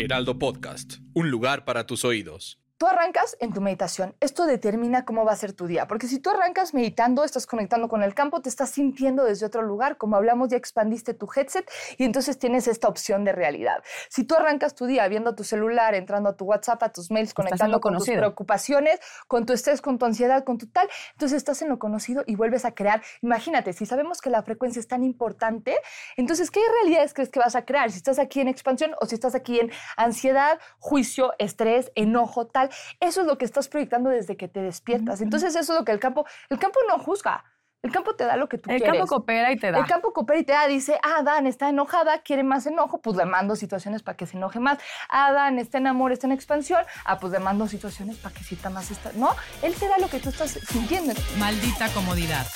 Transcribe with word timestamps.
Heraldo 0.00 0.38
Podcast, 0.38 0.94
un 1.12 1.30
lugar 1.30 1.66
para 1.66 1.84
tus 1.84 2.06
oídos. 2.06 2.58
Tú 2.80 2.86
arrancas 2.86 3.36
en 3.40 3.52
tu 3.52 3.60
meditación. 3.60 4.14
Esto 4.20 4.46
determina 4.46 5.04
cómo 5.04 5.26
va 5.26 5.32
a 5.32 5.36
ser 5.36 5.52
tu 5.52 5.66
día. 5.66 5.86
Porque 5.86 6.06
si 6.06 6.18
tú 6.18 6.30
arrancas 6.30 6.72
meditando, 6.72 7.24
estás 7.24 7.46
conectando 7.46 7.90
con 7.90 8.02
el 8.02 8.14
campo, 8.14 8.40
te 8.40 8.48
estás 8.48 8.70
sintiendo 8.70 9.22
desde 9.24 9.44
otro 9.44 9.60
lugar. 9.60 9.98
Como 9.98 10.16
hablamos, 10.16 10.48
ya 10.48 10.56
expandiste 10.56 11.12
tu 11.12 11.28
headset 11.36 11.70
y 11.98 12.04
entonces 12.04 12.38
tienes 12.38 12.66
esta 12.66 12.88
opción 12.88 13.22
de 13.22 13.32
realidad. 13.32 13.84
Si 14.08 14.24
tú 14.24 14.34
arrancas 14.34 14.74
tu 14.74 14.86
día 14.86 15.06
viendo 15.08 15.34
tu 15.34 15.44
celular, 15.44 15.94
entrando 15.94 16.30
a 16.30 16.36
tu 16.38 16.46
WhatsApp, 16.46 16.82
a 16.82 16.88
tus 16.88 17.10
mails, 17.10 17.34
conectando 17.34 17.82
con 17.82 17.98
tus 17.98 18.06
preocupaciones, 18.06 18.98
con 19.28 19.44
tu 19.44 19.52
estrés, 19.52 19.82
con 19.82 19.98
tu 19.98 20.06
ansiedad, 20.06 20.42
con 20.42 20.56
tu 20.56 20.66
tal, 20.66 20.88
entonces 21.12 21.36
estás 21.36 21.60
en 21.60 21.68
lo 21.68 21.78
conocido 21.78 22.24
y 22.26 22.34
vuelves 22.34 22.64
a 22.64 22.72
crear. 22.72 23.02
Imagínate, 23.20 23.74
si 23.74 23.84
sabemos 23.84 24.22
que 24.22 24.30
la 24.30 24.42
frecuencia 24.42 24.80
es 24.80 24.88
tan 24.88 25.04
importante, 25.04 25.76
entonces, 26.16 26.50
¿qué 26.50 26.60
realidades 26.80 27.12
crees 27.12 27.28
que 27.28 27.40
vas 27.40 27.56
a 27.56 27.66
crear? 27.66 27.90
Si 27.90 27.98
estás 27.98 28.18
aquí 28.18 28.40
en 28.40 28.48
expansión 28.48 28.94
o 29.02 29.04
si 29.04 29.16
estás 29.16 29.34
aquí 29.34 29.60
en 29.60 29.70
ansiedad, 29.98 30.58
juicio, 30.78 31.34
estrés, 31.36 31.92
enojo, 31.94 32.46
tal 32.46 32.69
eso 33.00 33.20
es 33.22 33.26
lo 33.26 33.38
que 33.38 33.44
estás 33.44 33.68
proyectando 33.68 34.10
desde 34.10 34.36
que 34.36 34.48
te 34.48 34.60
despiertas. 34.60 35.20
Entonces, 35.20 35.54
eso 35.54 35.72
es 35.72 35.78
lo 35.78 35.84
que 35.84 35.92
el 35.92 36.00
campo, 36.00 36.26
el 36.48 36.58
campo 36.58 36.78
no 36.88 36.98
juzga. 36.98 37.44
El 37.82 37.92
campo 37.92 38.14
te 38.14 38.24
da 38.24 38.36
lo 38.36 38.46
que 38.46 38.58
tú 38.58 38.64
quieres. 38.68 38.82
El 38.82 38.92
campo 38.92 39.06
coopera 39.06 39.52
y 39.52 39.56
te 39.56 39.70
da. 39.70 39.78
El 39.78 39.86
campo 39.86 40.12
coopera 40.12 40.38
y 40.38 40.44
te 40.44 40.52
da. 40.52 40.66
Dice, 40.66 40.98
ah, 41.02 41.22
Dan 41.22 41.46
está 41.46 41.70
enojada, 41.70 42.20
quiere 42.20 42.42
más 42.42 42.66
enojo, 42.66 43.00
pues 43.00 43.16
le 43.16 43.24
mando 43.24 43.56
situaciones 43.56 44.02
para 44.02 44.18
que 44.18 44.26
se 44.26 44.36
enoje 44.36 44.60
más. 44.60 44.78
Ah, 45.08 45.32
Dan 45.32 45.58
está 45.58 45.78
en 45.78 45.86
amor, 45.86 46.12
está 46.12 46.26
en 46.26 46.32
expansión, 46.32 46.84
ah, 47.06 47.18
pues 47.18 47.32
le 47.32 47.38
mando 47.38 47.66
situaciones 47.66 48.18
para 48.18 48.34
que 48.34 48.44
sienta 48.44 48.68
más 48.68 48.90
esta. 48.90 49.12
No, 49.14 49.34
él 49.62 49.74
te 49.74 49.88
da 49.88 49.96
lo 49.98 50.08
que 50.08 50.20
tú 50.20 50.28
estás 50.28 50.50
sintiendo. 50.50 51.14
Maldita 51.38 51.88
comodidad. 51.94 52.46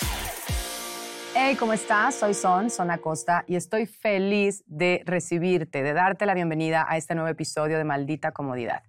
Hey, 1.34 1.56
¿cómo 1.56 1.72
estás? 1.72 2.16
Soy 2.16 2.34
Son, 2.34 2.69
Son 2.69 2.91
Acosta, 2.91 3.44
y 3.48 3.56
estoy 3.56 3.86
feliz 3.86 4.62
de 4.66 5.02
recibirte, 5.05 5.83
de 5.83 5.92
darte 5.94 6.27
la 6.27 6.34
bienvenida 6.34 6.86
a 6.86 6.98
este 6.98 7.14
nuevo 7.14 7.28
episodio 7.28 7.78
de 7.78 7.84
Maldita 7.84 8.33
Comodidad. 8.33 8.83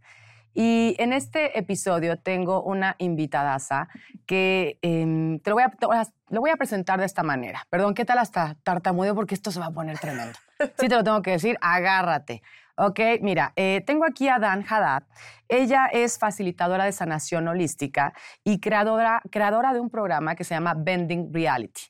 Y 0.57 0.95
en 0.99 1.11
este 1.11 1.59
episodio 1.59 2.17
tengo 2.17 2.63
una 2.63 2.95
invitadaza 2.97 3.89
que 4.25 4.79
em, 4.81 5.37
te, 5.39 5.49
lo 5.49 5.57
voy 5.57 6.49
a, 6.49 6.55
presentar 6.55 6.97
de 6.97 7.05
esta 7.05 7.23
manera. 7.23 7.67
Perdón, 7.69 7.93
¿qué 7.93 8.05
tal 8.05 8.19
hasta 8.19 8.55
tartamudeo? 8.63 9.13
Porque 9.13 9.35
esto 9.35 9.51
se 9.51 9.59
va 9.59 9.65
a 9.67 9.71
poner 9.71 9.99
tremendo. 9.99 10.39
Sí 10.79 10.87
te 10.87 10.95
lo 10.95 11.03
tengo 11.03 11.21
que 11.21 11.31
decir, 11.31 11.57
agárrate. 11.59 12.41
Ok, 12.77 12.99
mira, 13.21 13.51
eh, 13.57 13.83
tengo 13.85 14.05
aquí 14.05 14.29
a 14.29 14.39
Dan 14.39 14.65
Haddad. 14.67 15.03
Ella 15.49 15.87
es 15.91 16.17
facilitadora 16.17 16.85
de 16.85 16.93
sanación 16.93 17.49
holística 17.49 18.13
y 18.45 18.61
creadora, 18.61 19.21
creadora 19.29 19.73
de 19.73 19.81
un 19.81 19.89
programa 19.89 20.35
que 20.35 20.45
se 20.45 20.55
llama 20.55 20.73
Bending 20.73 21.33
Reality. 21.33 21.81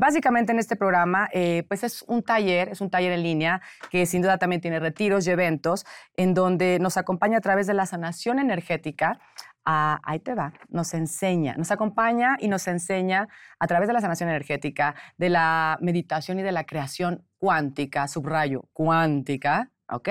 Básicamente 0.00 0.52
en 0.52 0.58
este 0.58 0.76
programa, 0.76 1.28
eh, 1.30 1.62
pues 1.68 1.84
es 1.84 2.02
un 2.08 2.22
taller, 2.22 2.70
es 2.70 2.80
un 2.80 2.88
taller 2.88 3.12
en 3.12 3.22
línea 3.22 3.60
que 3.90 4.06
sin 4.06 4.22
duda 4.22 4.38
también 4.38 4.62
tiene 4.62 4.80
retiros 4.80 5.26
y 5.26 5.30
eventos 5.30 5.84
en 6.16 6.32
donde 6.32 6.78
nos 6.80 6.96
acompaña 6.96 7.36
a 7.36 7.42
través 7.42 7.66
de 7.66 7.74
la 7.74 7.84
sanación 7.84 8.38
energética. 8.38 9.20
A, 9.66 10.00
ahí 10.02 10.18
te 10.18 10.34
va, 10.34 10.54
nos 10.70 10.94
enseña, 10.94 11.54
nos 11.58 11.70
acompaña 11.70 12.38
y 12.40 12.48
nos 12.48 12.66
enseña 12.66 13.28
a 13.58 13.66
través 13.66 13.88
de 13.88 13.92
la 13.92 14.00
sanación 14.00 14.30
energética, 14.30 14.94
de 15.18 15.28
la 15.28 15.76
meditación 15.82 16.38
y 16.38 16.42
de 16.42 16.52
la 16.52 16.64
creación 16.64 17.26
cuántica, 17.36 18.08
subrayo, 18.08 18.70
cuántica, 18.72 19.70
¿ok? 19.90 20.08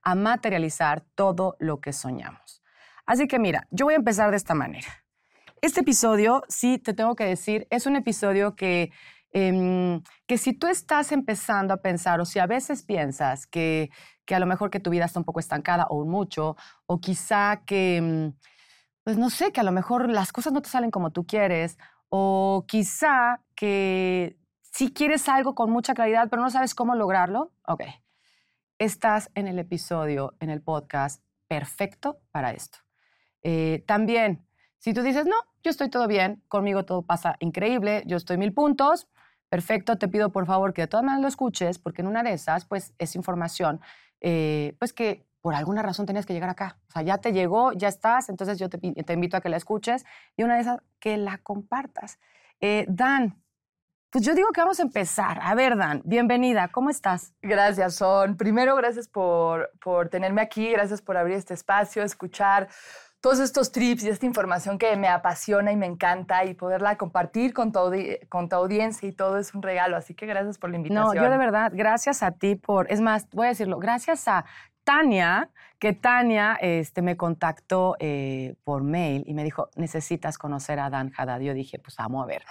A 0.00 0.14
materializar 0.14 1.02
todo 1.14 1.56
lo 1.58 1.82
que 1.82 1.92
soñamos. 1.92 2.62
Así 3.04 3.28
que 3.28 3.38
mira, 3.38 3.68
yo 3.70 3.84
voy 3.84 3.92
a 3.92 3.98
empezar 3.98 4.30
de 4.30 4.38
esta 4.38 4.54
manera. 4.54 4.88
Este 5.60 5.80
episodio, 5.80 6.42
sí, 6.48 6.78
te 6.78 6.94
tengo 6.94 7.16
que 7.16 7.24
decir, 7.24 7.66
es 7.70 7.86
un 7.86 7.96
episodio 7.96 8.56
que 8.56 8.92
Em, 9.38 10.02
que 10.26 10.38
si 10.38 10.54
tú 10.54 10.66
estás 10.66 11.12
empezando 11.12 11.74
a 11.74 11.82
pensar 11.82 12.22
o 12.22 12.24
si 12.24 12.38
a 12.38 12.46
veces 12.46 12.82
piensas 12.82 13.46
que, 13.46 13.90
que 14.24 14.34
a 14.34 14.38
lo 14.38 14.46
mejor 14.46 14.70
que 14.70 14.80
tu 14.80 14.88
vida 14.88 15.04
está 15.04 15.18
un 15.20 15.26
poco 15.26 15.40
estancada 15.40 15.86
o 15.90 16.06
mucho, 16.06 16.56
o 16.86 17.00
quizá 17.02 17.62
que, 17.66 18.00
mm, 18.00 18.34
pues 19.04 19.18
no 19.18 19.28
sé, 19.28 19.52
que 19.52 19.60
a 19.60 19.62
lo 19.62 19.72
mejor 19.72 20.08
las 20.08 20.32
cosas 20.32 20.54
no 20.54 20.62
te 20.62 20.70
salen 20.70 20.90
como 20.90 21.10
tú 21.10 21.26
quieres, 21.26 21.76
o 22.08 22.64
quizá 22.66 23.42
que 23.54 24.38
si 24.62 24.90
quieres 24.94 25.28
algo 25.28 25.54
con 25.54 25.70
mucha 25.70 25.92
claridad 25.92 26.28
pero 26.30 26.40
no 26.40 26.48
sabes 26.48 26.74
cómo 26.74 26.94
lograrlo, 26.94 27.52
ok, 27.68 27.82
estás 28.78 29.30
en 29.34 29.48
el 29.48 29.58
episodio, 29.58 30.34
en 30.40 30.48
el 30.48 30.62
podcast 30.62 31.22
perfecto 31.46 32.20
para 32.30 32.52
esto. 32.52 32.78
Eh, 33.42 33.84
también, 33.86 34.46
si 34.78 34.94
tú 34.94 35.02
dices, 35.02 35.26
no, 35.26 35.36
yo 35.62 35.70
estoy 35.70 35.90
todo 35.90 36.08
bien, 36.08 36.42
conmigo 36.48 36.86
todo 36.86 37.02
pasa 37.02 37.36
increíble, 37.40 38.02
yo 38.06 38.16
estoy 38.16 38.38
mil 38.38 38.54
puntos, 38.54 39.06
perfecto, 39.48 39.96
te 39.96 40.08
pido 40.08 40.30
por 40.30 40.46
favor 40.46 40.72
que 40.72 40.82
de 40.82 40.88
todas 40.88 41.04
maneras 41.04 41.22
lo 41.22 41.28
escuches, 41.28 41.78
porque 41.78 42.02
en 42.02 42.08
una 42.08 42.22
de 42.22 42.32
esas, 42.32 42.64
pues 42.64 42.94
es 42.98 43.16
información, 43.16 43.80
eh, 44.20 44.74
pues 44.78 44.92
que 44.92 45.26
por 45.40 45.54
alguna 45.54 45.82
razón 45.82 46.06
tenías 46.06 46.26
que 46.26 46.32
llegar 46.32 46.50
acá. 46.50 46.78
O 46.88 46.92
sea, 46.92 47.02
ya 47.02 47.18
te 47.18 47.32
llegó, 47.32 47.72
ya 47.72 47.86
estás, 47.86 48.28
entonces 48.28 48.58
yo 48.58 48.68
te, 48.68 48.80
invito 49.12 49.36
a 49.36 49.40
que 49.40 49.48
la 49.48 49.56
escuches 49.56 50.04
y 50.36 50.42
una 50.42 50.56
de 50.56 50.62
esas, 50.62 50.80
que 50.98 51.16
la 51.16 51.38
compartas. 51.38 52.18
Eh, 52.60 52.84
Dan, 52.88 53.40
pues 54.10 54.24
yo 54.24 54.34
digo 54.34 54.50
que 54.50 54.60
vamos 54.60 54.80
a 54.80 54.82
empezar. 54.82 55.38
A 55.42 55.54
ver, 55.54 55.76
Dan, 55.76 56.02
bienvenida, 56.04 56.68
¿cómo 56.68 56.90
estás? 56.90 57.32
Gracias, 57.42 57.94
Son. 57.94 58.36
Primero, 58.36 58.74
gracias 58.74 59.08
por, 59.08 59.70
por 59.80 60.08
tenerme 60.08 60.42
aquí, 60.42 60.70
gracias 60.70 61.00
por 61.02 61.16
abrir 61.16 61.36
este 61.36 61.54
espacio, 61.54 62.02
escuchar 62.02 62.68
todos 63.26 63.40
estos 63.40 63.72
trips 63.72 64.04
y 64.04 64.08
esta 64.08 64.24
información 64.24 64.78
que 64.78 64.96
me 64.96 65.08
apasiona 65.08 65.72
y 65.72 65.76
me 65.76 65.86
encanta 65.86 66.44
y 66.44 66.54
poderla 66.54 66.96
compartir 66.96 67.52
con 67.52 67.72
tu, 67.72 67.80
con 68.28 68.48
tu 68.48 68.54
audiencia 68.54 69.08
y 69.08 69.10
todo 69.10 69.36
es 69.38 69.52
un 69.52 69.62
regalo. 69.62 69.96
Así 69.96 70.14
que 70.14 70.26
gracias 70.26 70.58
por 70.58 70.70
la 70.70 70.76
invitación. 70.76 71.08
No, 71.08 71.12
yo 71.12 71.28
de 71.28 71.36
verdad, 71.36 71.72
gracias 71.74 72.22
a 72.22 72.30
ti 72.30 72.54
por, 72.54 72.88
es 72.88 73.00
más, 73.00 73.28
voy 73.32 73.46
a 73.46 73.48
decirlo, 73.48 73.80
gracias 73.80 74.28
a 74.28 74.44
Tania, 74.84 75.50
que 75.80 75.92
Tania 75.92 76.56
este, 76.60 77.02
me 77.02 77.16
contactó 77.16 77.96
eh, 77.98 78.54
por 78.62 78.84
mail 78.84 79.24
y 79.26 79.34
me 79.34 79.42
dijo, 79.42 79.70
necesitas 79.74 80.38
conocer 80.38 80.78
a 80.78 80.88
Dan 80.88 81.10
Haddad. 81.16 81.40
Yo 81.40 81.52
dije, 81.52 81.80
pues 81.80 81.96
vamos 81.96 82.22
a 82.22 82.26
ver. 82.28 82.44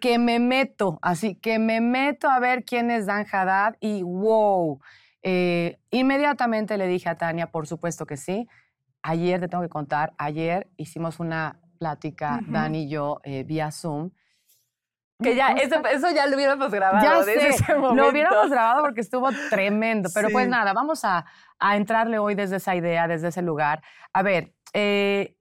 que 0.00 0.20
me 0.20 0.38
meto, 0.38 1.00
así 1.02 1.34
que 1.34 1.58
me 1.58 1.80
meto 1.80 2.30
a 2.30 2.38
ver 2.38 2.62
quién 2.62 2.92
es 2.92 3.06
Dan 3.06 3.26
Haddad 3.28 3.74
y 3.80 4.04
wow. 4.04 4.78
Eh, 5.24 5.78
inmediatamente 5.90 6.78
le 6.78 6.86
dije 6.86 7.08
a 7.08 7.18
Tania, 7.18 7.48
por 7.48 7.66
supuesto 7.66 8.06
que 8.06 8.16
sí 8.16 8.48
ayer 9.06 9.40
te 9.40 9.48
tengo 9.48 9.62
que 9.62 9.68
contar, 9.68 10.12
ayer 10.18 10.68
hicimos 10.76 11.20
una 11.20 11.60
plática, 11.78 12.40
Dani 12.46 12.84
y 12.84 12.88
yo, 12.88 13.20
eh, 13.22 13.44
vía 13.44 13.70
Zoom. 13.70 14.10
Que 15.22 15.34
ya, 15.34 15.52
eso, 15.52 16.10
ya 16.14 16.26
lo 16.26 16.36
hubiéramos 16.36 16.70
grabado. 16.70 17.02
Ya 17.02 17.22
sé, 17.22 17.72
lo 17.72 18.10
hubiéramos 18.10 18.50
grabado 18.50 18.82
porque 18.82 19.00
estuvo 19.00 19.28
tremendo. 19.48 20.10
Pero 20.12 20.28
pues 20.30 20.46
nada, 20.48 20.74
vamos 20.74 21.04
a, 21.04 21.24
a, 21.58 21.76
entrarle 21.76 22.18
hoy 22.18 22.34
desde 22.34 22.56
esa 22.56 22.74
idea, 22.74 23.08
desde 23.08 23.28
ese 23.28 23.40
lugar. 23.40 23.82
A 24.12 24.22
ver, 24.22 24.52
eh, 24.74 25.36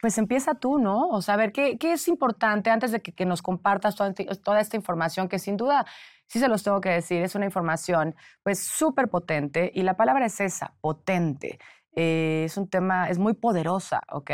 pues 0.00 0.16
empieza 0.16 0.54
tú, 0.54 0.78
¿no? 0.78 1.08
O 1.08 1.20
sea, 1.20 1.34
a 1.34 1.36
ver, 1.36 1.52
¿qué, 1.52 1.76
qué 1.76 1.92
es 1.92 2.08
importante 2.08 2.70
antes 2.70 2.92
de 2.92 3.02
que, 3.02 3.12
que 3.12 3.26
nos 3.26 3.42
compartas 3.42 3.96
toda, 3.96 4.14
toda, 4.42 4.60
esta 4.60 4.76
información 4.76 5.28
que 5.28 5.38
sin 5.38 5.56
duda, 5.56 5.84
sí 6.26 6.38
se 6.38 6.48
los 6.48 6.62
tengo 6.62 6.80
que 6.80 6.90
decir, 6.90 7.22
es 7.22 7.34
una 7.34 7.46
información 7.46 8.14
pues 8.42 8.60
súper 8.60 9.08
potente 9.08 9.70
y 9.74 9.82
la 9.82 9.96
palabra 9.96 10.26
es 10.26 10.40
esa, 10.40 10.74
potente. 10.80 11.58
Eh, 11.96 12.44
es 12.44 12.56
un 12.56 12.68
tema, 12.68 13.08
es 13.08 13.18
muy 13.18 13.34
poderosa, 13.34 14.02
¿ok? 14.10 14.30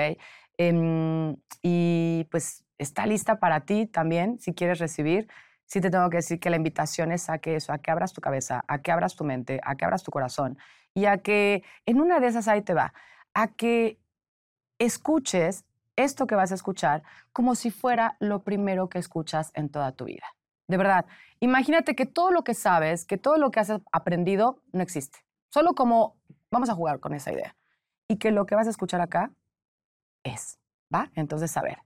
Em, 0.59 1.37
y 1.63 2.25
pues 2.31 2.65
está 2.79 3.07
lista 3.07 3.39
para 3.39 3.61
ti 3.61 3.87
también, 3.87 4.39
si 4.39 4.55
quieres 4.55 4.79
recibir. 4.79 5.29
Sí 5.67 5.81
te 5.81 5.91
tengo 5.91 6.11
que 6.11 6.19
decir 6.19 6.41
que 6.41 6.51
la 6.51 6.57
invitación 6.57 7.11
es 7.13 7.31
a 7.31 7.39
que 7.39 7.57
eso, 7.57 7.73
a 7.73 7.79
que 7.79 7.91
abras 7.91 8.13
tu 8.13 8.21
cabeza, 8.21 8.65
a 8.69 8.83
que 8.83 8.93
abras 8.93 9.17
tu 9.17 9.25
mente, 9.25 9.61
a 9.65 9.77
que 9.77 9.85
abras 9.85 10.03
tu 10.03 10.11
corazón 10.11 10.59
y 10.95 11.07
a 11.07 11.19
que 11.19 11.65
en 11.87 12.01
una 12.01 12.21
de 12.21 12.29
esas 12.29 12.49
ahí 12.49 12.63
te 12.63 12.75
va, 12.75 12.93
a 13.33 13.49
que 13.49 13.99
escuches 14.79 15.65
esto 15.97 16.27
que 16.27 16.35
vas 16.35 16.53
a 16.53 16.55
escuchar 16.57 17.03
como 17.33 17.55
si 17.55 17.71
fuera 17.71 18.17
lo 18.21 18.43
primero 18.43 18.89
que 18.89 18.99
escuchas 18.99 19.51
en 19.55 19.69
toda 19.71 19.93
tu 19.93 20.05
vida. 20.05 20.27
De 20.69 20.77
verdad, 20.77 21.07
imagínate 21.41 21.95
que 21.95 22.07
todo 22.07 22.31
lo 22.31 22.43
que 22.45 22.55
sabes, 22.55 23.05
que 23.05 23.19
todo 23.19 23.37
lo 23.37 23.51
que 23.51 23.61
has 23.61 23.73
aprendido 23.93 24.63
no 24.73 24.83
existe. 24.83 25.19
Solo 25.51 25.75
como 25.75 26.17
Vamos 26.55 26.71
a 26.71 26.75
jugar 26.75 27.01
con 27.01 27.15
esa 27.15 27.33
idea. 27.33 27.57
Y 28.09 28.17
que 28.17 28.31
lo 28.31 28.47
que 28.47 28.55
vas 28.55 28.69
a 28.69 28.71
escuchar 28.71 29.01
acá 29.01 29.33
es, 30.23 30.61
¿va? 30.95 31.11
Entonces, 31.17 31.57
a 31.57 31.63
ver, 31.63 31.79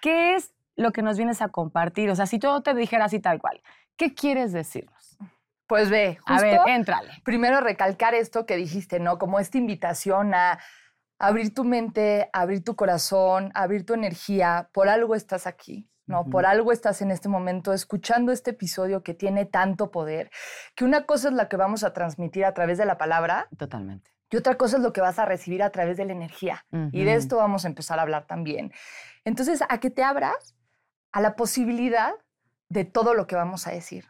¿qué 0.00 0.36
es 0.36 0.54
lo 0.76 0.92
que 0.92 1.02
nos 1.02 1.16
vienes 1.16 1.42
a 1.42 1.48
compartir? 1.48 2.08
O 2.10 2.14
sea, 2.14 2.26
si 2.26 2.38
yo 2.38 2.60
te 2.60 2.72
dijera 2.74 3.06
así 3.06 3.18
tal 3.18 3.40
cual, 3.40 3.60
¿qué 3.96 4.14
quieres 4.14 4.52
decirnos? 4.52 5.18
Pues 5.66 5.90
ve, 5.90 6.18
a 6.24 6.40
ver, 6.40 6.60
éntrale. 6.68 7.10
Primero 7.24 7.60
recalcar 7.60 8.14
esto 8.14 8.46
que 8.46 8.54
dijiste, 8.54 9.00
¿no? 9.00 9.18
Como 9.18 9.40
esta 9.40 9.58
invitación 9.58 10.34
a 10.34 10.60
abrir 11.18 11.52
tu 11.52 11.64
mente, 11.64 12.30
abrir 12.32 12.62
tu 12.62 12.76
corazón, 12.76 13.50
abrir 13.54 13.84
tu 13.84 13.94
energía. 13.94 14.70
Por 14.72 14.88
algo 14.88 15.16
estás 15.16 15.48
aquí. 15.48 15.90
¿No? 16.06 16.24
Por 16.26 16.46
algo 16.46 16.72
estás 16.72 17.02
en 17.02 17.10
este 17.10 17.28
momento 17.28 17.72
escuchando 17.72 18.32
este 18.32 18.50
episodio 18.52 19.02
que 19.02 19.14
tiene 19.14 19.44
tanto 19.44 19.90
poder, 19.90 20.30
que 20.74 20.84
una 20.84 21.04
cosa 21.04 21.28
es 21.28 21.34
la 21.34 21.48
que 21.48 21.56
vamos 21.56 21.84
a 21.84 21.92
transmitir 21.92 22.44
a 22.44 22.54
través 22.54 22.78
de 22.78 22.86
la 22.86 22.96
palabra. 22.98 23.48
Totalmente. 23.58 24.10
Y 24.30 24.36
otra 24.36 24.56
cosa 24.56 24.76
es 24.76 24.82
lo 24.82 24.92
que 24.92 25.00
vas 25.00 25.18
a 25.18 25.24
recibir 25.24 25.62
a 25.62 25.70
través 25.70 25.96
de 25.96 26.04
la 26.04 26.12
energía. 26.12 26.66
Y 26.90 27.04
de 27.04 27.14
esto 27.14 27.36
vamos 27.36 27.64
a 27.64 27.68
empezar 27.68 27.98
a 27.98 28.02
hablar 28.02 28.26
también. 28.26 28.72
Entonces, 29.24 29.62
a 29.68 29.78
que 29.78 29.90
te 29.90 30.02
abras 30.02 30.56
a 31.12 31.20
la 31.20 31.36
posibilidad 31.36 32.12
de 32.68 32.84
todo 32.84 33.14
lo 33.14 33.28
que 33.28 33.36
vamos 33.36 33.66
a 33.66 33.70
decir. 33.70 34.06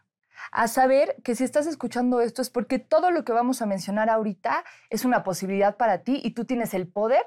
a 0.52 0.69
saber 0.69 1.16
que 1.25 1.34
si 1.34 1.44
estás 1.44 1.66
escuchando 1.66 2.20
esto 2.20 2.42
es 2.42 2.50
porque 2.50 2.78
todo 2.78 3.10
lo 3.10 3.25
que 3.25 3.32
vamos 3.32 3.62
a 3.62 3.66
mencionar 3.66 4.10
ahorita 4.10 4.64
es 4.90 5.04
una 5.04 5.22
posibilidad 5.22 5.76
para 5.76 6.02
ti 6.02 6.20
y 6.22 6.32
tú 6.32 6.44
tienes 6.44 6.75
el 6.75 6.88
poder 6.88 7.26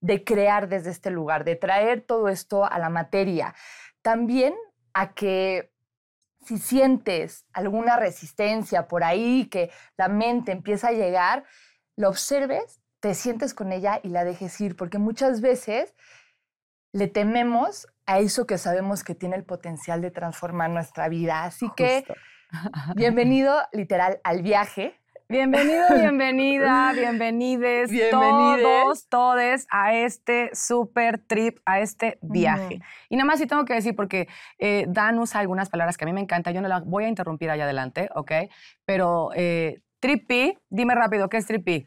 de 0.00 0.22
crear 0.24 0.68
desde 0.68 0.90
este 0.90 1.10
lugar, 1.10 1.44
de 1.44 1.56
traer 1.56 2.02
todo 2.02 2.28
esto 2.28 2.64
a 2.64 2.78
la 2.78 2.88
materia. 2.88 3.54
También 4.02 4.54
a 4.92 5.14
que 5.14 5.72
si 6.44 6.58
sientes 6.58 7.46
alguna 7.52 7.96
resistencia 7.96 8.88
por 8.88 9.04
ahí, 9.04 9.48
que 9.50 9.70
la 9.96 10.08
mente 10.08 10.52
empieza 10.52 10.88
a 10.88 10.92
llegar, 10.92 11.44
lo 11.96 12.08
observes, 12.08 12.80
te 13.00 13.14
sientes 13.14 13.54
con 13.54 13.72
ella 13.72 14.00
y 14.02 14.08
la 14.08 14.24
dejes 14.24 14.60
ir, 14.60 14.76
porque 14.76 14.98
muchas 14.98 15.40
veces 15.40 15.94
le 16.92 17.06
tememos 17.06 17.86
a 18.06 18.18
eso 18.18 18.46
que 18.46 18.58
sabemos 18.58 19.04
que 19.04 19.14
tiene 19.14 19.36
el 19.36 19.44
potencial 19.44 20.00
de 20.00 20.10
transformar 20.10 20.70
nuestra 20.70 21.08
vida. 21.08 21.44
Así 21.44 21.70
que 21.76 22.04
bienvenido 22.96 23.60
literal 23.72 24.20
al 24.24 24.42
viaje. 24.42 24.98
Bienvenido, 25.30 25.84
bienvenida, 25.94 26.90
bienvenides, 26.94 27.90
todos, 28.10 29.08
todes 29.10 29.66
a 29.70 29.92
este 29.92 30.48
super 30.54 31.18
trip, 31.18 31.58
a 31.66 31.80
este 31.80 32.18
viaje. 32.22 32.80
Y 33.10 33.16
nada 33.16 33.26
más 33.26 33.38
sí 33.38 33.46
tengo 33.46 33.66
que 33.66 33.74
decir, 33.74 33.94
porque 33.94 34.26
eh, 34.58 34.86
Dan 34.88 35.18
usa 35.18 35.40
algunas 35.40 35.68
palabras 35.68 35.98
que 35.98 36.04
a 36.04 36.06
mí 36.06 36.14
me 36.14 36.22
encantan, 36.22 36.54
yo 36.54 36.62
no 36.62 36.68
las 36.68 36.82
voy 36.86 37.04
a 37.04 37.08
interrumpir 37.08 37.50
allá 37.50 37.64
adelante, 37.64 38.08
¿ok? 38.14 38.32
Pero 38.86 39.28
eh, 39.34 39.82
trippy, 40.00 40.56
dime 40.70 40.94
rápido, 40.94 41.28
¿qué 41.28 41.36
es 41.36 41.46
trippy? 41.46 41.86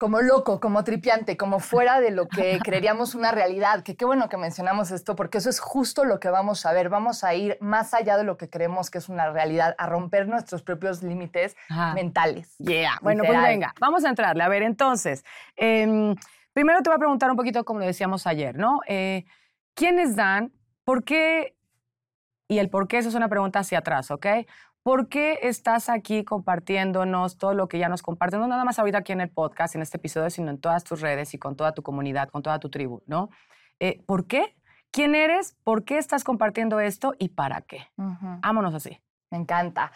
Como 0.00 0.22
loco, 0.22 0.60
como 0.60 0.82
tripiante, 0.82 1.36
como 1.36 1.60
fuera 1.60 2.00
de 2.00 2.10
lo 2.10 2.26
que 2.26 2.58
creeríamos 2.64 3.14
una 3.14 3.32
realidad. 3.32 3.82
Que 3.82 3.96
qué 3.96 4.06
bueno 4.06 4.30
que 4.30 4.38
mencionamos 4.38 4.90
esto, 4.92 5.14
porque 5.14 5.36
eso 5.36 5.50
es 5.50 5.60
justo 5.60 6.06
lo 6.06 6.18
que 6.18 6.30
vamos 6.30 6.64
a 6.64 6.72
ver. 6.72 6.88
Vamos 6.88 7.22
a 7.22 7.34
ir 7.34 7.58
más 7.60 7.92
allá 7.92 8.16
de 8.16 8.24
lo 8.24 8.38
que 8.38 8.48
creemos 8.48 8.88
que 8.88 8.96
es 8.96 9.10
una 9.10 9.30
realidad, 9.30 9.74
a 9.76 9.86
romper 9.86 10.26
nuestros 10.26 10.62
propios 10.62 11.02
límites 11.02 11.54
mentales. 11.94 12.56
Yeah. 12.56 12.98
Bueno, 13.02 13.24
pues 13.26 13.42
venga, 13.42 13.74
vamos 13.78 14.02
a 14.06 14.08
entrarle. 14.08 14.42
A 14.42 14.48
ver, 14.48 14.62
entonces, 14.62 15.22
em, 15.54 16.16
primero 16.54 16.80
te 16.80 16.88
voy 16.88 16.96
a 16.96 16.98
preguntar 16.98 17.30
un 17.30 17.36
poquito, 17.36 17.62
como 17.66 17.80
lo 17.80 17.86
decíamos 17.86 18.26
ayer, 18.26 18.56
¿no? 18.56 18.80
Eh, 18.88 19.26
¿Quiénes 19.74 20.16
dan? 20.16 20.50
¿Por 20.82 21.04
qué? 21.04 21.58
Y 22.48 22.58
el 22.58 22.70
por 22.70 22.88
qué, 22.88 22.96
eso 22.96 23.10
es 23.10 23.14
una 23.14 23.28
pregunta 23.28 23.58
hacia 23.58 23.80
atrás, 23.80 24.10
¿ok? 24.10 24.26
¿Por 24.82 25.08
qué 25.08 25.40
estás 25.42 25.88
aquí 25.90 26.24
compartiéndonos 26.24 27.36
todo 27.36 27.52
lo 27.52 27.68
que 27.68 27.78
ya 27.78 27.88
nos 27.88 28.02
comparten? 28.02 28.40
No 28.40 28.48
nada 28.48 28.64
más 28.64 28.78
ahorita 28.78 28.98
aquí 28.98 29.12
en 29.12 29.20
el 29.20 29.30
podcast, 29.30 29.74
en 29.74 29.82
este 29.82 29.98
episodio, 29.98 30.30
sino 30.30 30.50
en 30.50 30.58
todas 30.58 30.84
tus 30.84 31.00
redes 31.00 31.34
y 31.34 31.38
con 31.38 31.54
toda 31.54 31.72
tu 31.72 31.82
comunidad, 31.82 32.30
con 32.30 32.42
toda 32.42 32.58
tu 32.58 32.70
tribu, 32.70 33.02
¿no? 33.06 33.28
Eh, 33.78 34.02
¿Por 34.06 34.26
qué? 34.26 34.56
¿Quién 34.90 35.14
eres? 35.14 35.56
¿Por 35.64 35.84
qué 35.84 35.98
estás 35.98 36.24
compartiendo 36.24 36.80
esto? 36.80 37.14
¿Y 37.18 37.28
para 37.28 37.60
qué? 37.60 37.86
Vámonos 37.96 38.74
así. 38.74 39.00
Me 39.30 39.38
encanta. 39.38 39.92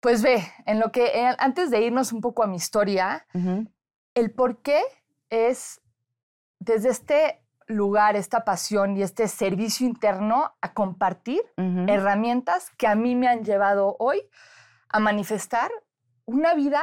Pues 0.00 0.22
ve, 0.22 0.42
en 0.66 0.80
lo 0.80 0.92
que, 0.92 1.06
eh, 1.06 1.34
antes 1.38 1.70
de 1.70 1.80
irnos 1.80 2.12
un 2.12 2.20
poco 2.20 2.42
a 2.42 2.46
mi 2.46 2.56
historia, 2.56 3.26
el 4.14 4.30
por 4.32 4.62
qué 4.62 4.82
es 5.30 5.80
desde 6.58 6.90
este 6.90 7.42
lugar, 7.68 8.16
esta 8.16 8.44
pasión 8.44 8.96
y 8.96 9.02
este 9.02 9.28
servicio 9.28 9.86
interno 9.86 10.52
a 10.60 10.72
compartir 10.72 11.42
herramientas 11.56 12.70
que 12.76 12.86
a 12.86 12.94
mí 12.94 13.14
me 13.14 13.28
han 13.28 13.44
llevado 13.44 13.96
hoy 13.98 14.22
a 14.88 14.98
manifestar 14.98 15.70
una 16.24 16.54
vida 16.54 16.82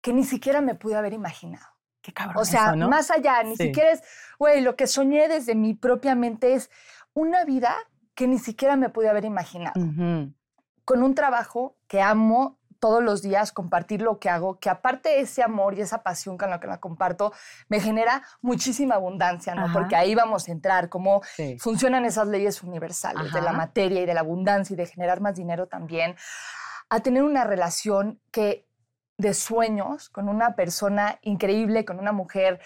que 0.00 0.12
ni 0.12 0.24
siquiera 0.24 0.60
me 0.60 0.74
pude 0.74 0.96
haber 0.96 1.12
imaginado. 1.12 1.66
Qué 2.00 2.12
cabrón. 2.12 2.40
O 2.40 2.44
sea, 2.44 2.74
más 2.76 3.10
allá, 3.10 3.42
ni 3.42 3.56
siquiera 3.56 3.90
es, 3.90 4.02
güey, 4.38 4.60
lo 4.60 4.76
que 4.76 4.86
soñé 4.86 5.28
desde 5.28 5.56
mi 5.56 5.74
propia 5.74 6.14
mente 6.14 6.54
es 6.54 6.70
una 7.12 7.44
vida 7.44 7.74
que 8.14 8.28
ni 8.28 8.38
siquiera 8.38 8.76
me 8.76 8.88
pude 8.88 9.08
haber 9.08 9.24
imaginado. 9.24 9.80
Con 10.84 11.02
un 11.02 11.14
trabajo 11.16 11.76
que 11.88 12.00
amo 12.00 12.60
todos 12.78 13.02
los 13.02 13.22
días 13.22 13.52
compartir 13.52 14.02
lo 14.02 14.18
que 14.18 14.28
hago, 14.28 14.58
que 14.58 14.70
aparte 14.70 15.10
de 15.10 15.20
ese 15.20 15.42
amor 15.42 15.74
y 15.74 15.80
esa 15.80 16.02
pasión 16.02 16.36
con 16.38 16.50
la 16.50 16.60
que 16.60 16.66
la 16.66 16.78
comparto, 16.78 17.32
me 17.68 17.80
genera 17.80 18.22
muchísima 18.40 18.96
abundancia, 18.96 19.54
¿no? 19.54 19.72
Porque 19.72 19.96
ahí 19.96 20.14
vamos 20.14 20.48
a 20.48 20.52
entrar, 20.52 20.88
cómo 20.88 21.22
funcionan 21.58 22.04
esas 22.04 22.28
leyes 22.28 22.62
universales 22.62 23.32
de 23.32 23.42
la 23.42 23.52
materia 23.52 24.02
y 24.02 24.06
de 24.06 24.14
la 24.14 24.20
abundancia 24.20 24.74
y 24.74 24.76
de 24.76 24.86
generar 24.86 25.20
más 25.20 25.36
dinero 25.36 25.66
también, 25.66 26.16
a 26.88 27.00
tener 27.00 27.22
una 27.22 27.44
relación 27.44 28.20
que 28.30 28.66
de 29.18 29.34
sueños 29.34 30.08
con 30.10 30.28
una 30.28 30.54
persona 30.54 31.18
increíble, 31.22 31.84
con 31.84 31.98
una 31.98 32.12
mujer 32.12 32.60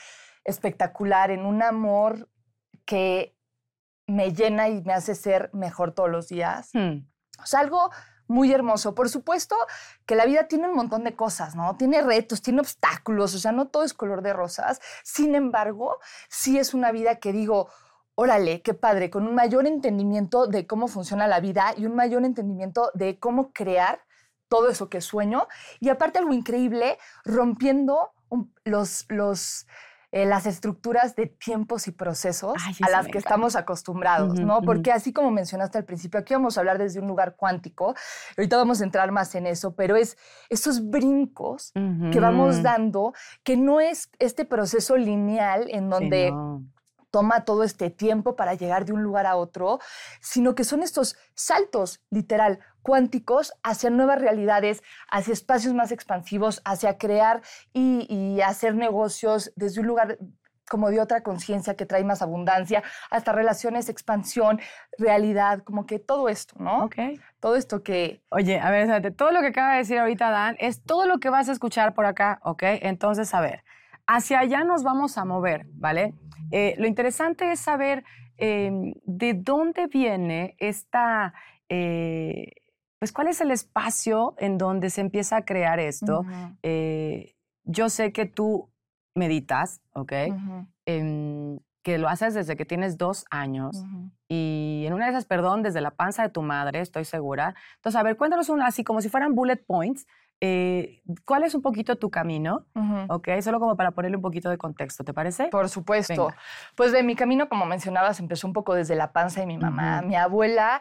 espectacular, 0.44 1.30
en 1.30 1.46
un 1.46 1.62
amor 1.62 2.28
que 2.84 3.36
me 4.06 4.32
llena 4.32 4.68
y 4.68 4.82
me 4.82 4.92
hace 4.92 5.14
ser 5.14 5.50
mejor 5.52 5.94
todos 5.94 6.10
los 6.10 6.28
días. 6.28 6.70
Hmm. 6.72 7.06
O 7.40 7.46
sea, 7.46 7.60
algo 7.60 7.90
muy 8.30 8.52
hermoso. 8.52 8.94
Por 8.94 9.08
supuesto 9.08 9.56
que 10.06 10.14
la 10.14 10.24
vida 10.24 10.46
tiene 10.46 10.68
un 10.68 10.76
montón 10.76 11.04
de 11.04 11.16
cosas, 11.16 11.56
¿no? 11.56 11.76
Tiene 11.76 12.00
retos, 12.00 12.40
tiene 12.40 12.60
obstáculos, 12.60 13.34
o 13.34 13.38
sea, 13.38 13.52
no 13.52 13.68
todo 13.68 13.82
es 13.82 13.92
color 13.92 14.22
de 14.22 14.32
rosas. 14.32 14.80
Sin 15.02 15.34
embargo, 15.34 15.98
sí 16.28 16.58
es 16.58 16.72
una 16.72 16.92
vida 16.92 17.16
que 17.16 17.32
digo, 17.32 17.68
órale, 18.14 18.62
qué 18.62 18.72
padre, 18.72 19.10
con 19.10 19.26
un 19.26 19.34
mayor 19.34 19.66
entendimiento 19.66 20.46
de 20.46 20.66
cómo 20.66 20.86
funciona 20.86 21.26
la 21.26 21.40
vida 21.40 21.74
y 21.76 21.86
un 21.86 21.96
mayor 21.96 22.24
entendimiento 22.24 22.90
de 22.94 23.18
cómo 23.18 23.52
crear 23.52 24.00
todo 24.48 24.68
eso 24.68 24.88
que 24.88 25.00
sueño. 25.00 25.48
Y 25.80 25.88
aparte 25.88 26.20
algo 26.20 26.32
increíble, 26.32 26.98
rompiendo 27.24 28.12
los, 28.64 29.06
los 29.08 29.66
eh, 30.12 30.26
las 30.26 30.46
estructuras 30.46 31.14
de 31.14 31.26
tiempos 31.26 31.86
y 31.86 31.92
procesos 31.92 32.54
a 32.80 32.90
las 32.90 33.06
que 33.06 33.18
estamos 33.18 33.54
acostumbrados, 33.54 34.40
¿no? 34.40 34.60
Porque 34.62 34.90
así 34.90 35.12
como 35.12 35.30
mencionaste 35.30 35.78
al 35.78 35.84
principio, 35.84 36.18
aquí 36.18 36.34
vamos 36.34 36.56
a 36.56 36.60
hablar 36.60 36.78
desde 36.78 36.98
un 36.98 37.06
lugar 37.06 37.36
cuántico, 37.36 37.94
ahorita 38.36 38.56
vamos 38.56 38.80
a 38.80 38.84
entrar 38.84 39.12
más 39.12 39.34
en 39.36 39.46
eso, 39.46 39.74
pero 39.76 39.94
es 39.94 40.16
esos 40.48 40.90
brincos 40.90 41.72
que 42.12 42.20
vamos 42.20 42.62
dando, 42.62 43.12
que 43.44 43.56
no 43.56 43.80
es 43.80 44.10
este 44.18 44.44
proceso 44.44 44.96
lineal 44.96 45.66
en 45.70 45.88
donde 45.88 46.32
toma 47.10 47.44
todo 47.44 47.64
este 47.64 47.90
tiempo 47.90 48.36
para 48.36 48.54
llegar 48.54 48.84
de 48.84 48.92
un 48.92 49.02
lugar 49.02 49.26
a 49.26 49.36
otro, 49.36 49.80
sino 50.20 50.54
que 50.54 50.64
son 50.64 50.82
estos 50.82 51.16
saltos, 51.34 52.00
literal, 52.10 52.60
cuánticos 52.82 53.52
hacia 53.62 53.90
nuevas 53.90 54.20
realidades, 54.20 54.82
hacia 55.10 55.32
espacios 55.32 55.74
más 55.74 55.92
expansivos, 55.92 56.62
hacia 56.64 56.98
crear 56.98 57.42
y, 57.72 58.40
hacer 58.40 58.74
negocios 58.74 59.52
desde 59.54 59.80
un 59.80 59.86
lugar 59.86 60.18
como 60.68 60.90
de 60.90 61.00
otra 61.00 61.22
conciencia 61.22 61.74
que 61.74 61.84
trae 61.84 62.04
más 62.04 62.22
abundancia, 62.22 62.82
hasta 63.10 63.32
relaciones, 63.32 63.88
expansión, 63.88 64.60
realidad, 64.98 65.62
como 65.64 65.84
que 65.84 65.98
todo 65.98 66.28
esto, 66.28 66.54
¿no? 66.58 66.84
Ok. 66.84 66.96
Todo 67.40 67.56
esto 67.56 67.82
que... 67.82 68.22
Oye, 68.30 68.58
a 68.60 68.70
ver, 68.70 69.12
todo 69.14 69.32
lo 69.32 69.40
que 69.40 69.48
acaba 69.48 69.72
de 69.72 69.78
decir 69.78 69.98
ahorita 69.98 70.30
Dan 70.30 70.56
es 70.58 70.82
todo 70.82 71.06
lo 71.06 71.18
que 71.18 71.28
vas 71.28 71.48
a 71.48 71.52
escuchar 71.52 71.92
por 71.92 72.06
acá, 72.06 72.40
¿ok? 72.44 72.62
Entonces, 72.82 73.34
a 73.34 73.40
ver, 73.40 73.64
hacia 74.06 74.38
allá 74.40 74.64
nos 74.64 74.82
vamos 74.82 75.18
a 75.18 75.24
mover, 75.24 75.66
¿vale? 75.74 76.14
Eh, 76.50 76.74
lo 76.78 76.86
interesante 76.86 77.52
es 77.52 77.60
saber 77.60 78.04
em, 78.38 78.94
de 79.04 79.34
dónde 79.34 79.86
viene 79.86 80.56
esta, 80.58 81.34
eh, 81.68 82.52
pues 83.00 83.12
cuál 83.12 83.28
es 83.28 83.40
el 83.40 83.50
espacio 83.50 84.34
en 84.38 84.58
donde 84.58 84.90
se 84.90 85.00
empieza 85.00 85.38
a 85.38 85.44
crear 85.44 85.80
esto. 85.80 86.24
Eh, 86.62 87.34
yo 87.64 87.88
sé 87.88 88.12
que 88.12 88.26
tú 88.26 88.70
meditas, 89.16 89.80
¿ok? 89.94 90.12
Em, 90.86 91.58
que 91.82 91.96
lo 91.96 92.08
haces 92.08 92.34
desde 92.34 92.56
que 92.56 92.66
tienes 92.66 92.98
dos 92.98 93.24
años 93.30 93.84
y 94.28 94.84
en 94.86 94.92
una 94.92 95.06
de 95.06 95.12
esas, 95.12 95.24
perdón, 95.24 95.62
desde 95.62 95.80
la 95.80 95.92
panza 95.92 96.22
de 96.22 96.28
tu 96.28 96.42
madre, 96.42 96.80
estoy 96.80 97.06
segura. 97.06 97.54
Entonces, 97.76 97.98
a 97.98 98.02
ver, 98.02 98.18
cuéntanos 98.18 98.50
una 98.50 98.66
así 98.66 98.84
como 98.84 99.00
si 99.00 99.08
fueran 99.08 99.34
bullet 99.34 99.56
points 99.56 100.06
eh, 100.42 101.02
¿Cuál 101.26 101.44
es 101.44 101.54
un 101.54 101.60
poquito 101.60 101.96
tu 101.96 102.10
camino? 102.10 102.64
Ok, 103.08 103.28
solo 103.42 103.60
como 103.60 103.76
para 103.76 103.90
ponerle 103.90 104.16
un 104.16 104.22
poquito 104.22 104.48
de 104.48 104.56
contexto, 104.56 105.04
¿te 105.04 105.12
parece? 105.12 105.48
Por 105.48 105.68
supuesto. 105.68 106.32
Pues 106.76 106.92
de 106.92 107.02
mi 107.02 107.14
camino, 107.14 107.48
como 107.48 107.66
mencionabas, 107.66 108.20
empezó 108.20 108.46
un 108.46 108.54
poco 108.54 108.74
desde 108.74 108.94
la 108.94 109.12
panza 109.12 109.40
de 109.40 109.46
mi 109.46 109.58
mamá. 109.58 110.00
Mi 110.00 110.16
abuela 110.16 110.80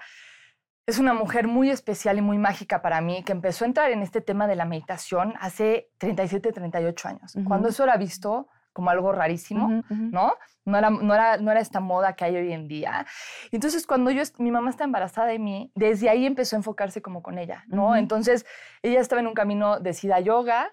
es 0.90 1.00
una 1.00 1.14
mujer 1.14 1.48
muy 1.48 1.70
especial 1.70 2.18
y 2.18 2.22
muy 2.22 2.38
mágica 2.38 2.82
para 2.82 3.00
mí, 3.00 3.24
que 3.24 3.32
empezó 3.32 3.64
a 3.64 3.68
entrar 3.68 3.92
en 3.92 4.02
este 4.02 4.22
tema 4.22 4.48
de 4.48 4.56
la 4.56 4.66
meditación 4.66 5.36
hace 5.40 5.92
37, 6.00 6.52
38 6.52 7.08
años. 7.08 7.36
Cuando 7.48 7.70
eso 7.70 7.84
era 7.84 7.96
visto 7.98 8.48
como 8.74 8.90
algo 8.90 9.12
rarísimo, 9.12 9.84
¿no? 9.90 10.34
No 10.66 10.78
era, 10.78 10.90
no, 10.90 11.14
era, 11.14 11.38
no 11.38 11.52
era 11.52 11.60
esta 11.60 11.80
moda 11.80 12.14
que 12.14 12.26
hay 12.26 12.36
hoy 12.38 12.54
en 12.54 12.68
día. 12.68 13.06
Entonces, 13.52 13.86
cuando 13.86 14.10
yo, 14.12 14.24
mi 14.38 14.52
mamá 14.52 14.70
está 14.70 14.84
embarazada 14.84 15.28
de 15.28 15.40
mí, 15.40 15.72
desde 15.76 16.10
ahí 16.10 16.26
empezó 16.26 16.56
a 16.56 16.60
enfocarse 16.60 17.02
como 17.02 17.22
con 17.22 17.38
ella, 17.38 17.64
¿no? 17.68 17.96
Entonces, 17.96 18.46
ella 18.82 19.00
estaba 19.00 19.22
en 19.22 19.28
un 19.28 19.34
camino 19.34 19.80
de 19.80 19.94
Siddha 19.94 20.20
Yoga, 20.20 20.72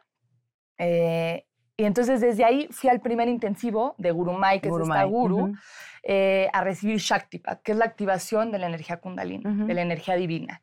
eh, 0.79 1.47
y 1.76 1.85
entonces 1.85 2.21
desde 2.21 2.45
ahí 2.45 2.68
fui 2.71 2.88
al 2.88 3.00
primer 3.00 3.28
intensivo 3.28 3.95
de 3.99 4.11
Gurumai, 4.11 4.61
que 4.61 4.68
es 4.68 4.75
esta 4.80 5.04
guru, 5.04 5.52
eh, 6.02 6.49
a 6.52 6.62
recibir 6.62 6.99
Shaktipat, 6.99 7.62
que 7.62 7.73
es 7.73 7.78
la 7.78 7.85
activación 7.85 8.50
de 8.50 8.59
la 8.59 8.68
energía 8.68 8.99
kundalini, 8.99 9.42
de 9.45 9.75
la 9.75 9.83
energía 9.83 10.14
divina. 10.14 10.62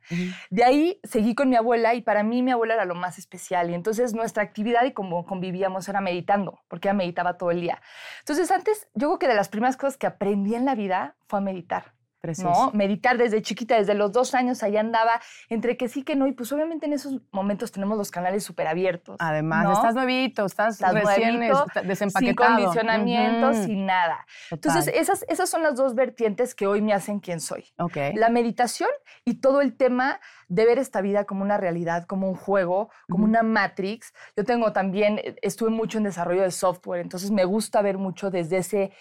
De 0.50 0.63
ahí 0.63 1.00
seguí 1.03 1.36
con 1.36 1.50
mi 1.50 1.55
abuela 1.55 1.93
y 1.93 2.01
para 2.01 2.24
mí 2.24 2.41
mi 2.41 2.51
abuela 2.51 2.74
era 2.74 2.86
lo 2.86 2.96
más 2.96 3.20
especial. 3.20 3.70
Y 3.70 3.75
entonces 3.75 4.13
nuestra 4.13 4.41
actividad 4.41 4.86
y 4.86 4.91
como 4.91 5.25
convivíamos 5.25 5.88
era 5.88 6.01
meditando, 6.01 6.62
porque 6.67 6.88
ella 6.88 6.96
meditaba 6.96 7.38
todo 7.38 7.51
el 7.51 7.62
día. 7.62 7.82
Entonces 8.20 8.50
antes, 8.50 8.88
yo 8.96 9.10
creo 9.10 9.20
que 9.20 9.27
de 9.27 9.36
las 9.36 9.50
primeras 9.50 9.77
cosas 9.77 9.98
que 9.98 10.08
aprendí 10.08 10.55
en 10.55 10.65
la 10.65 10.74
vida 10.75 11.15
fue 11.27 11.39
a 11.39 11.41
meditar. 11.41 11.93
Precioso. 12.24 12.68
¿no? 12.68 12.72
Meditar 12.72 13.18
desde 13.18 13.42
chiquita, 13.42 13.75
desde 13.75 13.96
los 13.96 14.13
dos 14.13 14.34
años, 14.34 14.63
ahí 14.63 14.77
andaba, 14.77 15.20
entre 15.50 15.75
que 15.75 15.89
sí, 15.89 16.03
que 16.03 16.15
no, 16.15 16.25
y 16.25 16.32
pues 16.32 16.50
obviamente 16.53 16.86
en 16.86 16.94
esos 16.94 17.20
momentos 17.34 17.74
tenemos 17.74 17.98
los 17.98 18.12
canales 18.12 18.46
súper 18.46 18.65
abiertos. 18.68 19.18
Además, 19.20 19.65
¿no? 19.65 19.74
estás 19.74 19.94
nuevito, 19.94 20.46
estás, 20.46 20.75
Estás 20.75 20.94
recién 20.94 21.36
nuevito, 21.39 21.65
es- 21.68 21.74
sin 21.82 21.88
desempaquetado. 21.89 22.56
condicionamiento, 22.56 23.53
sin 23.53 23.86
nada. 23.86 24.25
Total. 24.50 24.72
Entonces, 24.72 24.94
esas, 24.96 25.25
esas 25.27 25.50
son 25.50 25.63
las 25.63 25.75
dos 25.75 25.96
vertientes 25.96 26.56
que 26.56 26.65
hoy 26.65 26.82
me 26.82 26.94
hacen 26.94 27.20
quien 27.20 27.42
soy. 27.42 27.65
Ok. 27.77 27.98
La 28.15 28.30
meditación 28.30 28.89
y 29.25 29.42
todo 29.42 29.60
el 29.60 29.75
tema 29.75 30.22
de 30.48 30.65
ver 30.65 30.80
esta 30.80 31.01
vida 31.01 31.25
como 31.25 31.44
una 31.44 31.58
realidad, 31.58 32.06
como 32.06 32.30
un 32.30 32.36
juego, 32.36 32.89
como 33.10 33.25
una 33.25 33.44
matrix. 33.44 34.13
Yo 34.38 34.46
tengo 34.46 34.72
también, 34.72 35.20
eh, 35.20 35.36
estuve 35.42 35.72
mucho 35.72 35.98
en 35.98 36.06
desarrollo 36.06 36.44
de 36.44 36.51
software, 36.51 37.01
entonces 37.01 37.32
me 37.32 37.44
gusta 37.44 37.82
ver 37.82 37.98
mucho 37.98 38.32
desde 38.32 38.58
ese 38.60 38.94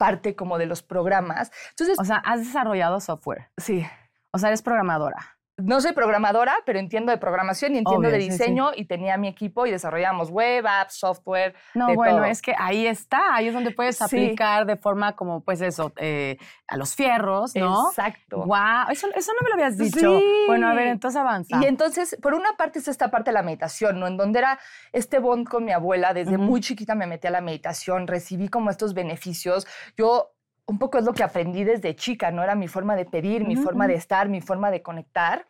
parte 0.00 0.34
como 0.34 0.56
de 0.56 0.64
los 0.64 0.82
programas. 0.82 1.52
Entonces, 1.70 1.98
O 2.00 2.04
sea, 2.04 2.16
has 2.16 2.40
desarrollado 2.40 3.00
software. 3.00 3.50
sí, 3.58 3.86
O 4.32 4.38
sea, 4.38 4.48
eres 4.48 4.62
programadora. 4.62 5.36
No 5.62 5.80
soy 5.80 5.92
programadora, 5.92 6.54
pero 6.66 6.78
entiendo 6.78 7.12
de 7.12 7.18
programación 7.18 7.74
y 7.74 7.78
entiendo 7.78 8.08
Obvio, 8.08 8.10
de 8.18 8.20
sí, 8.24 8.30
sí. 8.30 8.32
diseño 8.32 8.70
y 8.74 8.84
tenía 8.86 9.16
mi 9.16 9.28
equipo 9.28 9.66
y 9.66 9.70
desarrollábamos 9.70 10.30
web, 10.30 10.66
apps, 10.66 10.94
software. 10.94 11.54
No, 11.74 11.86
de 11.88 11.94
bueno, 11.94 12.16
todo. 12.18 12.24
es 12.24 12.42
que 12.42 12.54
ahí 12.58 12.86
está, 12.86 13.34
ahí 13.34 13.48
es 13.48 13.54
donde 13.54 13.70
puedes 13.70 13.96
Sí. 13.96 14.04
aplicar 14.04 14.66
de 14.66 14.76
forma 14.76 15.14
como, 15.16 15.40
pues 15.42 15.60
eso, 15.60 15.92
eh, 15.96 16.38
a 16.68 16.76
los 16.76 16.94
fierros, 16.94 17.54
¿no? 17.56 17.88
Exacto. 17.90 18.38
Wow, 18.44 18.90
eso, 18.90 19.08
eso 19.14 19.32
no 19.32 19.44
me 19.44 19.48
lo 19.50 19.54
habías 19.54 19.76
dicho. 19.78 20.18
Sí. 20.18 20.44
Bueno, 20.46 20.68
a 20.68 20.74
ver, 20.74 20.88
entonces 20.88 21.20
avanza. 21.20 21.58
Y 21.60 21.66
entonces, 21.66 22.16
por 22.22 22.34
una 22.34 22.56
parte 22.56 22.78
está 22.78 22.90
esta 22.90 23.10
parte 23.10 23.30
de 23.30 23.34
la 23.34 23.42
meditación, 23.42 23.98
¿no? 24.00 24.06
En 24.06 24.16
donde 24.16 24.38
era 24.40 24.58
este 24.92 25.18
bond 25.18 25.48
con 25.48 25.64
mi 25.64 25.72
abuela, 25.72 26.12
desde 26.14 26.38
muy 26.38 26.60
chiquita 26.60 26.94
me 26.94 27.06
metí 27.06 27.26
a 27.26 27.30
la 27.30 27.40
meditación, 27.40 28.06
recibí 28.06 28.48
como 28.48 28.70
estos 28.70 28.94
beneficios. 28.94 29.66
Yo, 29.96 30.32
un 30.70 30.78
poco 30.78 30.98
es 30.98 31.04
lo 31.04 31.12
que 31.12 31.24
aprendí 31.24 31.64
desde 31.64 31.96
chica, 31.96 32.30
¿no? 32.30 32.42
Era 32.44 32.54
mi 32.54 32.68
forma 32.68 32.94
de 32.94 33.04
pedir, 33.04 33.44
mi 33.44 33.56
forma 33.56 33.86
de 33.88 33.94
estar, 33.94 34.28
mi 34.28 34.40
forma 34.40 34.70
de 34.70 34.82
conectar. 34.82 35.46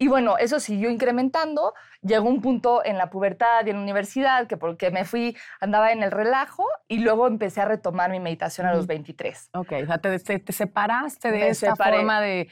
Y 0.00 0.08
bueno, 0.08 0.36
eso 0.38 0.58
siguió 0.60 0.90
incrementando. 0.90 1.74
Llegó 2.02 2.28
un 2.28 2.40
punto 2.40 2.84
en 2.84 2.98
la 2.98 3.08
pubertad 3.10 3.64
y 3.66 3.70
en 3.70 3.76
la 3.76 3.82
universidad 3.82 4.46
que 4.48 4.56
porque 4.56 4.90
me 4.90 5.04
fui, 5.04 5.36
andaba 5.60 5.92
en 5.92 6.02
el 6.02 6.10
relajo 6.10 6.64
y 6.88 6.98
luego 6.98 7.26
empecé 7.28 7.60
a 7.60 7.64
retomar 7.66 8.10
mi 8.10 8.20
meditación 8.20 8.66
a 8.66 8.70
los 8.72 8.80
Ujú. 8.80 8.88
23. 8.88 9.50
Ok, 9.54 9.72
o 9.82 9.86
sea, 9.86 9.98
te, 9.98 10.18
te- 10.18 10.38
te 10.40 10.52
separaste 10.52 11.30
de 11.30 11.38
Me 11.38 11.48
esta 11.48 11.70
separé. 11.72 11.96
forma 11.98 12.20
de 12.20 12.48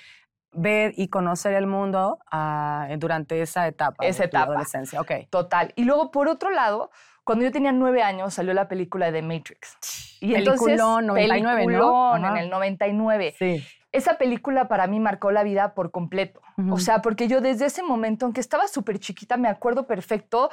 ver 0.53 0.93
y 0.97 1.09
conocer 1.09 1.55
el 1.55 1.67
mundo 1.67 2.19
ah, 2.31 2.89
durante 2.99 3.41
esa 3.43 3.67
etapa 3.67 4.07
Esa 4.07 4.23
de 4.25 4.29
tu 4.29 4.37
etapa. 4.37 4.53
adolescencia. 4.53 5.01
Ok. 5.01 5.13
Total. 5.31 5.73
Y 5.77 5.85
luego, 5.85 6.11
por 6.11 6.29
otro 6.29 6.51
lado, 6.51 6.91
cuando 7.27 7.45
yo 7.45 7.51
tenía 7.51 7.73
nueve 7.73 8.03
años, 8.05 8.35
salió 8.35 8.55
la 8.55 8.69
película 8.69 9.11
de 9.11 9.21
Matrix. 9.21 10.17
Y 10.21 10.33
Peliculón, 10.33 11.07
99, 11.09 11.43
¿no? 11.43 11.67
peliculón, 11.67 12.25
Ajá. 12.25 12.37
en 12.39 12.45
el 12.45 12.51
99. 12.51 13.35
Sí. 13.37 13.65
Esa 13.91 14.17
película 14.17 14.69
para 14.69 14.87
mí 14.87 15.01
marcó 15.01 15.33
la 15.33 15.43
vida 15.43 15.75
por 15.75 15.91
completo. 15.91 16.41
Ujú. 16.57 16.75
O 16.75 16.79
sea, 16.79 17.03
porque 17.03 17.27
yo 17.27 17.41
desde 17.41 17.67
ese 17.67 17.83
momento, 17.83 18.27
aunque 18.27 18.41
estaba 18.41 18.69
súper 18.69 19.01
chiquita, 19.01 19.37
me 19.37 19.49
acuerdo 19.49 19.87
perfecto 19.89 20.51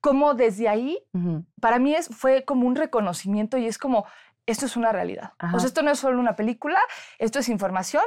cómo 0.00 0.32
desde 0.34 0.68
ahí, 0.68 0.98
Ujú. 1.12 1.44
para 1.60 1.78
mí 1.78 1.94
es, 1.94 2.08
fue 2.08 2.44
como 2.44 2.66
un 2.66 2.74
reconocimiento 2.74 3.58
y 3.58 3.66
es 3.66 3.76
como, 3.76 4.06
esto 4.46 4.64
es 4.66 4.76
una 4.76 4.92
realidad. 4.92 5.32
Ajá. 5.38 5.56
O 5.56 5.60
sea, 5.60 5.66
esto 5.68 5.82
no 5.82 5.90
es 5.90 5.98
solo 5.98 6.18
una 6.20 6.36
película, 6.36 6.80
esto 7.18 7.38
es 7.38 7.48
información 7.50 8.02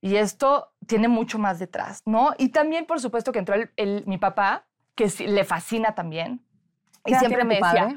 y 0.00 0.16
esto 0.16 0.72
tiene 0.86 1.08
mucho 1.08 1.38
más 1.38 1.58
detrás, 1.58 2.00
¿no? 2.06 2.32
Y 2.38 2.48
también, 2.50 2.86
por 2.86 3.00
supuesto, 3.00 3.32
que 3.32 3.38
entró 3.40 3.54
el- 3.54 3.70
el- 3.76 4.04
mi 4.06 4.16
papá, 4.16 4.64
que 4.94 5.10
le 5.26 5.44
fascina 5.44 5.94
también. 5.94 6.42
¿Qué 7.04 7.12
Y 7.12 7.14
siempre 7.16 7.44
me 7.44 7.56
decía, 7.56 7.84
padre? 7.84 7.96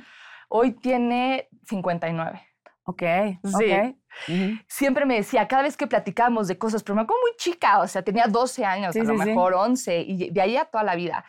hoy 0.50 0.72
tiene 0.74 1.50
59. 1.64 2.42
Ok, 2.86 3.02
Sí. 3.44 3.72
ok. 3.72 3.96
Ujú. 4.28 4.58
Siempre 4.68 5.06
me 5.06 5.16
decía, 5.16 5.48
cada 5.48 5.64
vez 5.64 5.76
que 5.78 5.88
platicábamos 5.88 6.48
de 6.48 6.58
cosas, 6.58 6.84
pero 6.84 6.96
me 6.96 7.02
acuerdo 7.02 7.22
muy 7.22 7.32
chica, 7.38 7.80
o 7.80 7.88
sea, 7.88 8.04
tenía 8.04 8.28
12 8.28 8.64
años, 8.66 8.94
Sí, 8.94 9.00
a 9.00 9.04
lo 9.04 9.18
sí, 9.18 9.26
mejor 9.26 9.54
11, 9.54 10.02
y 10.02 10.30
de 10.30 10.42
ahí 10.42 10.58
a 10.58 10.66
toda 10.66 10.84
la 10.84 10.96
vida. 10.96 11.26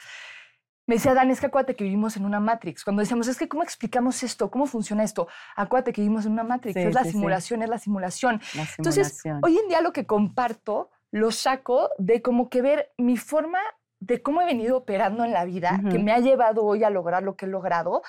Me 0.86 0.96
decía, 0.96 1.14
Dan, 1.14 1.30
es 1.30 1.40
que 1.40 1.46
acuérdate 1.46 1.76
que 1.76 1.84
vivimos 1.84 2.16
en 2.18 2.26
una 2.26 2.40
Matrix. 2.40 2.84
Cuando 2.84 3.00
decíamos, 3.00 3.26
es 3.28 3.38
que 3.38 3.48
¿cómo 3.48 3.62
explicamos 3.62 4.22
esto? 4.22 4.50
¿Cómo 4.50 4.66
funciona 4.66 5.02
esto? 5.02 5.28
Acuérdate 5.56 5.94
que 5.94 6.02
vivimos 6.02 6.26
en 6.26 6.32
una 6.32 6.44
Matrix. 6.44 6.76
Es 6.76 6.94
la 6.94 7.04
simulación, 7.04 7.62
es 7.62 7.70
la 7.70 7.78
simulación. 7.78 8.42
La 8.54 8.66
Entonces, 8.76 9.18
simulación. 9.20 9.40
hoy 9.44 9.56
en 9.62 9.68
día 9.68 9.80
lo 9.80 9.92
que 9.94 10.04
comparto 10.04 10.90
lo 11.10 11.30
saco 11.30 11.88
de 11.96 12.20
como 12.20 12.50
que 12.50 12.60
ver 12.60 12.92
mi 12.98 13.16
forma 13.16 13.60
de 14.06 14.20
cómo 14.22 14.42
he 14.42 14.44
venido 14.44 14.76
operando 14.76 15.24
en 15.24 15.32
la 15.32 15.44
vida, 15.44 15.80
que 15.90 15.98
me 15.98 16.12
ha 16.12 16.18
llevado 16.18 16.62
hoy 16.64 16.84
a 16.84 16.90
lograr 16.90 17.22
lo 17.22 17.36
que 17.36 17.46
he 17.46 17.48
logrado, 17.48 18.02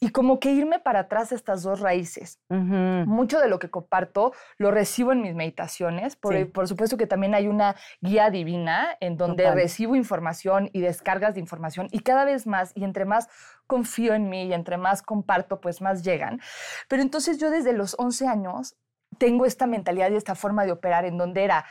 y 0.00 0.08
como 0.10 0.40
que 0.40 0.50
irme 0.52 0.78
para 0.78 1.00
atrás 1.00 1.30
a 1.32 1.34
estas 1.34 1.62
dos 1.62 1.80
raíces. 1.80 2.40
Mucho 2.48 3.38
de 3.38 3.48
lo 3.48 3.58
que 3.58 3.68
comparto 3.70 4.32
lo 4.56 4.70
recibo 4.70 5.12
en 5.12 5.20
mis 5.20 5.34
meditaciones. 5.34 6.16
Por, 6.16 6.34
Sí. 6.34 6.44
por 6.46 6.66
supuesto 6.68 6.96
que 6.96 7.06
también 7.06 7.34
hay 7.34 7.48
una 7.48 7.76
guía 8.00 8.30
divina 8.30 8.96
en 9.00 9.16
donde 9.16 9.42
Total. 9.44 9.56
recibo 9.58 9.94
información 9.94 10.70
y 10.72 10.80
descargas 10.80 11.34
de 11.34 11.40
información 11.40 11.88
y 11.90 12.00
cada 12.00 12.24
vez 12.24 12.46
más 12.46 12.72
y 12.74 12.84
entre 12.84 13.04
más 13.04 13.28
confío 13.66 14.14
en 14.14 14.28
mí 14.28 14.44
y 14.44 14.52
entre 14.54 14.76
más 14.78 15.02
comparto, 15.02 15.60
pues 15.60 15.80
más 15.82 16.02
llegan. 16.02 16.40
Pero 16.88 17.02
entonces 17.02 17.38
yo 17.38 17.50
desde 17.50 17.72
los 17.72 17.94
11 17.98 18.26
años 18.26 18.76
tengo 19.18 19.44
esta 19.44 19.66
mentalidad 19.66 20.10
y 20.10 20.16
esta 20.16 20.34
forma 20.34 20.64
de 20.64 20.72
operar 20.72 21.04
en 21.04 21.18
donde 21.18 21.44
era, 21.44 21.64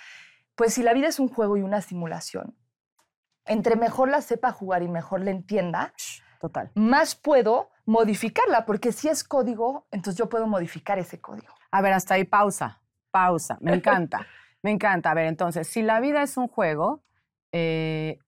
pues 0.56 0.74
si 0.76 0.84
la 0.84 0.94
vida 0.94 1.08
es 1.08 1.20
un 1.20 1.28
juego 1.28 1.58
y 1.58 1.62
una 1.64 1.82
simulación, 1.82 2.56
entre 3.52 3.76
mejor 3.76 4.10
la 4.10 4.22
sepa 4.22 4.52
jugar 4.52 4.82
y 4.84 4.88
mejor 4.88 5.22
la 5.22 5.32
entienda, 5.32 5.94
Total. 6.40 6.72
más 6.76 7.16
puedo 7.16 7.70
modificarla, 7.86 8.66
porque 8.66 8.92
si 8.92 9.10
es 9.10 9.24
código, 9.24 9.88
entonces 9.92 10.18
yo 10.18 10.30
puedo 10.30 10.48
modificar 10.48 10.98
ese 11.00 11.20
código. 11.20 11.54
A 11.72 11.82
ver, 11.82 11.94
hasta 11.94 12.14
ahí 12.14 12.24
pausa, 12.24 12.82
pausa. 13.12 13.58
Me 13.60 13.74
encanta, 13.74 14.26
me 14.62 14.72
encanta. 14.72 15.12
A 15.12 15.14
ver, 15.14 15.26
entonces, 15.26 15.68
si 15.68 15.82
la 15.82 16.00
vida 16.00 16.24
es 16.24 16.38
un 16.38 16.48
juego, 16.48 17.04
eh, 17.52 18.20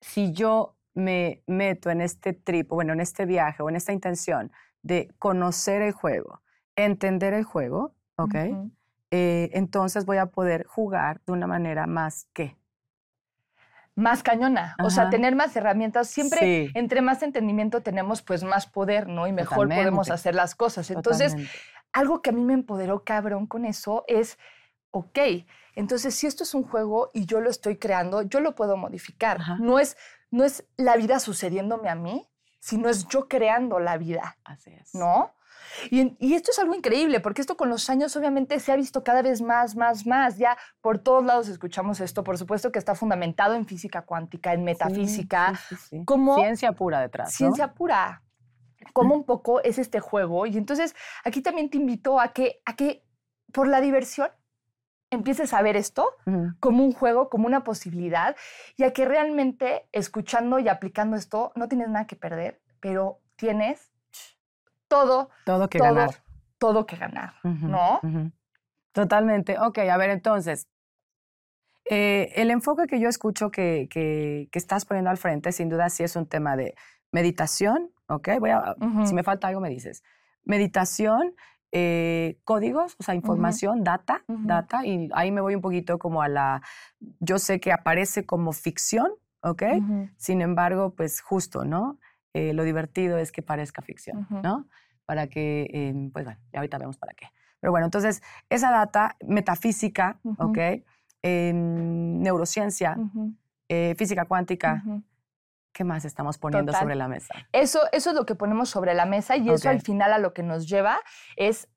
si 0.00 0.32
yo 0.32 0.76
me 0.94 1.42
meto 1.46 1.90
en 1.90 2.00
este 2.00 2.34
trip, 2.34 2.70
o 2.72 2.76
bueno, 2.76 2.92
en 2.92 3.00
este 3.00 3.24
viaje 3.24 3.62
o 3.62 3.68
en 3.68 3.76
esta 3.76 3.92
intención 3.92 4.52
de 4.82 5.08
conocer 5.18 5.80
el 5.82 5.92
juego, 5.92 6.42
entender 6.76 7.32
el 7.32 7.44
juego, 7.44 7.94
¿ok? 8.16 8.34
Eh, 9.10 9.50
entonces 9.52 10.04
voy 10.04 10.18
a 10.18 10.26
poder 10.26 10.66
jugar 10.66 11.20
de 11.24 11.32
una 11.32 11.46
manera 11.46 11.86
más 11.86 12.28
que. 12.34 12.56
Más 13.96 14.22
cañona, 14.24 14.74
o 14.82 14.90
sea, 14.90 15.08
tener 15.08 15.36
más 15.36 15.54
herramientas. 15.54 16.08
Siempre, 16.08 16.40
Sí. 16.40 16.72
entre 16.74 17.00
más 17.00 17.22
entendimiento 17.22 17.80
tenemos, 17.82 18.22
pues 18.22 18.42
más 18.42 18.66
poder, 18.66 19.08
¿no? 19.08 19.26
Y 19.28 19.32
mejor 19.32 19.68
podemos 19.68 20.10
hacer 20.10 20.34
las 20.34 20.54
cosas. 20.56 20.90
Entonces, 20.90 21.32
Totalmente. 21.32 21.58
algo 21.92 22.20
que 22.20 22.30
a 22.30 22.32
mí 22.32 22.42
me 22.42 22.54
empoderó 22.54 23.04
cabrón 23.04 23.46
con 23.46 23.64
eso 23.64 24.04
es, 24.08 24.36
ok, 24.90 25.18
entonces 25.76 26.14
si 26.14 26.26
esto 26.26 26.42
es 26.42 26.54
un 26.54 26.64
juego 26.64 27.10
y 27.14 27.26
yo 27.26 27.40
lo 27.40 27.50
estoy 27.50 27.76
creando, 27.76 28.22
yo 28.22 28.40
lo 28.40 28.54
puedo 28.56 28.76
modificar. 28.76 29.40
Ajá. 29.40 29.56
No 29.60 29.78
es, 29.78 29.96
no 30.30 30.42
es 30.44 30.64
la 30.76 30.96
vida 30.96 31.20
sucediéndome 31.20 31.88
a 31.88 31.94
mí, 31.94 32.28
sino 32.58 32.88
es 32.88 33.06
yo 33.08 33.28
creando 33.28 33.78
la 33.78 33.96
vida. 33.96 34.38
Así 34.44 34.70
es. 34.70 34.94
¿no? 34.94 35.32
Y, 35.90 36.34
esto 36.34 36.50
es 36.50 36.58
algo 36.58 36.74
increíble, 36.74 37.20
porque 37.20 37.40
esto 37.40 37.56
con 37.56 37.68
los 37.68 37.88
años 37.90 38.16
obviamente 38.16 38.58
se 38.60 38.72
ha 38.72 38.76
visto 38.76 39.04
cada 39.04 39.22
vez 39.22 39.42
más, 39.42 39.76
más, 39.76 40.06
más. 40.06 40.38
Ya 40.38 40.56
por 40.80 40.98
todos 40.98 41.24
lados 41.24 41.48
escuchamos 41.48 42.00
esto. 42.00 42.24
Por 42.24 42.38
supuesto 42.38 42.72
que 42.72 42.78
está 42.78 42.94
fundamentado 42.94 43.54
en 43.54 43.66
física 43.66 44.02
cuántica, 44.02 44.52
en 44.52 44.64
metafísica, 44.64 45.54
sí, 45.68 45.76
sí, 45.76 45.86
sí. 45.90 46.04
como 46.04 46.36
Ciencia 46.36 46.72
pura 46.72 47.00
detrás. 47.00 47.28
¿no? 47.28 47.36
ciencia 47.36 47.74
pura. 47.74 48.22
Como 48.92 49.14
un 49.14 49.24
poco 49.24 49.62
es 49.62 49.78
este 49.78 50.00
juego. 50.00 50.46
Y 50.46 50.56
entonces 50.56 50.94
aquí 51.24 51.40
también 51.40 51.70
te 51.70 51.78
invito 51.78 52.20
a 52.20 52.32
que, 52.32 52.60
a 52.64 52.76
que 52.76 53.04
por 53.52 53.66
la 53.66 53.80
diversión 53.80 54.28
empieces 55.14 55.52
a 55.54 55.62
ver 55.62 55.76
esto 55.76 56.08
como 56.60 56.84
un 56.84 56.92
juego, 56.92 57.30
como 57.30 57.46
una 57.46 57.64
posibilidad, 57.64 58.36
y 58.76 58.82
a 58.82 58.92
que 58.92 59.04
realmente 59.04 59.88
escuchando 59.92 60.58
y 60.58 60.68
aplicando 60.68 61.16
esto 61.16 61.52
no 61.54 61.68
tienes 61.68 61.88
nada 61.88 62.06
que 62.06 62.16
perder, 62.16 62.60
pero 62.80 63.20
tienes 63.36 63.90
todo 64.88 65.30
Todo 65.44 65.68
que 65.68 65.78
todo, 65.78 65.94
ganar. 65.94 66.10
todo 66.58 66.86
que 66.86 66.96
ganar, 66.96 67.34
¿no? 67.42 68.00
Totalmente. 68.92 69.58
Ok, 69.58 69.78
a 69.78 69.96
ver, 69.96 70.10
entonces, 70.10 70.68
eh, 71.90 72.32
el 72.36 72.50
enfoque 72.50 72.86
que 72.86 72.98
yo 73.00 73.08
escucho 73.08 73.50
que, 73.50 73.88
que- 73.90 74.48
que 74.50 74.58
estás 74.58 74.84
poniendo 74.84 75.10
al 75.10 75.18
frente, 75.18 75.52
sin 75.52 75.68
duda, 75.68 75.90
sí 75.90 76.02
es 76.02 76.16
un 76.16 76.26
tema 76.26 76.56
de 76.56 76.74
meditación, 77.12 77.90
¿ok? 78.08 78.28
Voy 78.40 78.50
a. 78.50 78.74
Si 79.06 79.14
me 79.14 79.22
falta 79.22 79.48
algo, 79.48 79.60
me 79.60 79.68
dices. 79.68 80.02
Meditación, 80.44 81.34
eh, 81.72 82.38
códigos, 82.44 82.96
o 82.98 83.02
sea, 83.02 83.14
información, 83.14 83.82
data, 83.84 84.22
data, 84.46 84.86
y 84.86 85.08
ahí 85.12 85.30
me 85.32 85.40
voy 85.40 85.54
un 85.56 85.60
poquito 85.60 85.98
como 85.98 86.22
a 86.22 86.28
la, 86.28 86.62
yo 87.20 87.38
sé 87.38 87.60
que 87.60 87.72
aparece 87.72 88.24
como 88.24 88.52
ficción, 88.52 89.10
¿ok? 89.42 89.62
Sin 90.16 90.40
embargo, 90.40 90.94
pues 90.94 91.20
justo, 91.20 91.64
¿no? 91.64 91.98
Eh, 92.34 92.52
lo 92.52 92.64
divertido 92.64 93.16
es 93.16 93.32
que 93.32 93.42
parezca 93.42 93.80
ficción. 93.80 94.26
¿no? 94.28 94.66
Para 95.06 95.28
que, 95.28 95.68
em, 95.72 96.10
pues 96.10 96.24
bueno, 96.24 96.40
ya 96.52 96.58
ahorita 96.58 96.78
vemos 96.78 96.98
para 96.98 97.14
qué. 97.14 97.28
Pero 97.60 97.70
bueno, 97.70 97.86
entonces, 97.86 98.22
esa 98.50 98.70
data 98.70 99.16
metafísica. 99.26 100.18
¿ok? 100.38 100.58
Em, 101.22 102.20
neurociencia, 102.20 102.98
eh, 103.68 103.94
física 103.96 104.26
cuántica. 104.26 104.82
¿qué 105.72 105.82
más 105.82 106.04
estamos 106.04 106.38
poniendo 106.38 106.70
Total. 106.70 106.82
sobre 106.84 106.94
la 106.94 107.08
mesa? 107.08 107.34
Eso, 107.52 107.80
eso 107.92 108.10
es 108.10 108.16
lo 108.16 108.24
que 108.24 108.36
ponemos 108.36 108.70
sobre 108.70 108.94
la 108.94 109.06
mesa 109.06 109.36
y 109.36 109.50
eso 109.50 109.68
al 109.68 109.80
final 109.80 110.12
a 110.12 110.18
lo 110.18 110.32
que 110.32 110.42
nos 110.42 110.68
lleva 110.68 111.00
es 111.36 111.68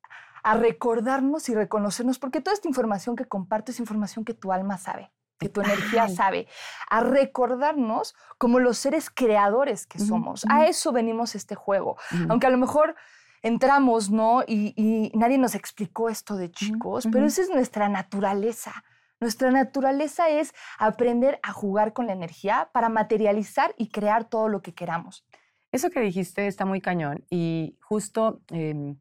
a 0.44 0.56
recordarnos 0.56 1.50
y 1.50 1.56
reconocernos, 1.56 2.20
porque 2.20 2.40
toda 2.40 2.54
esta 2.54 2.70
información 2.70 3.16
que 3.16 3.26
comparto 3.26 3.72
es 3.72 3.80
información 3.80 4.24
que 4.24 4.34
tu 4.34 4.54
alma 4.54 4.78
sabe, 4.78 5.12
que 5.38 5.50
tu 5.50 5.62
energía 5.62 6.10
sabe, 6.10 6.48
a 6.90 7.02
recordarnos 7.02 8.16
como 8.38 8.60
los 8.60 8.78
seres 8.78 9.10
creadores 9.10 9.86
que 9.86 10.00
somos. 10.00 10.46
A 10.50 10.66
eso 10.68 10.92
venimos 10.92 11.36
este 11.36 11.56
juego. 11.56 11.98
Aunque 12.30 12.48
a 12.48 12.50
lo 12.50 12.58
mejor 12.58 12.96
entramos, 13.42 14.10
¿no? 14.10 14.44
Y, 14.48 14.74
y 14.76 15.16
nadie 15.18 15.38
nos 15.38 15.56
explicó 15.56 16.10
esto 16.10 16.36
de 16.36 16.52
chicos, 16.52 17.08
pero 17.12 17.26
esa 17.26 17.42
es 17.42 17.50
nuestra 17.50 17.90
naturaleza. 17.90 18.84
Nuestra 19.20 19.50
naturaleza 19.50 20.30
es 20.30 20.54
aprender 20.78 21.40
a 21.42 21.52
jugar 21.52 21.94
con 21.94 22.08
la 22.08 22.14
energía 22.14 22.70
para 22.72 22.90
materializar 22.90 23.74
y 23.78 23.90
crear 23.90 24.26
todo 24.26 24.48
lo 24.48 24.62
que 24.62 24.74
queramos. 24.74 25.26
Eso 25.72 25.90
que 25.90 26.00
dijiste 26.00 26.48
está 26.48 26.66
muy 26.66 26.82
cañón 26.82 27.26
y 27.30 27.78
justo 27.82 28.42
em, 28.50 28.98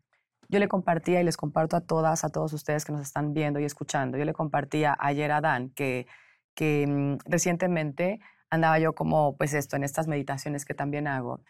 yo 0.49 0.59
le 0.59 0.69
compartía 0.69 1.21
y 1.21 1.25
les 1.25 1.37
comparto 1.37 1.77
a 1.77 1.81
todas, 1.81 2.25
a 2.25 2.29
todos 2.31 2.53
ustedes 2.53 2.85
que 2.85 2.93
nos 2.93 3.03
están 3.03 3.35
viendo 3.35 3.61
y 3.61 3.65
escuchando, 3.65 4.17
yo 4.17 4.25
le 4.25 4.33
compartía 4.33 4.97
ayer 4.99 5.31
a 5.33 5.41
Dan 5.41 5.71
que, 5.71 6.07
que 6.57 6.87
mm, 6.89 7.19
recientemente 7.27 8.21
andaba 8.51 8.81
yo 8.81 8.95
como 8.97 9.37
pues 9.39 9.55
esto 9.55 9.77
en 9.77 9.85
estas 9.85 10.09
meditaciones 10.09 10.67
que 10.67 10.75
también 10.75 11.09
hago 11.09 11.43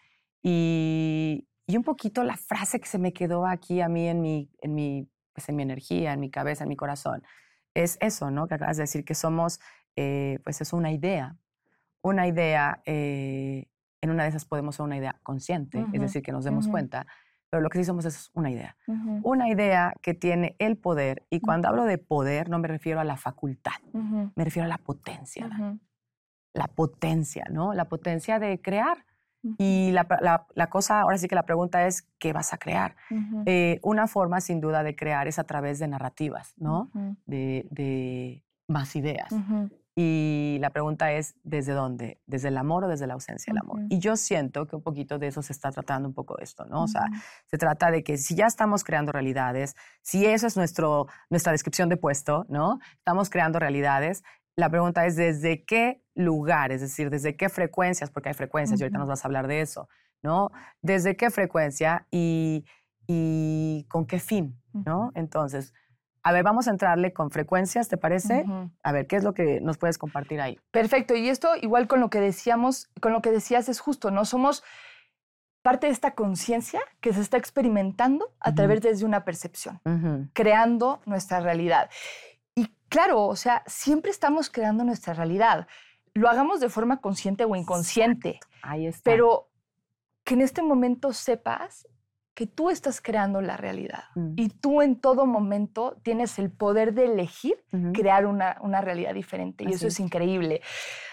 y, 0.43 1.47
y 1.67 1.77
un 1.77 1.83
poquito 1.83 2.23
la 2.23 2.37
frase 2.37 2.79
que 2.79 2.87
se 2.87 2.99
me 2.99 3.13
quedó 3.13 3.47
aquí 3.47 3.81
a 3.81 3.89
mí 3.89 4.07
en 4.09 4.21
mi, 4.21 4.51
en 4.61 4.75
mi, 4.75 5.09
pues 5.33 5.49
en 5.49 5.55
mi 5.57 5.63
energía, 5.63 6.13
en 6.13 6.19
mi 6.21 6.31
cabeza, 6.31 6.65
en 6.65 6.69
mi 6.69 6.75
corazón, 6.77 7.23
es 7.75 7.97
eso, 8.01 8.31
¿no? 8.31 8.47
Que 8.47 8.55
acabas 8.55 8.77
de 8.77 8.83
decir 8.83 9.05
que 9.05 9.15
somos, 9.15 9.59
eh, 9.95 10.39
pues 10.43 10.61
es 10.61 10.73
una 10.73 10.91
idea, 10.91 11.37
una 12.03 12.27
idea, 12.27 12.81
eh, 12.85 13.67
en 14.01 14.09
una 14.11 14.23
de 14.23 14.29
esas 14.29 14.45
podemos 14.45 14.75
ser 14.75 14.85
una 14.85 14.97
idea 14.97 15.19
consciente, 15.23 15.89
es 15.91 16.01
Ujú, 16.01 16.01
decir, 16.01 16.21
que 16.21 16.31
nos 16.31 16.45
demos 16.45 16.67
ujú. 16.67 16.69
cuenta, 16.69 17.07
pero 17.49 17.61
lo 17.61 17.69
que 17.69 17.79
sí 17.79 17.85
somos 17.85 18.05
es 18.05 18.29
una 18.33 18.49
idea. 18.51 18.75
Una 19.23 19.49
idea 19.49 19.93
que 20.01 20.13
tiene 20.13 20.55
el 20.59 20.77
poder, 20.77 21.25
y 21.29 21.41
cuando 21.41 21.67
hablo 21.67 21.85
de 21.85 21.97
poder 21.97 22.49
no 22.49 22.59
me 22.59 22.67
refiero 22.67 22.99
a 22.99 23.03
la 23.03 23.17
facultad, 23.17 23.73
Ujú, 23.93 24.31
me 24.35 24.43
refiero 24.45 24.65
a 24.65 24.69
la 24.69 24.77
potencia, 24.77 25.47
la 26.53 26.67
potencia, 26.67 27.45
¿no? 27.49 27.73
La 27.73 27.85
potencia 27.85 28.39
de 28.39 28.61
crear. 28.61 29.05
Y 29.59 29.91
la, 29.91 30.05
la- 30.21 30.45
la 30.55 30.69
cosa, 30.69 30.99
ahora 31.01 31.17
sí 31.17 31.27
que 31.27 31.35
la 31.35 31.45
pregunta 31.45 31.87
es, 31.87 32.03
¿qué 32.19 32.33
vas 32.33 32.53
a 32.53 32.57
crear? 32.57 32.95
ujú, 33.09 33.43
Eh, 33.45 33.79
una 33.81 34.07
forma 34.07 34.41
sin 34.41 34.59
duda 34.59 34.83
de 34.83 34.95
crear 34.95 35.27
es 35.27 35.39
a 35.39 35.45
través 35.45 35.79
de 35.79 35.87
narrativas, 35.87 36.53
¿no? 36.57 36.91
ujú, 36.93 37.15
De, 37.25 37.65
de 37.71 38.43
más 38.67 38.95
ideas. 38.95 39.31
ujú, 39.33 39.69
Y 39.99 40.59
la 40.61 40.69
pregunta 40.69 41.11
es, 41.11 41.33
¿desde 41.41 41.73
dónde? 41.73 42.21
¿Desde 42.27 42.49
el 42.49 42.57
amor 42.57 42.83
o 42.83 42.87
desde 42.87 43.07
la 43.07 43.15
ausencia 43.15 43.51
del 43.51 43.63
amor? 43.63 43.79
Y 43.89 43.97
yo 43.97 44.15
siento 44.15 44.67
que 44.67 44.75
un 44.75 44.83
poquito 44.83 45.17
de 45.17 45.25
eso 45.25 45.41
se 45.41 45.51
está 45.51 45.71
tratando 45.71 46.07
un 46.07 46.13
poco 46.13 46.37
esto, 46.37 46.65
¿no? 46.65 46.83
O 46.83 46.87
sea, 46.87 47.07
se 47.47 47.57
trata 47.57 47.89
de 47.89 48.03
que 48.03 48.19
si 48.19 48.35
ya 48.35 48.45
estamos 48.45 48.83
creando 48.83 49.11
realidades, 49.11 49.75
si 50.03 50.23
eso 50.27 50.45
es 50.45 50.55
nuestro, 50.55 51.07
nuestra 51.31 51.51
descripción 51.51 51.89
de 51.89 51.97
puesto, 51.97 52.45
¿no? 52.47 52.77
Estamos 52.93 53.31
creando 53.31 53.57
realidades. 53.57 54.23
La 54.55 54.69
pregunta 54.69 55.03
es 55.07 55.15
desde 55.15 55.65
qué 55.65 56.03
lugar, 56.13 56.71
es 56.71 56.81
decir, 56.81 57.09
desde 57.09 57.35
qué 57.35 57.49
frecuencias, 57.49 58.11
porque 58.11 58.29
hay 58.29 58.35
frecuencias 58.35 58.79
y 58.79 58.83
ahorita 58.83 58.99
nos 58.99 59.09
vas 59.09 59.25
a 59.25 59.27
hablar 59.27 59.47
de 59.47 59.61
eso, 59.61 59.89
¿no? 60.21 60.51
Desde 60.83 61.17
qué 61.17 61.31
frecuencia 61.31 62.05
y, 62.11 62.65
y 63.07 63.87
con 63.89 64.05
qué 64.05 64.19
fin, 64.19 64.61
¿no? 64.73 65.11
Entonces, 65.15 65.73
a 66.27 66.31
ver, 66.33 66.43
vamos 66.43 66.67
a 66.67 66.71
entrarle 66.71 67.13
con 67.13 67.31
frecuencias, 67.31 67.87
¿te 67.87 67.95
parece? 67.95 68.43
A 68.83 68.91
ver, 68.91 69.07
¿qué 69.07 69.15
es 69.15 69.23
lo 69.23 69.33
que 69.33 69.61
nos 69.61 69.77
puedes 69.77 69.97
compartir 69.97 70.41
ahí? 70.41 70.59
Perfecto. 70.71 71.15
Y 71.15 71.29
esto, 71.29 71.55
igual 71.61 71.87
con 71.87 72.01
lo 72.01 72.09
que 72.09 72.19
decíamos, 72.19 72.89
con 72.99 73.13
lo 73.13 73.21
que 73.21 73.31
decías, 73.31 73.69
es 73.69 73.79
justo, 73.79 74.11
¿no? 74.11 74.25
Somos 74.25 74.61
parte 75.61 75.87
de 75.87 75.93
esta 75.93 76.15
conciencia 76.15 76.81
que 76.99 77.13
se 77.13 77.21
está 77.21 77.37
experimentando 77.37 78.35
a 78.41 78.53
través 78.53 78.81
de 78.81 79.05
una 79.05 79.23
percepción, 79.23 79.79
creando 80.33 81.01
nuestra 81.05 81.39
realidad. 81.39 81.89
Y 82.55 82.75
claro, 82.89 83.25
o 83.25 83.37
sea, 83.37 83.63
siempre 83.65 84.11
estamos 84.11 84.49
creando 84.49 84.83
nuestra 84.83 85.13
realidad. 85.13 85.65
Lo 86.13 86.27
hagamos 86.27 86.59
de 86.59 86.67
forma 86.67 86.99
consciente 86.99 87.45
o 87.45 87.55
inconsciente, 87.55 88.41
Ahí 88.63 88.85
está. 88.85 89.09
pero 89.09 89.49
que 90.25 90.33
en 90.33 90.41
este 90.41 90.61
momento 90.61 91.13
sepas 91.13 91.87
que 92.37 92.45
tú 92.45 92.69
estás 92.69 93.01
creando 93.01 93.41
la 93.41 93.57
realidad 93.57 94.03
Mm, 94.13 94.33
y 94.37 94.49
tú 94.49 94.83
en 94.83 94.95
todo 95.01 95.25
momento 95.25 95.97
tienes 96.03 96.37
el 96.37 96.51
poder 96.51 96.93
de 96.93 97.05
elegir 97.05 97.55
crear 97.95 98.27
una, 98.27 98.57
una 98.61 98.79
realidad 98.79 99.15
diferente 99.15 99.63
y 99.63 99.69
eso 99.73 99.87
es 99.87 99.95
es. 99.95 99.99
increíble. 99.99 100.61